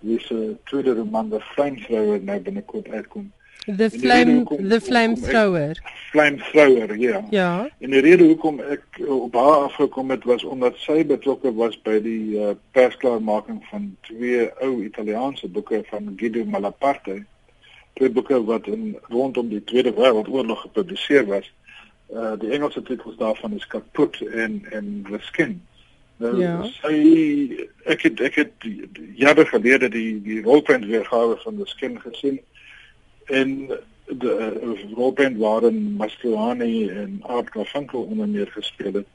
Wie 0.00 0.20
se 0.20 0.56
tweede 0.64 0.94
roman 0.94 1.28
The 1.28 1.40
Flamethrower 1.40 2.22
nou 2.22 2.40
binnekort 2.40 2.88
uitkom. 2.88 3.32
The 3.66 3.90
Flame 3.90 4.32
hoekom, 4.32 4.68
The 4.68 4.80
Flamethrower. 4.80 5.76
Flamethrower, 6.10 6.96
ja. 6.96 7.26
Ja. 7.30 7.68
En 7.78 7.90
die 7.90 8.00
rede 8.00 8.24
hoekom 8.24 8.60
ek 8.60 8.84
op 9.04 9.34
haar 9.34 9.66
afgekom 9.68 10.10
het 10.10 10.24
was 10.24 10.44
omdat 10.44 10.76
sy 10.80 11.04
betrokke 11.06 11.52
was 11.54 11.76
by 11.84 11.98
die 12.00 12.38
uh, 12.40 12.54
persklaarmaking 12.72 13.60
van 13.68 13.90
twee 14.08 14.48
ou 14.64 14.80
Italiaanse 14.84 15.48
boeke 15.48 15.82
van 15.90 16.12
Guido 16.16 16.44
Malaparte. 16.44 17.20
Twee 17.92 18.10
boeke 18.10 18.44
wat 18.44 18.66
in 18.66 18.96
rondom 19.12 19.48
die 19.52 19.64
Tweede 19.64 19.92
Wêreldoorlog 19.92 20.64
gepubliseer 20.66 21.26
was. 21.28 21.52
Uh 22.08 22.38
die 22.40 22.50
Engelse 22.50 22.82
titels 22.82 23.16
daarvan 23.20 23.52
is 23.54 23.66
Kaput 23.66 24.16
en 24.32 24.64
en 24.70 25.04
The 25.10 25.18
Skin. 25.20 25.60
Nou, 26.16 26.40
ja. 26.40 26.56
Sy 26.80 26.96
ek 27.84 28.08
het 28.08 28.20
ek 28.20 28.34
het 28.40 28.66
jare 29.14 29.44
gelede 29.46 29.88
die 29.92 30.16
die 30.24 30.40
rolprent 30.42 30.88
weergawe 30.88 31.36
van 31.44 31.60
The 31.60 31.68
Skin 31.68 32.00
gesien 32.00 32.40
en 33.30 33.54
de 34.10 34.32
uh, 34.62 34.94
rolprent 34.94 35.38
waarin 35.38 35.94
Mastroianni 35.96 36.88
en 36.88 37.20
Art 37.22 37.50
Garfunkel 37.50 38.02
onder 38.02 38.28
meer 38.28 38.50
gespeel 38.50 38.92
het. 38.92 39.06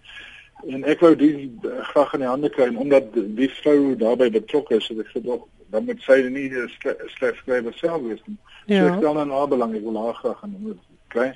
En 0.67 0.83
ek 0.83 1.03
wou 1.03 1.15
die 1.19 1.51
uh, 1.63 1.83
graag 1.91 2.13
in 2.13 2.23
die 2.23 2.31
hande 2.31 2.49
kry 2.49 2.69
en 2.71 2.77
omdat 2.77 3.11
die 3.13 3.49
vrou 3.59 3.95
daarbey 3.99 4.31
betrokke 4.31 4.79
is, 4.79 4.87
het 4.87 5.03
ek 5.03 5.11
gedog 5.17 5.43
dan 5.75 5.85
moet 5.85 6.01
sy 6.01 6.21
nie 6.29 6.49
'n 6.49 6.69
sleg 7.15 7.35
skrywer 7.35 7.73
self 7.73 8.01
wees 8.01 8.21
nie. 8.25 8.37
Ja. 8.65 8.79
So 8.79 8.93
ek 8.93 8.97
stel 8.97 9.13
dan 9.13 9.31
haar 9.31 9.47
belang, 9.47 9.75
ek 9.75 9.83
wil 9.83 10.03
haar 10.03 10.13
graag 10.13 10.43
in 10.43 10.79
kry. 11.07 11.33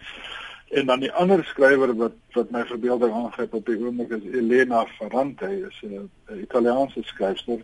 En 0.70 0.86
dan 0.86 1.00
die 1.00 1.12
ander 1.12 1.44
skrywer 1.44 1.96
wat 1.96 2.16
wat 2.34 2.52
my 2.52 2.64
verbeelding 2.66 3.14
aangryp 3.14 3.54
op 3.54 3.66
die 3.66 3.78
oomblik 3.78 4.10
is 4.10 4.34
Elena 4.34 4.86
Ferrante, 4.86 5.50
is 5.68 5.82
'n 5.84 6.10
Italiaanse 6.42 7.04
skrywer 7.04 7.62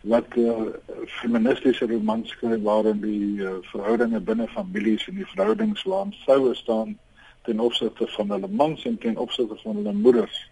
wat 0.00 0.36
uh, 0.36 0.72
feministiese 1.06 1.86
romans 1.86 2.28
skryf 2.28 2.62
waarin 2.62 3.00
die 3.00 3.42
uh, 3.44 3.58
verhoudinge 3.72 4.20
binne 4.20 4.48
families 4.48 5.06
en 5.08 5.14
die 5.20 5.26
verhoudings 5.34 5.82
waarin 5.82 6.14
vroue 6.24 6.54
staan 6.54 6.98
ten 7.42 7.60
opsigte 7.60 8.06
van 8.06 8.30
hulle 8.30 8.48
mans 8.48 8.84
en 8.84 8.98
ten 8.98 9.16
opsigte 9.16 9.56
van 9.62 9.76
hulle 9.76 9.92
moeders 9.92 10.50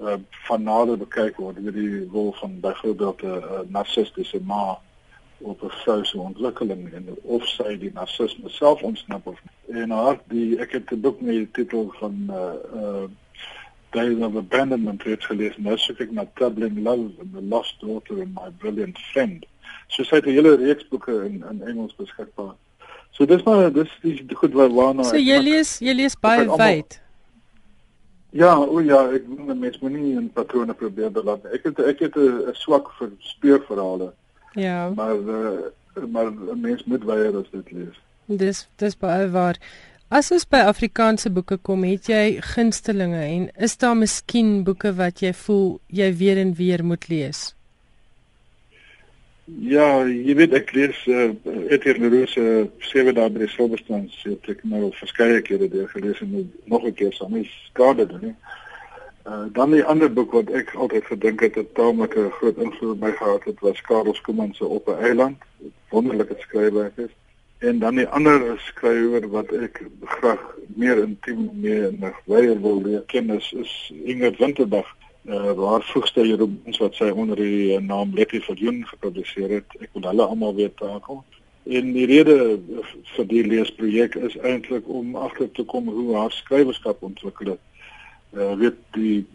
uh, 0.00 0.16
van 0.46 0.62
nader 0.62 0.96
bekyk 0.96 1.36
word. 1.36 1.60
Met 1.60 1.74
die 1.74 2.06
rol 2.12 2.32
van 2.32 2.60
byvoorbeeld 2.60 3.22
'n 3.22 3.26
uh, 3.26 3.60
narcistiese 3.68 4.40
ma 4.44 4.78
op 5.38 5.62
'n 5.62 5.68
vrou 5.68 6.04
se 6.04 6.18
ontwikkeling 6.18 6.92
en 6.92 7.06
of 7.22 7.46
sy 7.46 7.76
die 7.78 7.92
narcisme 7.92 8.48
self 8.48 8.82
ontsnap 8.82 9.26
of 9.26 9.40
en 9.68 9.90
haar 9.90 10.20
die 10.28 10.58
ek 10.58 10.72
het 10.72 10.92
'n 10.92 11.00
boek 11.00 11.20
met 11.20 11.34
die 11.34 11.50
titel 11.50 11.92
van 11.98 12.14
uh, 12.28 12.52
uh 12.74 13.04
Days 13.90 14.22
of 14.22 14.36
Abandonment 14.36 15.02
het 15.02 15.24
gelees 15.24 15.56
nou 15.56 15.76
soek 15.78 16.00
ek 16.00 16.10
na 16.14 16.24
Troubling 16.34 16.78
Love 16.84 17.10
and 17.20 17.34
the 17.34 17.42
Lost 17.42 17.80
Daughter 17.80 18.20
and 18.22 18.34
My 18.34 18.50
Brilliant 18.62 18.98
Friend. 19.12 19.46
So 19.88 20.04
sy 20.04 20.20
het 20.20 20.26
'n 20.26 20.36
hele 20.38 20.56
reeks 20.56 20.88
boeke 20.88 21.24
in 21.24 21.44
in 21.50 21.62
Engels 21.62 21.94
beskikbaar. 21.94 22.54
So 23.10 23.26
dis 23.26 23.42
maar 23.42 23.72
dis 23.72 23.90
dis 24.02 24.20
goed 24.34 24.52
wat 24.52 24.70
waarna 24.70 25.02
So 25.04 25.16
jy 25.16 25.38
lees 25.42 25.78
jy 25.78 25.94
lees 25.94 26.16
baie 26.16 26.46
wyd. 26.46 27.00
Ja, 28.30 28.54
o 28.58 28.80
ja, 28.80 29.10
ek 29.10 29.26
moet 29.26 29.58
mens 29.58 29.78
moet 29.78 29.92
nie 29.92 30.14
in 30.14 30.30
patrone 30.32 30.74
probeer 30.74 31.10
beland. 31.10 31.44
Ek 31.50 31.62
het 31.62 31.78
ek 31.78 31.98
het 31.98 32.16
'n 32.16 32.54
swak 32.54 32.92
vir 32.98 33.10
speurverhale. 33.18 34.12
Ja. 34.54 34.90
Maar 34.90 35.16
uh, 35.16 35.58
maar 36.08 36.32
mens 36.56 36.84
moet 36.84 37.04
weier 37.04 37.36
as 37.36 37.50
dit 37.50 37.70
lees. 37.72 38.00
Dis 38.26 38.68
dis 38.76 38.96
baie 38.96 39.30
waar. 39.30 39.58
As 40.10 40.26
ons 40.34 40.42
by 40.42 40.58
Afrikaanse 40.66 41.30
boeke 41.30 41.54
kom, 41.62 41.84
het 41.86 42.08
jy 42.10 42.40
gunstelinge 42.42 43.20
en 43.22 43.42
is 43.62 43.76
daar 43.78 43.94
miskien 43.94 44.64
boeke 44.66 44.90
wat 44.98 45.20
jy 45.22 45.30
voel 45.38 45.68
jy 45.86 46.08
weer 46.18 46.40
en 46.42 46.50
weer 46.58 46.82
moet 46.82 47.06
lees? 47.06 47.42
Ja, 49.70 50.02
jy 50.10 50.34
weet 50.40 50.56
ek 50.58 50.72
lees 50.74 50.98
uh, 51.06 51.28
Etienne 51.70 52.08
Leroux 52.08 52.34
se 52.34 52.46
sewe 52.88 53.14
dae 53.14 53.30
by 53.30 53.44
die 53.44 53.52
Silverstones, 53.54 54.18
het 54.26 54.50
ek 54.50 54.66
nou 54.72 54.90
verskeie 54.98 55.38
kere 55.46 55.70
deur 55.70 55.86
gelees 55.94 56.18
en 56.26 56.34
nog 56.66 56.90
'n 56.90 56.94
keer 56.98 57.14
saam 57.14 57.38
met 57.38 57.46
skade 57.70 58.08
doen. 58.10 58.34
Uh, 59.30 59.46
dan 59.54 59.70
die 59.78 59.84
ander 59.84 60.10
boek 60.10 60.34
wat 60.34 60.50
ek 60.50 60.74
altyd 60.74 61.06
gedink 61.06 61.46
het 61.46 61.56
'n 61.78 62.30
groot 62.34 62.58
invloed 62.58 62.94
op 62.98 63.00
my 63.00 63.12
gehad 63.12 63.44
het 63.44 63.60
was 63.60 63.80
Karel 63.86 64.14
Skuman 64.14 64.54
se 64.54 64.66
Op 64.66 64.88
'n 64.88 65.02
eiland. 65.06 65.38
Wonderlike 65.90 66.34
skryfwerk 66.38 66.98
is. 66.98 67.14
En 67.60 67.78
dan 67.78 67.94
die 67.94 68.08
ander 68.08 68.40
skrywer 68.64 69.26
wat 69.28 69.50
ek 69.52 69.82
graag 70.00 70.40
meer 70.80 71.02
intiem 71.02 71.50
mee 71.60 71.82
en 71.90 71.98
wyer 72.24 72.56
wil 72.62 72.78
leer 72.80 73.02
ken 73.12 73.28
is, 73.34 73.50
is 73.52 73.72
Ingrid 74.00 74.38
Winterbag. 74.40 74.88
Uh, 75.28 75.52
waar 75.52 75.82
vroegste 75.84 76.24
romans 76.40 76.78
wat 76.80 76.94
sy 76.96 77.10
onder 77.12 77.36
die 77.36 77.74
uh, 77.74 77.82
naam 77.84 78.14
Letty 78.16 78.40
Viljoen 78.40 78.80
gepubliseer 78.88 79.52
het. 79.58 79.76
Ek 79.76 79.92
wil 79.92 80.08
hulle 80.08 80.24
almal 80.24 80.56
weer 80.56 80.72
takel. 80.80 81.20
En 81.68 81.92
die 81.92 82.06
rede 82.08 82.36
vir 83.12 83.28
die 83.28 83.42
leesprojek 83.44 84.16
is 84.16 84.38
eintlik 84.40 84.88
om 84.88 85.12
agter 85.20 85.50
te 85.52 85.64
kom 85.68 85.90
hoe 85.92 86.16
haar 86.16 86.32
skrywerskap 86.32 87.04
ontwikkel 87.04 87.58
het. 87.58 87.64
Uh 88.32 88.54
weet 88.62 88.78
die 88.96 89.26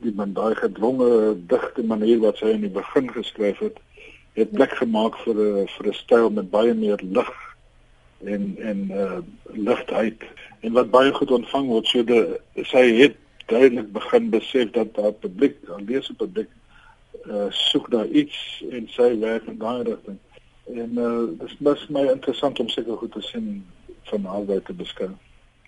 die 0.00 0.14
man 0.16 0.32
daai 0.32 0.54
gedwonge 0.56 1.36
digte 1.50 1.84
manier 1.84 2.24
wat 2.24 2.40
sy 2.40 2.54
in 2.56 2.64
die 2.64 2.72
begin 2.72 3.12
geskryf 3.12 3.60
het, 3.60 3.76
het 4.40 4.56
plek 4.56 4.72
gemaak 4.80 5.20
vir 5.26 5.36
'n 5.42 5.68
vir 5.76 5.90
'n 5.92 6.00
styl 6.00 6.30
met 6.30 6.48
baie 6.50 6.72
meer 6.72 7.04
lig 7.04 7.36
en 8.24 8.56
en 8.58 8.90
uh 8.90 9.18
ligtheid 9.52 10.22
en 10.60 10.72
wat 10.72 10.90
baie 10.90 11.12
goed 11.12 11.30
ontvang 11.30 11.66
word 11.66 11.86
so 11.86 12.04
de 12.04 12.40
sy 12.62 12.84
het 13.00 13.16
duidelik 13.46 13.92
begin 13.92 14.30
besef 14.30 14.70
dat 14.70 14.94
daar 14.94 15.12
publiek, 15.12 15.66
daar 15.66 15.80
lees 15.80 16.08
'n 16.10 16.16
publiek 16.16 16.48
uh 17.26 17.46
soek 17.50 17.90
daar 17.90 18.06
iets 18.06 18.64
en 18.70 18.88
sy 18.88 19.18
werk 19.18 19.46
in 19.46 19.58
daai 19.58 19.82
rigting. 19.82 20.18
En 20.74 20.90
uh 20.98 21.38
dis 21.40 21.58
mis 21.58 21.88
my 21.88 22.04
interessant 22.10 22.60
om 22.60 22.68
seker 22.68 22.96
goed 22.96 23.12
te 23.12 23.20
sien 23.20 23.66
van 24.02 24.24
haar 24.24 24.44
wat 24.44 24.64
te 24.64 24.72
beskou. 24.72 25.10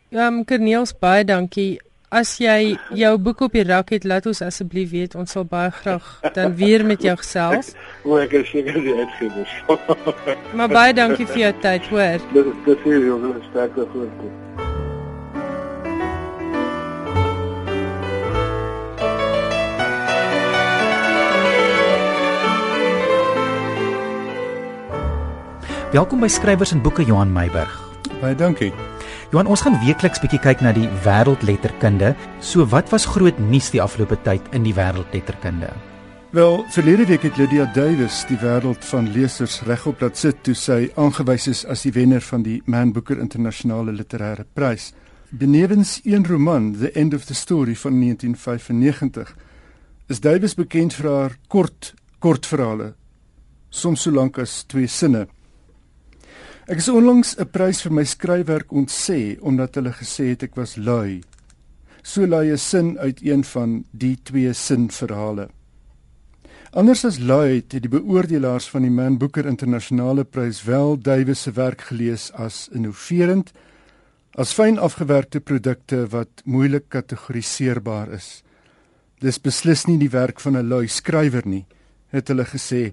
Ja, 0.09 0.26
um, 0.26 0.44
Corneels 0.44 0.99
baie 0.99 1.24
dankie. 1.24 1.80
As 2.09 2.39
jy 2.41 2.79
jou 2.97 3.11
boek 3.21 3.43
op 3.45 3.53
die 3.53 3.67
rak 3.69 3.91
het, 3.93 4.07
laat 4.09 4.25
ons 4.25 4.39
asseblief 4.41 4.95
weet. 4.95 5.13
Ons 5.21 5.35
sal 5.37 5.45
baie 5.45 5.69
graag 5.69 6.07
dan 6.33 6.55
weer 6.57 6.81
met 6.81 7.05
jou 7.05 7.13
gesels. 7.21 7.75
O, 8.09 8.17
ek 8.17 8.33
is 8.33 8.49
seker 8.49 8.81
die 8.81 8.95
uitgewers. 8.97 9.53
maar 10.57 10.73
baie 10.73 10.95
dankie 10.97 11.29
vir 11.29 11.43
jou 11.43 11.53
tyd, 11.61 11.91
hoor. 11.93 12.25
Dit 12.33 12.49
is 12.49 12.65
dit 12.65 12.89
is 12.89 13.05
jou 13.05 13.35
sterkte 13.51 13.85
groot. 13.93 14.25
Welkom 25.93 26.25
by 26.25 26.33
Skrywers 26.33 26.73
en 26.73 26.81
Boeke 26.81 27.05
Johan 27.05 27.37
Meiburg. 27.37 27.77
Baie 28.23 28.33
dankie. 28.37 28.73
Johan, 29.29 29.51
ons 29.53 29.61
gaan 29.61 29.74
weekliks 29.83 30.22
bietjie 30.22 30.39
kyk 30.41 30.62
na 30.64 30.70
die 30.72 30.87
wêreldletterkunde. 31.05 32.14
So 32.41 32.64
wat 32.72 32.89
was 32.89 33.05
groot 33.05 33.37
nuus 33.37 33.66
die 33.74 33.83
afgelope 33.85 34.16
tyd 34.24 34.47
in 34.57 34.64
die 34.64 34.72
wêreldletterkunde? 34.72 35.68
Wel, 36.33 36.57
verlede 36.72 37.05
week 37.11 37.26
het 37.29 37.37
Lydia 37.37 37.66
Davis 37.76 38.22
die 38.31 38.39
wêreld 38.41 38.81
van 38.89 39.11
lesers 39.12 39.59
regop 39.68 40.01
laat 40.01 40.16
sit 40.16 40.41
toe 40.49 40.57
sy 40.57 40.79
aangewys 40.97 41.45
is 41.53 41.61
as 41.68 41.85
die 41.85 41.93
wenner 41.93 42.24
van 42.24 42.47
die 42.47 42.62
Man 42.64 42.95
Booker 42.97 43.20
Internasionale 43.20 43.93
Literêre 43.93 44.49
Prys. 44.57 44.95
Benewens 45.29 45.99
een 46.09 46.24
roman, 46.24 46.72
The 46.81 46.95
End 46.97 47.12
of 47.12 47.29
the 47.29 47.37
Story 47.37 47.76
van 47.76 48.01
1995, 48.01 49.37
is 50.09 50.24
Davis 50.24 50.57
bekend 50.57 50.97
vir 50.97 51.12
haar 51.12 51.37
kort 51.53 51.93
kortverhale, 52.18 52.95
soms 53.68 54.09
so 54.09 54.11
lank 54.11 54.41
as 54.41 54.62
twee 54.64 54.89
sinne. 54.89 55.29
Ek 56.69 56.83
is 56.83 56.91
onlangs 56.93 57.31
'n 57.41 57.49
prys 57.49 57.79
vir 57.81 57.93
my 57.97 58.03
skryfwerk 58.05 58.73
ontsê 58.77 59.39
omdat 59.41 59.75
hulle 59.75 59.93
gesê 59.97 60.25
het 60.37 60.43
ek 60.43 60.57
was 60.57 60.77
lui. 60.77 61.23
So 62.03 62.27
lui 62.27 62.53
'n 62.53 62.59
sin 62.59 62.99
uit 62.99 63.23
een 63.25 63.45
van 63.45 63.85
die 63.91 64.19
twee 64.23 64.53
sinverhale. 64.53 65.49
Anders 66.73 67.05
as 67.05 67.19
lui 67.19 67.55
het 67.55 67.71
die 67.71 67.89
beoordelaars 67.89 68.69
van 68.69 68.83
die 68.83 68.91
Man 68.91 69.16
Booker 69.16 69.47
Internasionale 69.47 70.25
Prys 70.25 70.62
wel 70.64 70.99
Davies 71.01 71.43
se 71.43 71.53
werk 71.53 71.81
gelees 71.81 72.33
as 72.33 72.69
innoverend, 72.73 73.53
as 74.35 74.53
fyn 74.53 74.79
afgewerkte 74.79 75.41
produkte 75.41 76.07
wat 76.11 76.43
moeilik 76.45 76.89
kategoriseerbaar 76.89 78.12
is. 78.12 78.43
Dis 79.21 79.41
beslis 79.41 79.87
nie 79.87 79.99
die 79.99 80.11
werk 80.11 80.41
van 80.41 80.57
'n 80.57 80.69
lui 80.69 80.87
skrywer 80.87 81.47
nie, 81.47 81.66
het 82.09 82.29
hulle 82.29 82.45
gesê. 82.45 82.93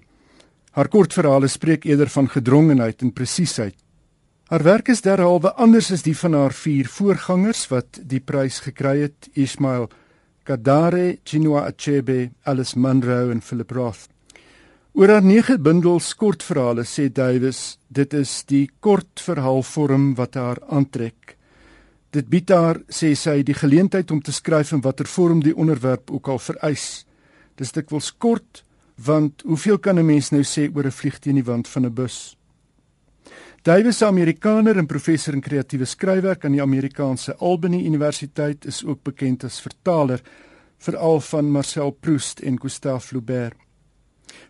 Haar 0.76 0.90
kortverhale 0.92 1.48
spreek 1.48 1.86
eerder 1.88 2.10
van 2.12 2.26
gedrongenheid 2.28 3.00
en 3.00 3.12
presisheid. 3.16 3.74
Haar 4.52 4.62
werk 4.62 4.90
is 4.92 5.00
derhalwe 5.00 5.54
anders 5.56 5.88
as 5.94 6.02
die 6.04 6.14
van 6.14 6.34
haar 6.36 6.52
vier 6.52 6.84
voorgangers 6.92 7.62
wat 7.70 7.96
die 8.04 8.20
prys 8.20 8.58
gekry 8.66 8.98
het: 9.06 9.30
Ismail 9.32 9.88
Kadare, 10.44 11.16
Chinua 11.24 11.64
Achebe, 11.70 12.28
Alice 12.44 12.78
Munro 12.78 13.30
en 13.32 13.40
Philip 13.40 13.72
Roth. 13.72 14.04
Oor 14.92 15.14
haar 15.14 15.24
nege 15.24 15.56
bundels 15.58 16.12
kortverhale 16.14 16.84
sê 16.84 17.08
Davies, 17.08 17.78
dit 17.88 18.12
is 18.12 18.44
die 18.44 18.68
kortverhaalvorm 18.80 20.12
wat 20.20 20.36
haar 20.36 20.60
aantrek. 20.68 21.38
Dit 22.12 22.28
bied 22.28 22.52
haar, 22.52 22.82
sê 22.92 23.14
sy, 23.16 23.40
die 23.42 23.56
geleentheid 23.56 24.12
om 24.12 24.20
te 24.20 24.32
skryf 24.32 24.76
in 24.76 24.84
watter 24.84 25.08
vorm 25.08 25.40
die 25.40 25.56
onderwerp 25.56 26.12
ook 26.12 26.28
al 26.28 26.38
vereis. 26.38 27.06
Dis 27.56 27.72
dikwels 27.72 28.12
kort, 28.12 28.65
want 29.04 29.42
hoeveel 29.42 29.78
kan 29.78 29.98
'n 29.98 30.06
mens 30.06 30.30
nou 30.30 30.42
sê 30.42 30.70
oor 30.74 30.86
'n 30.86 30.90
vlieg 30.90 31.18
teen 31.18 31.34
die 31.34 31.44
wand 31.44 31.68
van 31.68 31.84
'n 31.84 31.94
bus? 31.94 32.36
Davies, 33.62 34.00
'n 34.00 34.04
Amerikaner 34.04 34.76
en 34.78 34.86
professor 34.86 35.34
in 35.34 35.40
kreatiewe 35.40 35.84
skryfwerk 35.84 36.44
aan 36.44 36.52
die 36.52 36.62
Amerikaanse 36.62 37.36
Albany 37.36 37.84
Universiteit, 37.86 38.64
is 38.64 38.84
ook 38.84 39.02
bekend 39.02 39.44
as 39.44 39.60
vertaler 39.60 40.20
veral 40.78 41.20
van 41.20 41.50
Marcel 41.50 41.90
Proust 41.90 42.40
en 42.40 42.60
Gustave 42.60 43.06
Flaubert. 43.06 43.56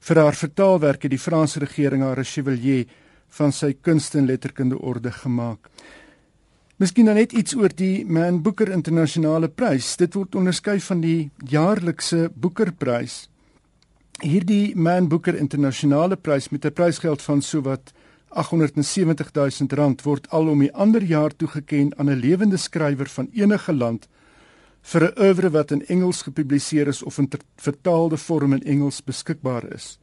Vir 0.00 0.16
haar 0.16 0.34
vertaalwerk 0.34 1.02
het 1.02 1.10
die 1.10 1.18
Franse 1.18 1.58
regering 1.58 2.02
haar 2.02 2.18
'n 2.18 2.24
chevalier 2.24 2.86
van 3.28 3.52
sy 3.52 3.74
kunst 3.80 4.14
en 4.14 4.26
letterkunde 4.26 4.78
orde 4.78 5.12
gemaak. 5.12 5.68
Miskien 6.76 7.06
dan 7.06 7.14
net 7.14 7.32
iets 7.32 7.54
oor 7.56 7.72
die 7.72 8.04
Man 8.04 8.42
Booker 8.42 8.68
Internasionale 8.68 9.48
Prys. 9.48 9.96
Dit 9.96 10.14
word 10.14 10.34
onderskei 10.34 10.80
van 10.80 11.00
die 11.00 11.30
jaarlikse 11.48 12.30
Booker-prys. 12.34 13.28
Hierdie 14.24 14.72
Man 14.74 15.10
Booker 15.10 15.36
Internasionale 15.36 16.16
Prys 16.16 16.48
met 16.48 16.64
'n 16.64 16.72
prysgeld 16.72 17.22
van 17.22 17.42
sowat 17.42 17.92
870 18.28 19.32
000 19.32 19.50
rand 19.76 20.02
word 20.02 20.30
al 20.30 20.48
om 20.48 20.58
die 20.58 20.72
ander 20.72 21.02
jaar 21.02 21.36
toegekend 21.36 21.96
aan 21.98 22.08
'n 22.08 22.20
lewende 22.20 22.56
skrywer 22.56 23.08
van 23.08 23.28
enige 23.34 23.74
land 23.74 24.08
vir 24.82 25.04
'n 25.04 25.20
oeuvre 25.20 25.50
wat 25.50 25.70
in 25.70 25.86
Engels 25.86 26.22
gepubliseer 26.22 26.88
is 26.88 27.02
of 27.02 27.18
in 27.18 27.28
vertaalde 27.56 28.16
vorm 28.16 28.52
in 28.52 28.62
Engels 28.62 29.04
beskikbaar 29.04 29.72
is. 29.74 29.98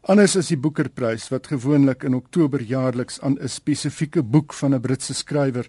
Anders 0.00 0.36
is 0.36 0.48
die 0.48 0.56
Booker-prys 0.56 1.28
wat 1.28 1.46
gewoonlik 1.46 2.02
in 2.02 2.14
Oktober 2.14 2.62
jaarliks 2.62 3.20
aan 3.20 3.36
'n 3.38 3.48
spesifieke 3.48 4.22
boek 4.22 4.54
van 4.54 4.74
'n 4.74 4.80
Britse 4.80 5.14
skrywer 5.14 5.68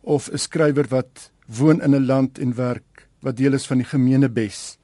of 0.00 0.30
'n 0.30 0.38
skrywer 0.38 0.86
wat 0.88 1.32
woon 1.46 1.82
in 1.82 1.94
'n 1.94 2.06
land 2.06 2.38
en 2.38 2.54
werk 2.54 3.08
wat 3.20 3.36
deel 3.36 3.52
is 3.52 3.66
van 3.66 3.78
die 3.78 3.86
gemeenebes. 3.86 4.78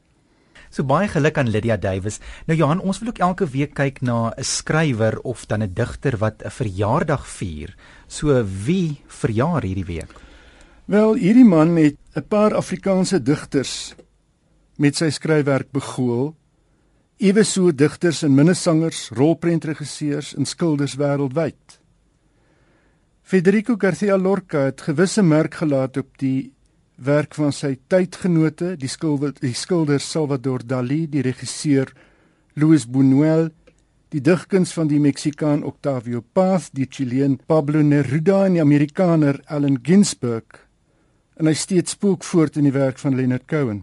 So 0.72 0.86
baie 0.88 1.04
geluk 1.12 1.36
aan 1.36 1.50
Lydia 1.52 1.76
Davies. 1.76 2.16
Nou 2.48 2.56
Johan, 2.56 2.80
ons 2.80 2.98
wil 3.02 3.10
ook 3.12 3.20
elke 3.20 3.46
week 3.52 3.74
kyk 3.76 4.00
na 4.00 4.32
'n 4.32 4.44
skrywer 4.44 5.20
of 5.20 5.44
dan 5.46 5.62
'n 5.62 5.74
digter 5.74 6.16
wat 6.16 6.42
'n 6.42 6.50
verjaardag 6.50 7.28
vier. 7.28 7.76
So 8.08 8.42
wie 8.64 9.02
verjaar 9.06 9.62
hierdie 9.62 9.84
week? 9.84 10.12
Wel, 10.86 11.14
hierdie 11.14 11.44
man 11.44 11.76
het 11.76 11.96
'n 12.16 12.24
paar 12.28 12.54
Afrikaanse 12.54 13.22
digters 13.22 13.94
met 14.78 14.96
sy 14.96 15.10
skryfwerk 15.10 15.70
begool 15.72 16.34
ewe 17.18 17.44
so 17.44 17.70
digters 17.70 18.22
en 18.22 18.34
minnesangers, 18.34 19.10
rolprentregisseurs 19.10 20.34
en 20.34 20.44
skilders 20.44 20.96
wêreldwyd. 20.96 21.78
Federico 23.22 23.76
Garcia 23.78 24.16
Lorca 24.18 24.58
het 24.58 24.80
gewisse 24.80 25.22
merk 25.22 25.54
gelaat 25.54 25.96
op 25.96 26.18
die 26.18 26.52
werk 27.02 27.34
van 27.34 27.52
sy 27.54 27.74
tydgenote, 27.90 28.76
die 28.78 28.90
skilder, 28.90 29.34
die 29.40 29.54
skilder 29.56 30.00
Salvador 30.00 30.62
Dalí, 30.62 31.06
die 31.10 31.22
regisseur 31.24 31.90
Luis 32.54 32.86
Buñuel, 32.86 33.50
die 34.12 34.20
digkuns 34.20 34.74
van 34.76 34.90
die 34.90 35.00
Meksikaan 35.00 35.64
Octavio 35.64 36.20
Paz, 36.20 36.68
die 36.70 36.86
Chileen 36.86 37.38
Pablo 37.48 37.82
Neruda 37.82 38.44
en 38.46 38.58
die 38.58 38.62
Amerikaner 38.62 39.40
Allen 39.46 39.80
Ginsberg. 39.82 40.60
En 41.40 41.48
hy 41.48 41.56
steeds 41.56 41.96
spook 41.96 42.24
voort 42.28 42.58
in 42.60 42.68
die 42.68 42.76
werk 42.76 43.00
van 43.00 43.16
Leonard 43.16 43.48
Cohen. 43.48 43.82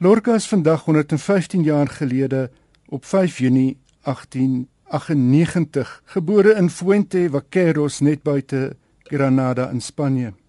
Lorca 0.00 0.38
is 0.38 0.48
vandag 0.48 0.86
115 0.86 1.66
jaar 1.66 1.90
gelede 1.98 2.50
op 2.88 3.04
5 3.04 3.38
Junie 3.42 3.76
1898 4.06 6.02
gebore 6.14 6.54
in 6.56 6.70
Fuente 6.70 7.28
Vaqueros 7.30 8.00
net 8.00 8.22
buite 8.22 8.76
Granada 9.10 9.68
in 9.70 9.80
Spanje. 9.80 10.39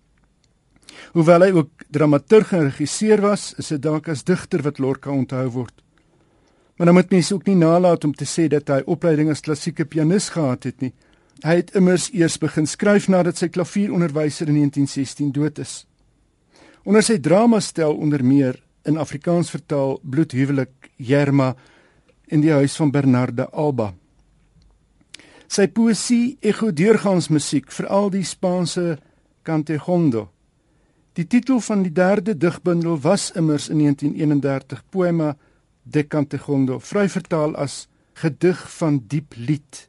Hoewel 1.14 1.46
hy 1.46 1.52
ook 1.56 1.86
dramaturg 1.92 2.54
en 2.56 2.68
regisseur 2.70 3.22
was, 3.22 3.52
is 3.60 3.72
dit 3.74 3.82
dalk 3.82 4.08
as 4.12 4.24
digter 4.24 4.64
wat 4.66 4.80
Lorca 4.80 5.12
onthou 5.12 5.48
word. 5.50 5.76
Maar 6.78 6.90
nou 6.90 6.98
moet 6.98 7.12
mens 7.12 7.32
ook 7.32 7.46
nie 7.46 7.56
nalat 7.56 8.04
om 8.08 8.14
te 8.14 8.26
sê 8.26 8.48
dat 8.50 8.70
hy 8.74 8.82
opleiding 8.90 9.30
as 9.30 9.44
klassieke 9.46 9.86
pianis 9.86 10.32
gehad 10.34 10.66
het 10.66 10.82
nie. 10.82 10.94
Hy 11.44 11.56
het 11.60 11.76
immers 11.78 12.08
eers 12.14 12.40
begin 12.42 12.68
skryf 12.70 13.08
nadat 13.10 13.38
sy 13.38 13.52
klavieronderwyser 13.54 14.50
in 14.50 14.58
1916 14.64 15.32
dood 15.36 15.62
is. 15.62 15.84
Onder 16.86 17.06
sy 17.06 17.20
drama 17.22 17.60
stel 17.62 17.94
onder 17.94 18.24
meer 18.26 18.58
in 18.90 18.98
Afrikaans 18.98 19.52
vertaal 19.54 20.00
bloedhuwelik 20.02 20.90
Jerma 20.98 21.52
in 22.34 22.42
die 22.42 22.54
huis 22.54 22.76
van 22.80 22.92
Bernarde 22.94 23.46
Alba. 23.52 23.92
Sy 25.52 25.68
poesie 25.68 26.38
ekho 26.42 26.72
deurgangs 26.72 27.28
musiek 27.30 27.70
veral 27.76 28.10
die 28.14 28.24
Spaanse 28.26 28.96
Cantejondo. 29.44 30.30
Die 31.20 31.28
titel 31.28 31.60
van 31.60 31.82
die 31.84 31.92
derde 31.92 32.38
digbundel 32.38 33.00
was 33.04 33.32
immers 33.36 33.68
in 33.70 33.78
1931 33.78 34.84
Poema 34.90 35.34
de 35.84 36.08
Cantejondo, 36.08 36.78
vry 36.80 37.10
vertaal 37.10 37.56
as 37.60 37.88
gedig 38.14 38.62
van 38.78 39.02
diep 39.12 39.36
lied. 39.36 39.88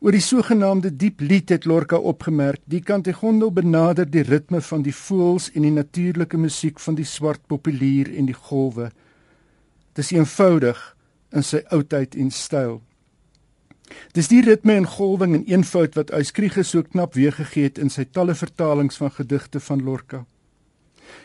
Oor 0.00 0.14
die 0.14 0.22
sogenaamde 0.22 0.92
diep 0.96 1.20
lied 1.20 1.50
het 1.50 1.66
Lorca 1.66 1.98
opgemerk, 1.98 2.62
die 2.64 2.80
Cantejondo 2.80 3.50
benader 3.50 4.06
die 4.06 4.22
ritme 4.22 4.60
van 4.62 4.84
die 4.86 4.94
voëls 4.94 5.50
en 5.50 5.66
die 5.66 5.74
natuurlike 5.74 6.38
musiek 6.38 6.78
van 6.78 6.94
die 6.94 7.08
swart 7.08 7.42
populier 7.50 8.12
en 8.14 8.30
die 8.30 8.38
golwe. 8.38 8.92
Dit 9.98 10.04
is 10.04 10.12
eenvoudig 10.14 10.78
in 11.34 11.42
sy 11.42 11.64
oudheid 11.74 12.14
en 12.14 12.30
styl. 12.30 12.78
Dis 14.12 14.28
die 14.28 14.42
ritme 14.42 14.74
en 14.74 14.86
golwing 14.86 15.34
en 15.34 15.44
eenvoud 15.44 15.94
wat 15.94 16.12
Uyskriege 16.12 16.62
so 16.62 16.82
knap 16.82 17.14
weergegee 17.14 17.68
het 17.68 17.78
in 17.78 17.90
sy 17.90 18.04
talle 18.04 18.34
vertalings 18.34 18.96
van 18.96 19.10
gedigte 19.10 19.60
van 19.60 19.82
Lorca. 19.84 20.24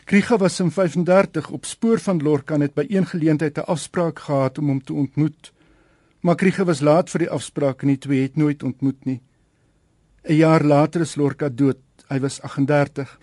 Kriege 0.04 0.38
was 0.38 0.60
in 0.60 0.70
35 0.70 1.50
op 1.50 1.64
spoor 1.64 1.98
van 1.98 2.22
Lorca 2.22 2.56
net 2.56 2.74
by 2.74 2.86
een 2.88 3.06
geleentheid 3.06 3.58
'n 3.58 3.70
afspraak 3.70 4.18
gehad 4.18 4.58
om 4.58 4.68
hom 4.68 4.82
te 4.84 4.92
ontmoet. 4.92 5.52
Maar 6.20 6.34
Kriege 6.34 6.64
was 6.64 6.80
laat 6.80 7.10
vir 7.10 7.18
die 7.18 7.30
afspraak 7.30 7.82
en 7.82 7.88
die 7.88 7.98
twee 7.98 8.22
het 8.22 8.36
nooit 8.36 8.62
ontmoet 8.62 9.04
nie. 9.04 9.20
'n 10.24 10.34
Jaar 10.34 10.64
later 10.64 11.00
is 11.00 11.16
Lorca 11.16 11.48
dood. 11.48 11.78
Hy 12.08 12.18
was 12.20 12.40
38. 12.40 13.18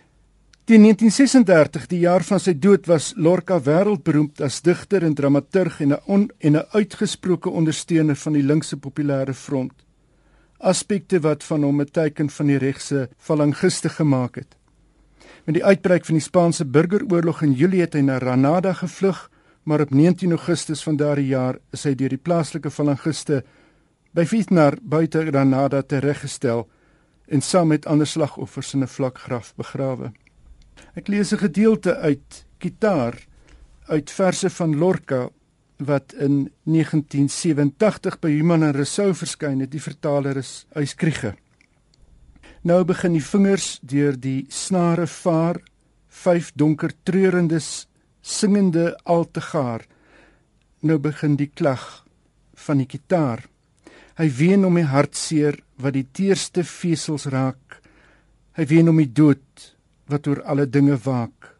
Teen 0.63 0.81
1936, 0.81 1.89
die 1.91 1.97
jaar 2.05 2.23
van 2.23 2.39
sy 2.39 2.53
dood, 2.55 2.85
was 2.87 3.09
Lorca 3.19 3.57
wêreldberoemd 3.59 4.39
as 4.45 4.61
digter 4.63 5.03
en 5.03 5.11
dramaturg 5.11 5.81
en 5.83 5.91
'n 5.91 6.29
en 6.39 6.55
'n 6.55 6.65
uitgesproke 6.71 7.49
ondersteuner 7.49 8.15
van 8.15 8.33
die 8.33 8.43
linkse 8.43 8.77
populêre 8.77 9.33
front. 9.33 9.73
Aspekte 10.59 11.19
wat 11.19 11.43
van 11.43 11.63
hom 11.63 11.81
'n 11.81 11.91
teken 11.91 12.29
van 12.29 12.47
die 12.47 12.57
regse 12.57 13.09
falangiste 13.17 13.89
gemaak 13.89 14.35
het. 14.35 14.55
Met 15.45 15.55
die 15.55 15.65
uitbreek 15.65 16.05
van 16.05 16.15
die 16.15 16.23
Spaanse 16.23 16.65
burgeroorlog 16.65 17.41
in 17.41 17.51
Julie 17.51 17.81
het 17.81 17.93
hy 17.93 18.01
na 18.01 18.19
Granada 18.19 18.73
gevlug 18.73 19.29
maar 19.63 19.81
op 19.81 19.89
19 19.89 20.31
Augustus 20.31 20.83
van 20.83 20.95
daardie 20.95 21.27
jaar 21.27 21.57
is 21.71 21.83
hy 21.83 21.95
deur 21.95 22.09
die 22.09 22.23
plaaslike 22.23 22.71
falangiste 22.71 23.43
by 24.13 24.25
Vietnar 24.25 24.77
buite 24.81 25.25
Granada 25.25 25.81
tereggestel 25.81 26.69
en 27.27 27.41
saam 27.41 27.67
met 27.67 27.85
ander 27.85 28.07
slagoffers 28.07 28.73
in 28.73 28.83
'n 28.83 28.87
vlak 28.87 29.17
graf 29.17 29.53
begrawe. 29.55 30.11
Ek 30.93 31.07
lees 31.07 31.33
'n 31.33 31.41
gedeelte 31.41 31.95
uit 31.97 32.45
Gitaar 32.61 33.15
uit 33.89 34.11
verse 34.11 34.49
van 34.49 34.77
Lorca 34.77 35.29
wat 35.77 36.13
in 36.13 36.51
1987 36.63 38.19
by 38.19 38.29
Human 38.29 38.63
en 38.63 38.73
Rousseau 38.73 39.13
verskyn 39.13 39.59
het. 39.59 39.71
Die 39.71 39.81
vertaler 39.81 40.37
is 40.37 40.65
Uyskriege. 40.75 41.33
Nou 42.61 42.83
begin 42.83 43.13
die 43.13 43.25
vingers 43.25 43.79
deur 43.81 44.19
die 44.19 44.45
snare 44.49 45.07
vaar, 45.07 45.57
vyf 46.07 46.51
donker 46.55 46.93
treurendes 47.03 47.87
singende 48.21 48.99
altegaar. 49.03 49.87
Nou 50.79 50.99
begin 50.99 51.35
die 51.35 51.49
klag 51.53 52.05
van 52.53 52.77
die 52.77 52.87
kitaar. 52.87 53.41
Hy 54.15 54.29
ween 54.29 54.65
om 54.65 54.73
my 54.73 54.85
hartseer 54.85 55.57
wat 55.75 55.93
die 55.93 56.07
teerste 56.11 56.63
vesels 56.63 57.25
raak. 57.25 57.81
Hy 58.53 58.65
ween 58.65 58.89
om 58.89 58.97
die 58.97 59.13
dood 59.13 59.72
wat 60.11 60.27
oor 60.27 60.41
alle 60.43 60.65
dinge 60.69 60.97
waak. 61.05 61.53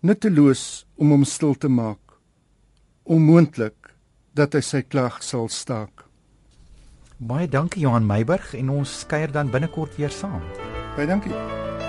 Nutteloos 0.00 0.86
om 0.96 1.10
hom 1.14 1.24
stil 1.24 1.54
te 1.54 1.68
maak. 1.68 2.18
Onmoontlik 3.02 3.94
dat 4.36 4.54
hy 4.54 4.62
sy 4.62 4.82
klag 4.82 5.22
sal 5.24 5.48
staak. 5.48 6.04
Baie 7.16 7.48
dankie 7.48 7.86
Johan 7.86 8.06
Meiburg 8.06 8.52
en 8.58 8.74
ons 8.76 8.98
kuier 9.08 9.32
dan 9.32 9.50
binnekort 9.50 9.96
weer 9.96 10.12
saam. 10.12 10.42
Baie 10.96 11.08
dankie. 11.08 11.85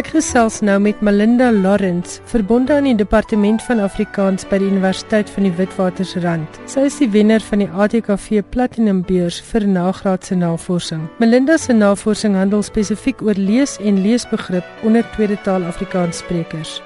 Ek 0.00 0.06
gesels 0.14 0.62
nou 0.64 0.78
met 0.80 1.02
Melinda 1.04 1.50
Lawrence, 1.52 2.22
verbonde 2.30 2.72
aan 2.72 2.86
die 2.88 2.94
Departement 2.96 3.60
van 3.66 3.82
Afrikaans 3.84 4.46
by 4.48 4.56
die 4.62 4.70
Universiteit 4.70 5.28
van 5.28 5.44
die 5.44 5.50
Witwatersrand. 5.58 6.60
Sy 6.72 6.86
is 6.88 6.94
die 7.02 7.08
wenner 7.12 7.42
van 7.44 7.60
die 7.60 7.66
ATKV 7.68 8.40
Platinum 8.54 9.02
Beurs 9.04 9.42
vir 9.50 9.66
nagraadse 9.68 10.38
navorsing. 10.40 11.02
Melinda 11.20 11.58
se 11.60 11.76
navorsing 11.76 12.38
handel 12.38 12.64
spesifiek 12.64 13.20
oor 13.26 13.36
lees 13.36 13.76
en 13.84 13.98
leesbegrip 14.00 14.86
onder 14.88 15.04
tweede 15.18 15.36
taal 15.44 15.66
Afrikaans 15.68 16.22
sprekers. 16.24 16.78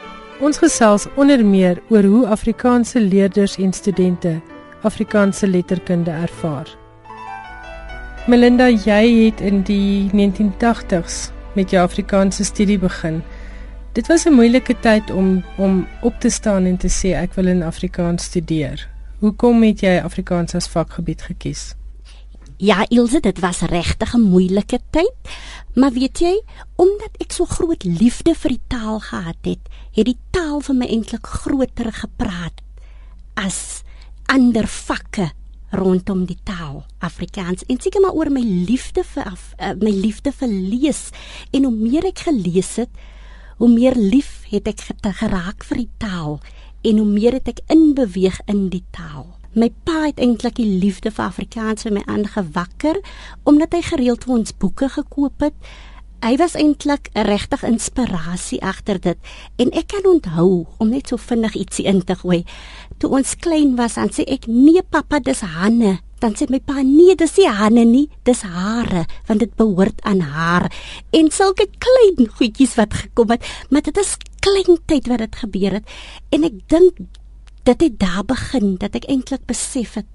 Ons 0.42 0.58
gesels 0.64 1.06
onder 1.14 1.44
meer 1.46 1.78
oor 1.94 2.08
hoe 2.16 2.24
Afrikaanse 2.34 2.98
leerders 2.98 3.54
en 3.62 3.76
studente 3.78 4.40
Afrikaanse 4.82 5.46
letterkunde 5.46 6.10
ervaar. 6.10 6.66
Melinda, 8.26 8.72
jy 8.72 9.28
het 9.28 9.44
in 9.44 9.62
die 9.62 10.10
1980s 10.10 11.30
met 11.54 11.70
jou 11.70 11.82
Afrikaanse 11.82 12.44
studie 12.44 12.78
begin. 12.78 13.22
Dit 13.92 14.06
was 14.06 14.24
'n 14.26 14.32
moeilike 14.32 14.76
tyd 14.80 15.10
om 15.10 15.44
om 15.56 15.86
op 16.02 16.20
te 16.20 16.28
staan 16.30 16.64
en 16.64 16.76
te 16.76 16.88
sê 16.88 17.14
ek 17.14 17.34
wil 17.34 17.46
in 17.46 17.62
Afrikaans 17.62 18.24
studeer. 18.24 18.88
Hoekom 19.18 19.62
het 19.62 19.80
jy 19.80 20.00
Afrikaans 20.00 20.54
as 20.54 20.68
vakgebied 20.68 21.22
gekies? 21.22 21.74
Ja, 22.56 22.86
Ilse, 22.88 23.20
dit 23.20 23.38
was 23.38 23.60
regtig 23.60 24.14
'n 24.14 24.20
moeilike 24.20 24.78
tyd. 24.90 25.14
Maar 25.74 25.92
weet 25.92 26.18
jy, 26.18 26.42
omdat 26.76 27.10
ek 27.18 27.32
so 27.32 27.44
groot 27.44 27.84
liefde 27.84 28.34
vir 28.34 28.50
die 28.50 28.60
taal 28.66 29.00
gehad 29.00 29.42
het, 29.42 29.58
het 29.92 30.04
die 30.04 30.18
taal 30.30 30.60
vir 30.60 30.74
my 30.74 30.86
eintlik 30.86 31.26
groter 31.26 31.92
gepraat 31.92 32.62
as 33.34 33.82
ander 34.26 34.66
vakke 34.66 35.32
rondom 35.78 36.24
die 36.28 36.38
taal 36.46 36.84
Afrikaans 37.04 37.64
en 37.68 37.80
seker 37.80 38.02
maar 38.04 38.16
oor 38.16 38.30
my 38.32 38.42
liefde 38.42 39.04
vir 39.14 39.26
af, 39.30 39.52
uh, 39.58 39.74
my 39.80 39.90
liefde 39.90 40.32
vir 40.32 40.48
lees. 40.48 41.08
En 41.52 41.66
hoe 41.68 41.74
meer 41.74 42.06
ek 42.10 42.26
gelees 42.28 42.76
het 42.82 42.90
hoe 43.58 43.68
meer 43.70 43.94
lief 43.94 44.42
het 44.50 44.68
ek 44.68 44.82
geraak 45.20 45.64
vir 45.68 45.84
die 45.84 45.90
taal 46.02 46.38
en 46.84 47.00
hoe 47.00 47.08
meer 47.08 47.38
het 47.38 47.48
ek 47.54 47.62
inbeweeg 47.72 48.40
in 48.50 48.68
die 48.72 48.84
taal. 48.94 49.28
My 49.54 49.70
pa 49.86 50.08
het 50.08 50.18
eintlik 50.18 50.58
die 50.58 50.80
liefde 50.82 51.12
vir 51.14 51.28
Afrikaans 51.28 51.86
vir 51.86 51.94
my 51.94 52.02
aangewakker 52.10 52.98
omdat 53.46 53.76
hy 53.76 53.82
gereeld 53.86 54.26
vir 54.26 54.34
ons 54.40 54.56
boeke 54.58 54.90
gekoop 54.96 55.46
het 55.46 55.70
hy 56.24 56.36
was 56.40 56.54
eintlik 56.56 57.10
'n 57.12 57.26
regtig 57.28 57.62
inspirasie 57.62 58.62
agter 58.62 59.00
dit. 59.00 59.18
En 59.56 59.70
ek 59.72 59.86
kan 59.92 60.06
onthou 60.08 60.66
om 60.78 60.88
net 60.88 61.08
so 61.08 61.16
vinnig 61.16 61.54
ietsie 61.54 61.84
in 61.84 62.04
te 62.04 62.14
gooi 62.14 62.44
toe 62.98 63.10
ons 63.10 63.36
klein 63.36 63.76
was 63.76 63.94
dan 63.94 64.08
sê 64.08 64.24
ek 64.24 64.46
nee 64.46 64.82
pappa 64.82 65.18
dis 65.20 65.40
hanne 65.40 65.98
dan 66.22 66.32
sê 66.32 66.46
my 66.48 66.60
pa 66.60 66.82
nee 66.82 67.14
dis 67.14 67.36
nie 67.36 67.48
hanne 67.50 67.84
nie 67.84 68.08
dis 68.24 68.42
hare 68.42 69.04
want 69.28 69.40
dit 69.40 69.56
behoort 69.56 70.00
aan 70.02 70.20
haar. 70.20 70.72
En 71.12 71.30
sulke 71.30 71.66
klein 71.78 72.28
goedjies 72.38 72.76
wat 72.80 72.94
gekom 72.94 73.30
het 73.30 73.44
maar 73.70 73.82
dit 73.82 73.96
is 74.00 74.16
klein 74.40 74.78
tyd 74.86 75.08
wat 75.08 75.18
dit 75.18 75.36
gebeur 75.36 75.72
het. 75.80 75.84
En 76.30 76.44
ek 76.44 76.56
dink 76.68 76.96
dit 77.64 77.80
het 77.80 77.98
daar 78.00 78.24
begin 78.24 78.76
dat 78.80 78.96
ek 78.96 79.08
eintlik 79.08 79.44
besef 79.46 79.94
het 80.00 80.08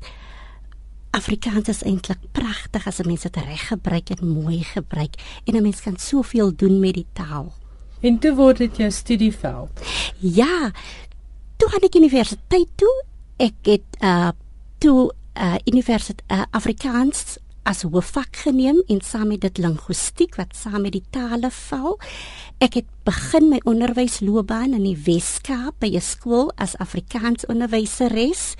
Afrikaans 1.11 1.67
is 1.67 1.81
eintlik 1.83 2.21
pragtig 2.31 2.87
as 2.87 2.99
'n 2.99 3.07
mens 3.07 3.21
dit 3.21 3.35
reg 3.35 3.67
gebruik 3.67 4.09
en 4.09 4.27
mooi 4.27 4.63
gebruik 4.63 5.15
en 5.45 5.55
'n 5.55 5.61
mens 5.61 5.81
kan 5.81 5.97
soveel 5.97 6.55
doen 6.55 6.79
met 6.79 6.93
die 6.93 7.07
taal. 7.13 7.53
En 7.99 8.19
toe 8.19 8.35
word 8.35 8.57
dit 8.57 8.77
jou 8.77 8.91
studieveld. 8.91 9.69
Ja. 10.17 10.71
Toe 11.57 11.69
gaan 11.69 11.81
ek 11.81 11.95
universiteit 11.95 12.67
toe. 12.75 13.03
Ek 13.37 13.55
het 13.61 13.87
uh 13.99 14.31
toe 14.77 15.13
uh 15.37 15.55
universiteit 15.65 16.23
uh, 16.31 16.43
Afrikaans 16.51 17.37
as 17.63 17.81
hoofvak 17.81 18.35
geneem 18.45 18.81
en 18.87 19.01
saam 19.01 19.27
met 19.27 19.41
dit 19.41 19.57
linguistiek 19.57 20.35
wat 20.35 20.55
saam 20.55 20.81
met 20.81 20.95
die 20.95 21.05
tale 21.11 21.51
val. 21.51 21.99
Ek 22.59 22.73
het 22.79 22.87
begin 23.07 23.49
my 23.49 23.59
onderwysloopbaan 23.63 24.73
in 24.73 24.83
die 24.83 24.97
Wes-Kaap 24.97 25.79
by 25.79 25.95
'n 25.95 26.01
skool 26.01 26.51
as 26.57 26.77
Afrikaans 26.77 27.45
onderwyseres. 27.45 28.55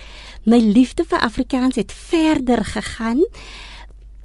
My 0.45 0.59
liefde 0.59 1.03
vir 1.05 1.19
Afrikaans 1.19 1.75
het 1.75 1.91
verder 1.91 2.65
gegaan 2.65 3.23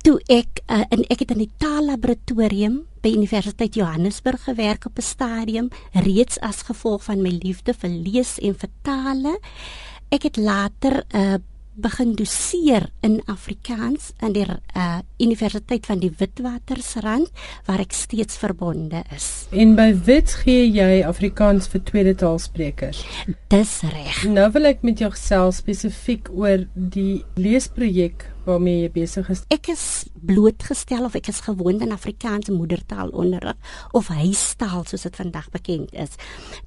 toe 0.04 0.20
ek 0.28 0.60
uh, 0.68 0.84
in 0.92 1.04
ek 1.08 1.24
het 1.24 1.30
in 1.32 1.46
die 1.46 1.52
Tallaboratorium 1.56 2.82
by 3.00 3.14
Universiteit 3.16 3.74
Johannesburg 3.74 4.44
gewerk 4.44 4.84
op 4.84 4.98
'n 4.98 5.02
stadium 5.02 5.68
reeds 5.92 6.40
as 6.40 6.62
gevolg 6.68 7.04
van 7.04 7.22
my 7.22 7.32
liefde 7.42 7.74
vir 7.74 7.90
lees 7.90 8.38
en 8.38 8.54
vertale. 8.54 9.38
Ek 10.10 10.22
het 10.22 10.36
later 10.36 11.04
'n 11.08 11.16
uh, 11.16 11.34
begin 11.74 12.14
doseer 12.14 12.88
in 13.02 13.20
Afrikaans 13.30 14.12
aan 14.22 14.34
die 14.36 14.44
uh, 14.46 14.98
Universiteit 15.18 15.86
van 15.86 15.98
die 16.02 16.12
Witwatersrand 16.18 17.30
waar 17.66 17.82
ek 17.82 17.94
steeds 17.96 18.38
verbonde 18.38 19.02
is. 19.14 19.46
En 19.50 19.74
by 19.78 19.90
Wits 20.06 20.38
gee 20.44 20.68
jy 20.70 21.02
Afrikaans 21.06 21.66
vir 21.72 21.82
tweede 21.88 22.14
taalsprekers. 22.22 23.02
Dis 23.52 23.80
reg. 23.86 24.22
Nou 24.30 24.46
wil 24.54 24.70
ek 24.70 24.86
met 24.86 25.02
jou 25.02 25.10
gesels 25.14 25.62
spesifiek 25.62 26.30
oor 26.34 26.66
die 26.74 27.24
leesprojek 27.40 28.28
waarmee 28.44 28.84
jy 28.84 28.92
besig 28.92 29.28
is. 29.32 29.42
Ek 29.54 29.70
is 29.72 30.04
blootgestel 30.14 31.08
of 31.08 31.16
ek 31.18 31.30
is 31.32 31.42
gewoond 31.46 31.82
aan 31.82 31.94
Afrikaanse 31.96 32.52
moedertaalonderrig 32.52 33.76
of 33.96 34.12
huistaal 34.12 34.84
soos 34.88 35.06
dit 35.08 35.16
vandag 35.16 35.50
bekend 35.54 35.94
is. 35.96 36.18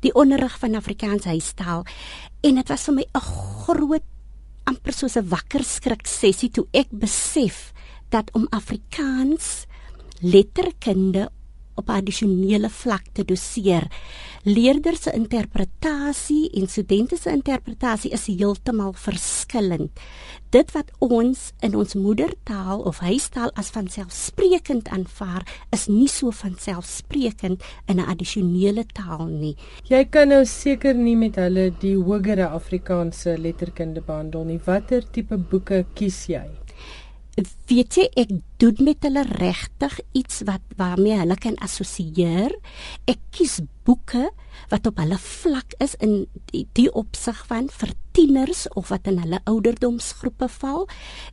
Die 0.06 0.14
onderrig 0.18 0.58
van 0.60 0.76
Afrikaans 0.80 1.30
huistaal 1.30 1.86
en 2.42 2.62
dit 2.62 2.70
was 2.74 2.88
vir 2.90 2.96
my 3.00 3.06
'n 3.14 3.26
groot 3.68 4.06
amper 4.68 4.94
soos 4.94 5.16
'n 5.18 5.30
wakker 5.32 5.64
skrik 5.64 6.08
sessie 6.08 6.52
toe 6.52 6.68
ek 6.74 6.90
besef 6.92 7.72
dat 8.12 8.32
om 8.36 8.48
Afrikaans 8.52 9.66
letterkunde 10.22 11.30
op 11.78 11.90
addisionele 11.94 12.70
vlak 12.70 13.14
te 13.14 13.26
doseer. 13.28 13.88
Leerders 14.48 15.02
se 15.04 15.12
interpretasie 15.16 16.50
en 16.56 16.68
studente 16.68 17.18
se 17.18 17.32
interpretasie 17.32 18.12
is 18.16 18.28
heeltemal 18.28 18.94
verskillend. 18.96 19.92
Dit 20.56 20.72
wat 20.72 20.92
ons 21.04 21.52
in 21.60 21.76
ons 21.76 21.96
moedertaal 22.00 22.80
of 22.88 23.02
huistaal 23.04 23.52
as 23.60 23.74
vanselfsprekend 23.76 24.88
aanvaar, 24.96 25.44
is 25.76 25.88
nie 25.92 26.08
so 26.08 26.32
vanselfsprekend 26.32 27.64
in 27.88 28.00
'n 28.00 28.08
addisionele 28.08 28.86
taal 28.94 29.28
nie. 29.28 29.56
Jy 29.90 30.06
kan 30.06 30.30
nou 30.30 30.46
seker 30.46 30.96
nie 30.96 31.16
met 31.16 31.36
hulle 31.36 31.72
die 31.80 31.96
hogere 31.96 32.48
Afrikaanse 32.48 33.38
letterkunde 33.38 34.02
behandel 34.02 34.44
nie. 34.46 34.60
Watter 34.66 35.04
tipe 35.12 35.38
boeke 35.38 35.86
kies 35.94 36.26
jy? 36.28 36.67
Weet 37.70 37.98
jy 38.00 38.06
ek 38.18 38.32
doen 38.62 38.80
met 38.82 39.04
hulle 39.06 39.22
regtig 39.38 40.00
iets 40.18 40.42
wat 40.48 40.64
waarmee 40.80 41.20
hulle 41.20 41.38
kan 41.38 41.58
assosieer. 41.62 42.54
Ek 43.06 43.20
kies 43.36 43.60
boeke 43.86 44.32
wat 44.72 44.88
op 44.90 44.98
hulle 44.98 45.20
vlak 45.22 45.76
is 45.84 45.94
in 46.02 46.26
die, 46.50 46.66
die 46.74 46.90
opsig 46.90 47.38
van 47.50 47.70
vir 47.70 47.94
tieners 48.18 48.66
of 48.74 48.90
wat 48.90 49.06
in 49.12 49.20
hulle 49.22 49.42
ouderdomsgroepe 49.46 50.50
val. 50.58 50.88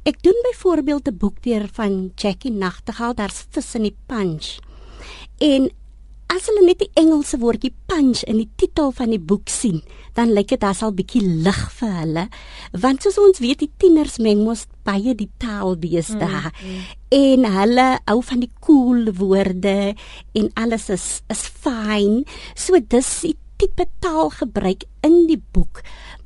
Ek 0.05 0.21
doen 0.27 0.37
byvoorbeeld 0.51 1.09
'n 1.09 1.19
boek 1.19 1.41
deur 1.43 1.69
van 1.73 2.13
Jackie 2.17 2.53
Nagtegaal, 2.53 3.15
daar's 3.15 3.47
vis 3.51 3.75
in 3.75 3.89
die 3.89 3.97
punch. 4.07 4.61
En 5.41 5.71
as 6.33 6.49
hulle 6.49 6.65
net 6.67 6.81
die 6.83 6.91
Engelse 6.99 7.39
woordjie 7.43 7.73
punch 7.91 8.23
in 8.29 8.39
die 8.41 8.49
titel 8.61 8.93
van 8.97 9.13
die 9.13 9.21
boek 9.21 9.51
sien, 9.53 9.83
dan 10.17 10.33
lyk 10.35 10.53
dit 10.55 10.65
as 10.67 10.83
al 10.85 10.95
bietjie 10.97 11.23
lig 11.45 11.61
vir 11.79 11.93
hulle, 12.01 12.25
want 12.85 13.05
soos 13.05 13.19
ons 13.21 13.43
weet 13.43 13.65
die 13.65 13.71
tieners 13.83 14.19
meng 14.23 14.45
mos 14.47 14.65
baie 14.87 15.15
die 15.19 15.31
taal 15.43 15.77
deesdae. 15.81 16.51
Mm, 16.51 16.71
mm. 16.71 16.85
En 17.19 17.49
hulle 17.59 17.89
hou 18.11 18.19
van 18.31 18.45
die 18.45 18.53
cool 18.67 19.11
woorde 19.19 19.95
en 20.35 20.51
alles 20.61 20.89
is 20.95 21.09
is 21.33 21.45
fyn. 21.49 22.23
So 22.55 22.79
dis 22.81 23.11
die 23.27 23.37
tipe 23.61 23.87
taal 24.05 24.33
gebruik 24.35 24.87
in 25.07 25.25
die 25.31 25.41
boek. 25.55 25.83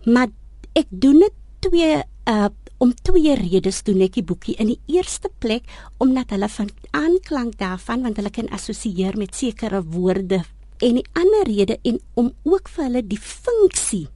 Maar 0.06 0.32
ek 0.78 0.88
doen 0.90 1.20
dit 1.26 1.36
twee 1.66 2.00
uh 2.28 2.48
om 2.78 2.92
twee 2.94 3.34
redes 3.38 3.82
doen 3.86 4.02
ek 4.06 4.18
die 4.18 4.26
boekie. 4.26 4.56
In 4.58 4.72
die 4.72 4.80
eerste 4.98 5.30
plek 5.42 5.66
omdat 6.02 6.34
hulle 6.34 6.48
van 6.52 6.70
aanklank 6.96 7.58
daarvan 7.60 8.04
want 8.06 8.20
hulle 8.20 8.32
kan 8.34 8.50
assosieer 8.54 9.18
met 9.18 9.34
sekere 9.34 9.82
woorde. 9.82 10.42
En 10.78 11.00
die 11.00 11.06
ander 11.18 11.48
rede 11.50 11.78
en 11.82 11.98
om 12.14 12.32
ook 12.46 12.70
vir 12.74 12.88
hulle 12.88 13.04
die 13.06 13.20
funksie 13.22 14.06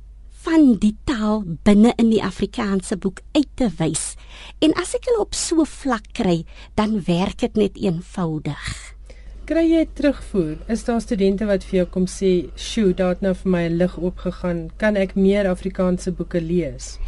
van 0.42 0.72
die 0.82 0.94
taal 1.06 1.44
binne 1.66 1.92
in 2.02 2.10
die 2.10 2.22
Afrikaanse 2.22 2.96
boek 2.98 3.22
uit 3.36 3.50
te 3.58 3.68
wys. 3.78 4.14
En 4.62 4.74
as 4.80 4.96
ek 4.98 5.06
hulle 5.10 5.22
op 5.22 5.38
so 5.38 5.66
vlak 5.66 6.10
kry, 6.18 6.40
dan 6.78 6.98
werk 7.06 7.42
dit 7.44 7.60
net 7.66 7.78
eenvoudig 7.78 8.81
kry 9.52 9.66
jy 9.68 9.82
terugvoer? 9.98 10.54
Is 10.72 10.84
daar 10.86 11.00
studente 11.04 11.44
wat 11.44 11.64
vir 11.68 11.82
jou 11.82 11.86
kom 11.92 12.06
sê, 12.08 12.48
"Sjoe, 12.56 12.94
daar 12.94 13.12
het 13.12 13.20
nou 13.20 13.34
vir 13.34 13.50
my 13.50 13.64
'n 13.68 13.76
lig 13.76 13.96
opgegaan. 13.96 14.70
Kan 14.78 14.96
ek 14.96 15.14
meer 15.14 15.46
Afrikaanse 15.46 16.10
boeke 16.12 16.40
lees?" 16.40 16.98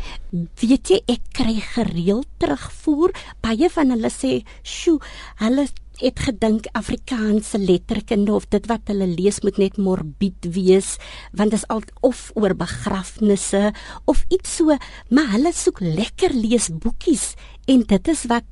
Weet 0.60 0.88
jy, 0.88 1.00
ek 1.08 1.20
kry 1.32 1.54
gereeld 1.54 2.26
terugvoer. 2.38 3.12
Baie 3.40 3.70
van 3.70 3.90
hulle 3.90 4.10
sê, 4.10 4.44
"Sjoe, 4.62 5.00
hulle 5.36 5.66
het 6.00 6.18
gedink 6.18 6.66
Afrikaanse 6.72 7.58
letterkunde 7.58 8.32
of 8.32 8.48
dit 8.48 8.66
wat 8.66 8.80
hulle 8.86 9.06
lees 9.06 9.40
moet 9.40 9.58
net 9.58 9.76
morbied 9.76 10.46
wees 10.50 10.96
want 11.32 11.50
dit 11.50 11.60
is 11.60 11.68
al 11.68 11.82
of 12.00 12.32
oor 12.34 12.54
begrafnisse 12.54 13.72
of 14.04 14.24
iets 14.28 14.56
so 14.56 14.76
maar 15.08 15.30
hulle 15.30 15.52
soek 15.52 15.80
lekker 15.80 16.34
lees 16.34 16.68
boekies 16.68 17.34
en 17.66 17.84
dit 17.86 18.08
is 18.08 18.24
wat 18.26 18.44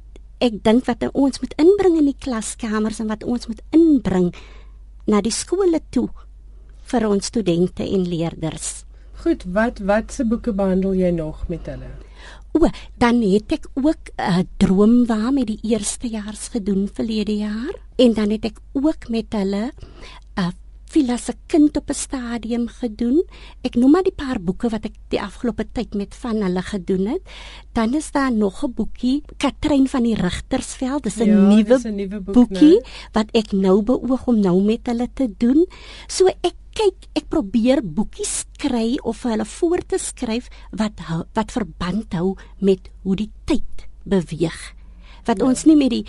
ek 0.43 0.59
dink 0.67 0.89
wat 0.91 1.05
ons 1.15 1.41
moet 1.43 1.55
inbring 1.63 1.99
in 2.01 2.09
die 2.11 2.19
klaskamers 2.19 3.01
en 3.03 3.11
wat 3.13 3.23
ons 3.25 3.47
moet 3.51 3.63
inbring 3.71 4.33
na 5.07 5.21
die 5.23 5.35
skole 5.35 5.81
toe 5.95 6.09
vir 6.93 7.07
ons 7.09 7.31
studente 7.31 7.87
en 7.87 8.07
leerders. 8.09 8.85
Goed, 9.23 9.45
wat 9.55 9.79
watse 9.87 10.27
boeke 10.27 10.55
behandel 10.57 10.97
jy 10.99 11.13
nog 11.15 11.47
met 11.49 11.69
hulle? 11.71 11.91
O, 12.53 12.69
dan 13.01 13.23
het 13.25 13.55
ek 13.55 13.69
ook 13.79 14.11
'n 14.13 14.21
uh, 14.21 14.43
droomwa 14.59 15.31
met 15.31 15.47
die 15.47 15.61
eerstejaars 15.63 16.49
gedoen 16.53 16.89
verlede 16.93 17.37
jaar 17.37 17.75
en 17.97 18.13
dan 18.13 18.31
het 18.31 18.45
ek 18.45 18.59
ook 18.73 19.09
met 19.09 19.33
hulle 19.33 19.71
'n 19.71 20.41
uh, 20.41 20.51
viel 20.93 21.09
as 21.11 21.31
'n 21.31 21.39
kind 21.49 21.77
op 21.77 21.89
'n 21.91 21.95
stadium 21.95 22.69
gedoen. 22.69 23.25
Ek 23.63 23.75
noem 23.77 23.91
maar 23.91 24.03
die 24.03 24.15
paar 24.15 24.41
boeke 24.41 24.69
wat 24.69 24.85
ek 24.85 24.97
die 25.09 25.21
afgelope 25.21 25.65
tyd 25.73 25.95
met 25.95 26.15
van 26.15 26.43
hulle 26.43 26.63
gedoen 26.63 27.07
het. 27.07 27.23
Dan 27.73 27.95
is 27.95 28.11
daar 28.13 28.33
nog 28.33 28.65
'n 28.65 28.73
boekie, 28.75 29.23
Katrein 29.37 29.89
van 29.89 30.03
die 30.03 30.15
Rigtersveld. 30.15 31.03
Dis 31.03 31.17
'n 31.17 31.27
ja, 31.27 31.49
nuwe 31.49 32.21
boek, 32.21 32.35
boekie 32.35 32.81
nou. 32.81 32.85
wat 33.13 33.29
ek 33.33 33.53
nou 33.53 33.83
beoog 33.83 34.27
om 34.27 34.41
nou 34.41 34.63
met 34.63 34.87
hulle 34.87 35.09
te 35.15 35.35
doen. 35.39 35.67
So 36.07 36.27
ek 36.27 36.55
kyk, 36.73 37.09
ek 37.15 37.29
probeer 37.29 37.81
boekies 37.85 38.45
kry 38.57 38.99
of 39.03 39.23
hulle 39.23 39.45
voor 39.45 39.81
te 39.87 39.99
skryf 39.99 40.49
wat 40.71 40.93
wat 41.33 41.53
verband 41.53 42.13
hou 42.13 42.37
met 42.59 42.91
hoe 43.03 43.17
die 43.17 43.31
tyd 43.45 43.89
beweeg. 44.05 44.75
Wat 45.25 45.39
ja. 45.39 45.47
ons 45.47 45.65
nie 45.65 45.77
met 45.77 45.91
die 45.91 46.07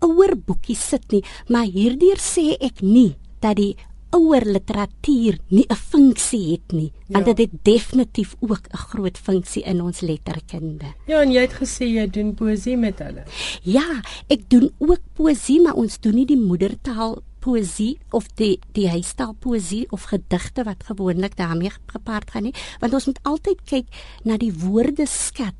ouer 0.00 0.36
boekies 0.36 0.88
sit 0.88 1.12
nie, 1.12 1.24
maar 1.48 1.64
hierdeur 1.64 2.18
sê 2.18 2.56
ek 2.60 2.82
nie 2.82 3.16
dat 3.40 3.56
die 3.56 3.76
ouer 4.10 4.44
literatuur 4.44 5.38
nie 5.48 5.66
'n 5.68 5.74
funksie 5.74 6.52
het 6.52 6.72
nie, 6.72 6.92
want 7.08 7.26
ja. 7.26 7.32
dit 7.32 7.38
het 7.38 7.64
definitief 7.64 8.36
ook 8.40 8.68
'n 8.70 8.76
groot 8.76 9.18
funksie 9.18 9.62
in 9.62 9.82
ons 9.82 10.00
letterkunde. 10.00 10.94
Ja, 11.06 11.20
en 11.22 11.32
jy 11.32 11.40
het 11.40 11.52
gesê 11.52 11.84
jy 11.84 12.10
doen 12.10 12.34
poësie 12.34 12.76
met 12.76 12.98
hulle. 12.98 13.22
Ja, 13.62 14.02
ek 14.26 14.50
doen 14.50 14.70
ook 14.78 15.00
poësie, 15.12 15.60
maar 15.60 15.74
ons 15.74 16.00
doen 16.00 16.14
nie 16.14 16.26
die 16.26 16.40
moedertaal 16.40 17.22
poësie 17.38 17.98
of 18.10 18.26
die 18.34 18.58
die 18.72 18.88
huistaal 18.88 19.34
poësie 19.38 19.86
of 19.90 20.02
gedigte 20.10 20.64
wat 20.64 20.84
gewoonlik 20.84 21.36
daarmee 21.36 21.70
gepaard 21.86 22.30
gaan 22.30 22.42
nie, 22.42 22.54
want 22.80 22.92
ons 22.92 23.06
moet 23.06 23.18
altyd 23.22 23.60
kyk 23.64 23.86
na 24.24 24.36
die 24.36 24.52
woordeskat 24.52 25.54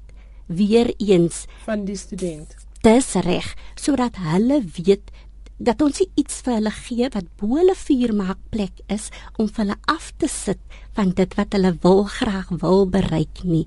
weer 0.46 0.92
eens 0.99 1.44
van 1.64 1.84
die 1.84 1.96
student. 1.96 2.57
Dis 2.82 3.12
reg, 3.26 3.55
sodat 3.74 4.16
hulle 4.22 4.62
weet 4.76 5.11
dat 5.59 5.83
ons 5.83 5.99
iets 6.15 6.41
vir 6.47 6.59
hulle 6.59 6.73
gee 6.75 7.09
wat 7.15 7.27
bo 7.41 7.59
hulle 7.59 7.75
vuur 7.75 8.15
maak 8.15 8.39
plek 8.55 8.83
is 8.95 9.09
om 9.43 9.51
hulle 9.57 9.75
af 9.91 10.13
te 10.23 10.31
sit 10.31 10.61
van 10.97 11.11
dit 11.19 11.35
wat 11.39 11.55
hulle 11.57 11.75
wil 11.83 12.05
graag 12.11 12.53
wil 12.63 12.87
bereik 12.87 13.43
nie. 13.45 13.67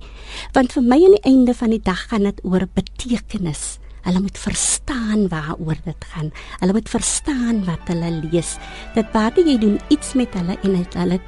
Want 0.55 0.75
vir 0.75 0.87
my 0.87 0.99
aan 0.99 1.17
die 1.17 1.25
einde 1.33 1.55
van 1.55 1.75
die 1.75 1.83
dag 1.83 2.07
gaan 2.11 2.27
dit 2.29 2.39
oor 2.47 2.67
betekenis. 2.75 3.77
Hulle 4.01 4.23
moet 4.23 4.39
verstaan 4.39 5.27
waaroor 5.29 5.77
dit 5.85 6.07
gaan. 6.13 6.31
Hulle 6.63 6.73
moet 6.73 6.89
verstaan 6.89 7.61
wat 7.67 7.91
hulle 7.91 8.09
lees. 8.23 8.55
Dit 8.95 9.11
wat 9.13 9.37
jy 9.37 9.59
doen 9.61 9.77
iets 9.93 10.15
met 10.17 10.33
hulle 10.39 10.57
en 10.63 10.79
het 10.79 10.97
hulle 10.97 11.21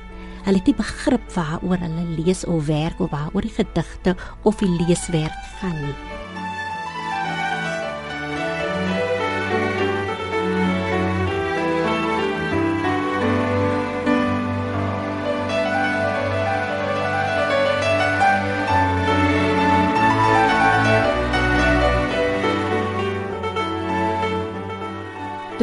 hulle 0.43 0.59
het 0.59 0.67
die 0.67 0.75
begrip 0.75 1.29
waaroor 1.37 1.79
hulle 1.79 2.03
lees 2.17 2.43
of 2.51 2.65
werk 2.67 2.99
of 2.99 3.13
waaroor 3.13 3.47
die 3.47 3.55
gedigte 3.55 4.17
of 4.43 4.59
die 4.59 4.73
leeswerk 4.81 5.39
gaan 5.61 5.79
nie. 5.85 6.22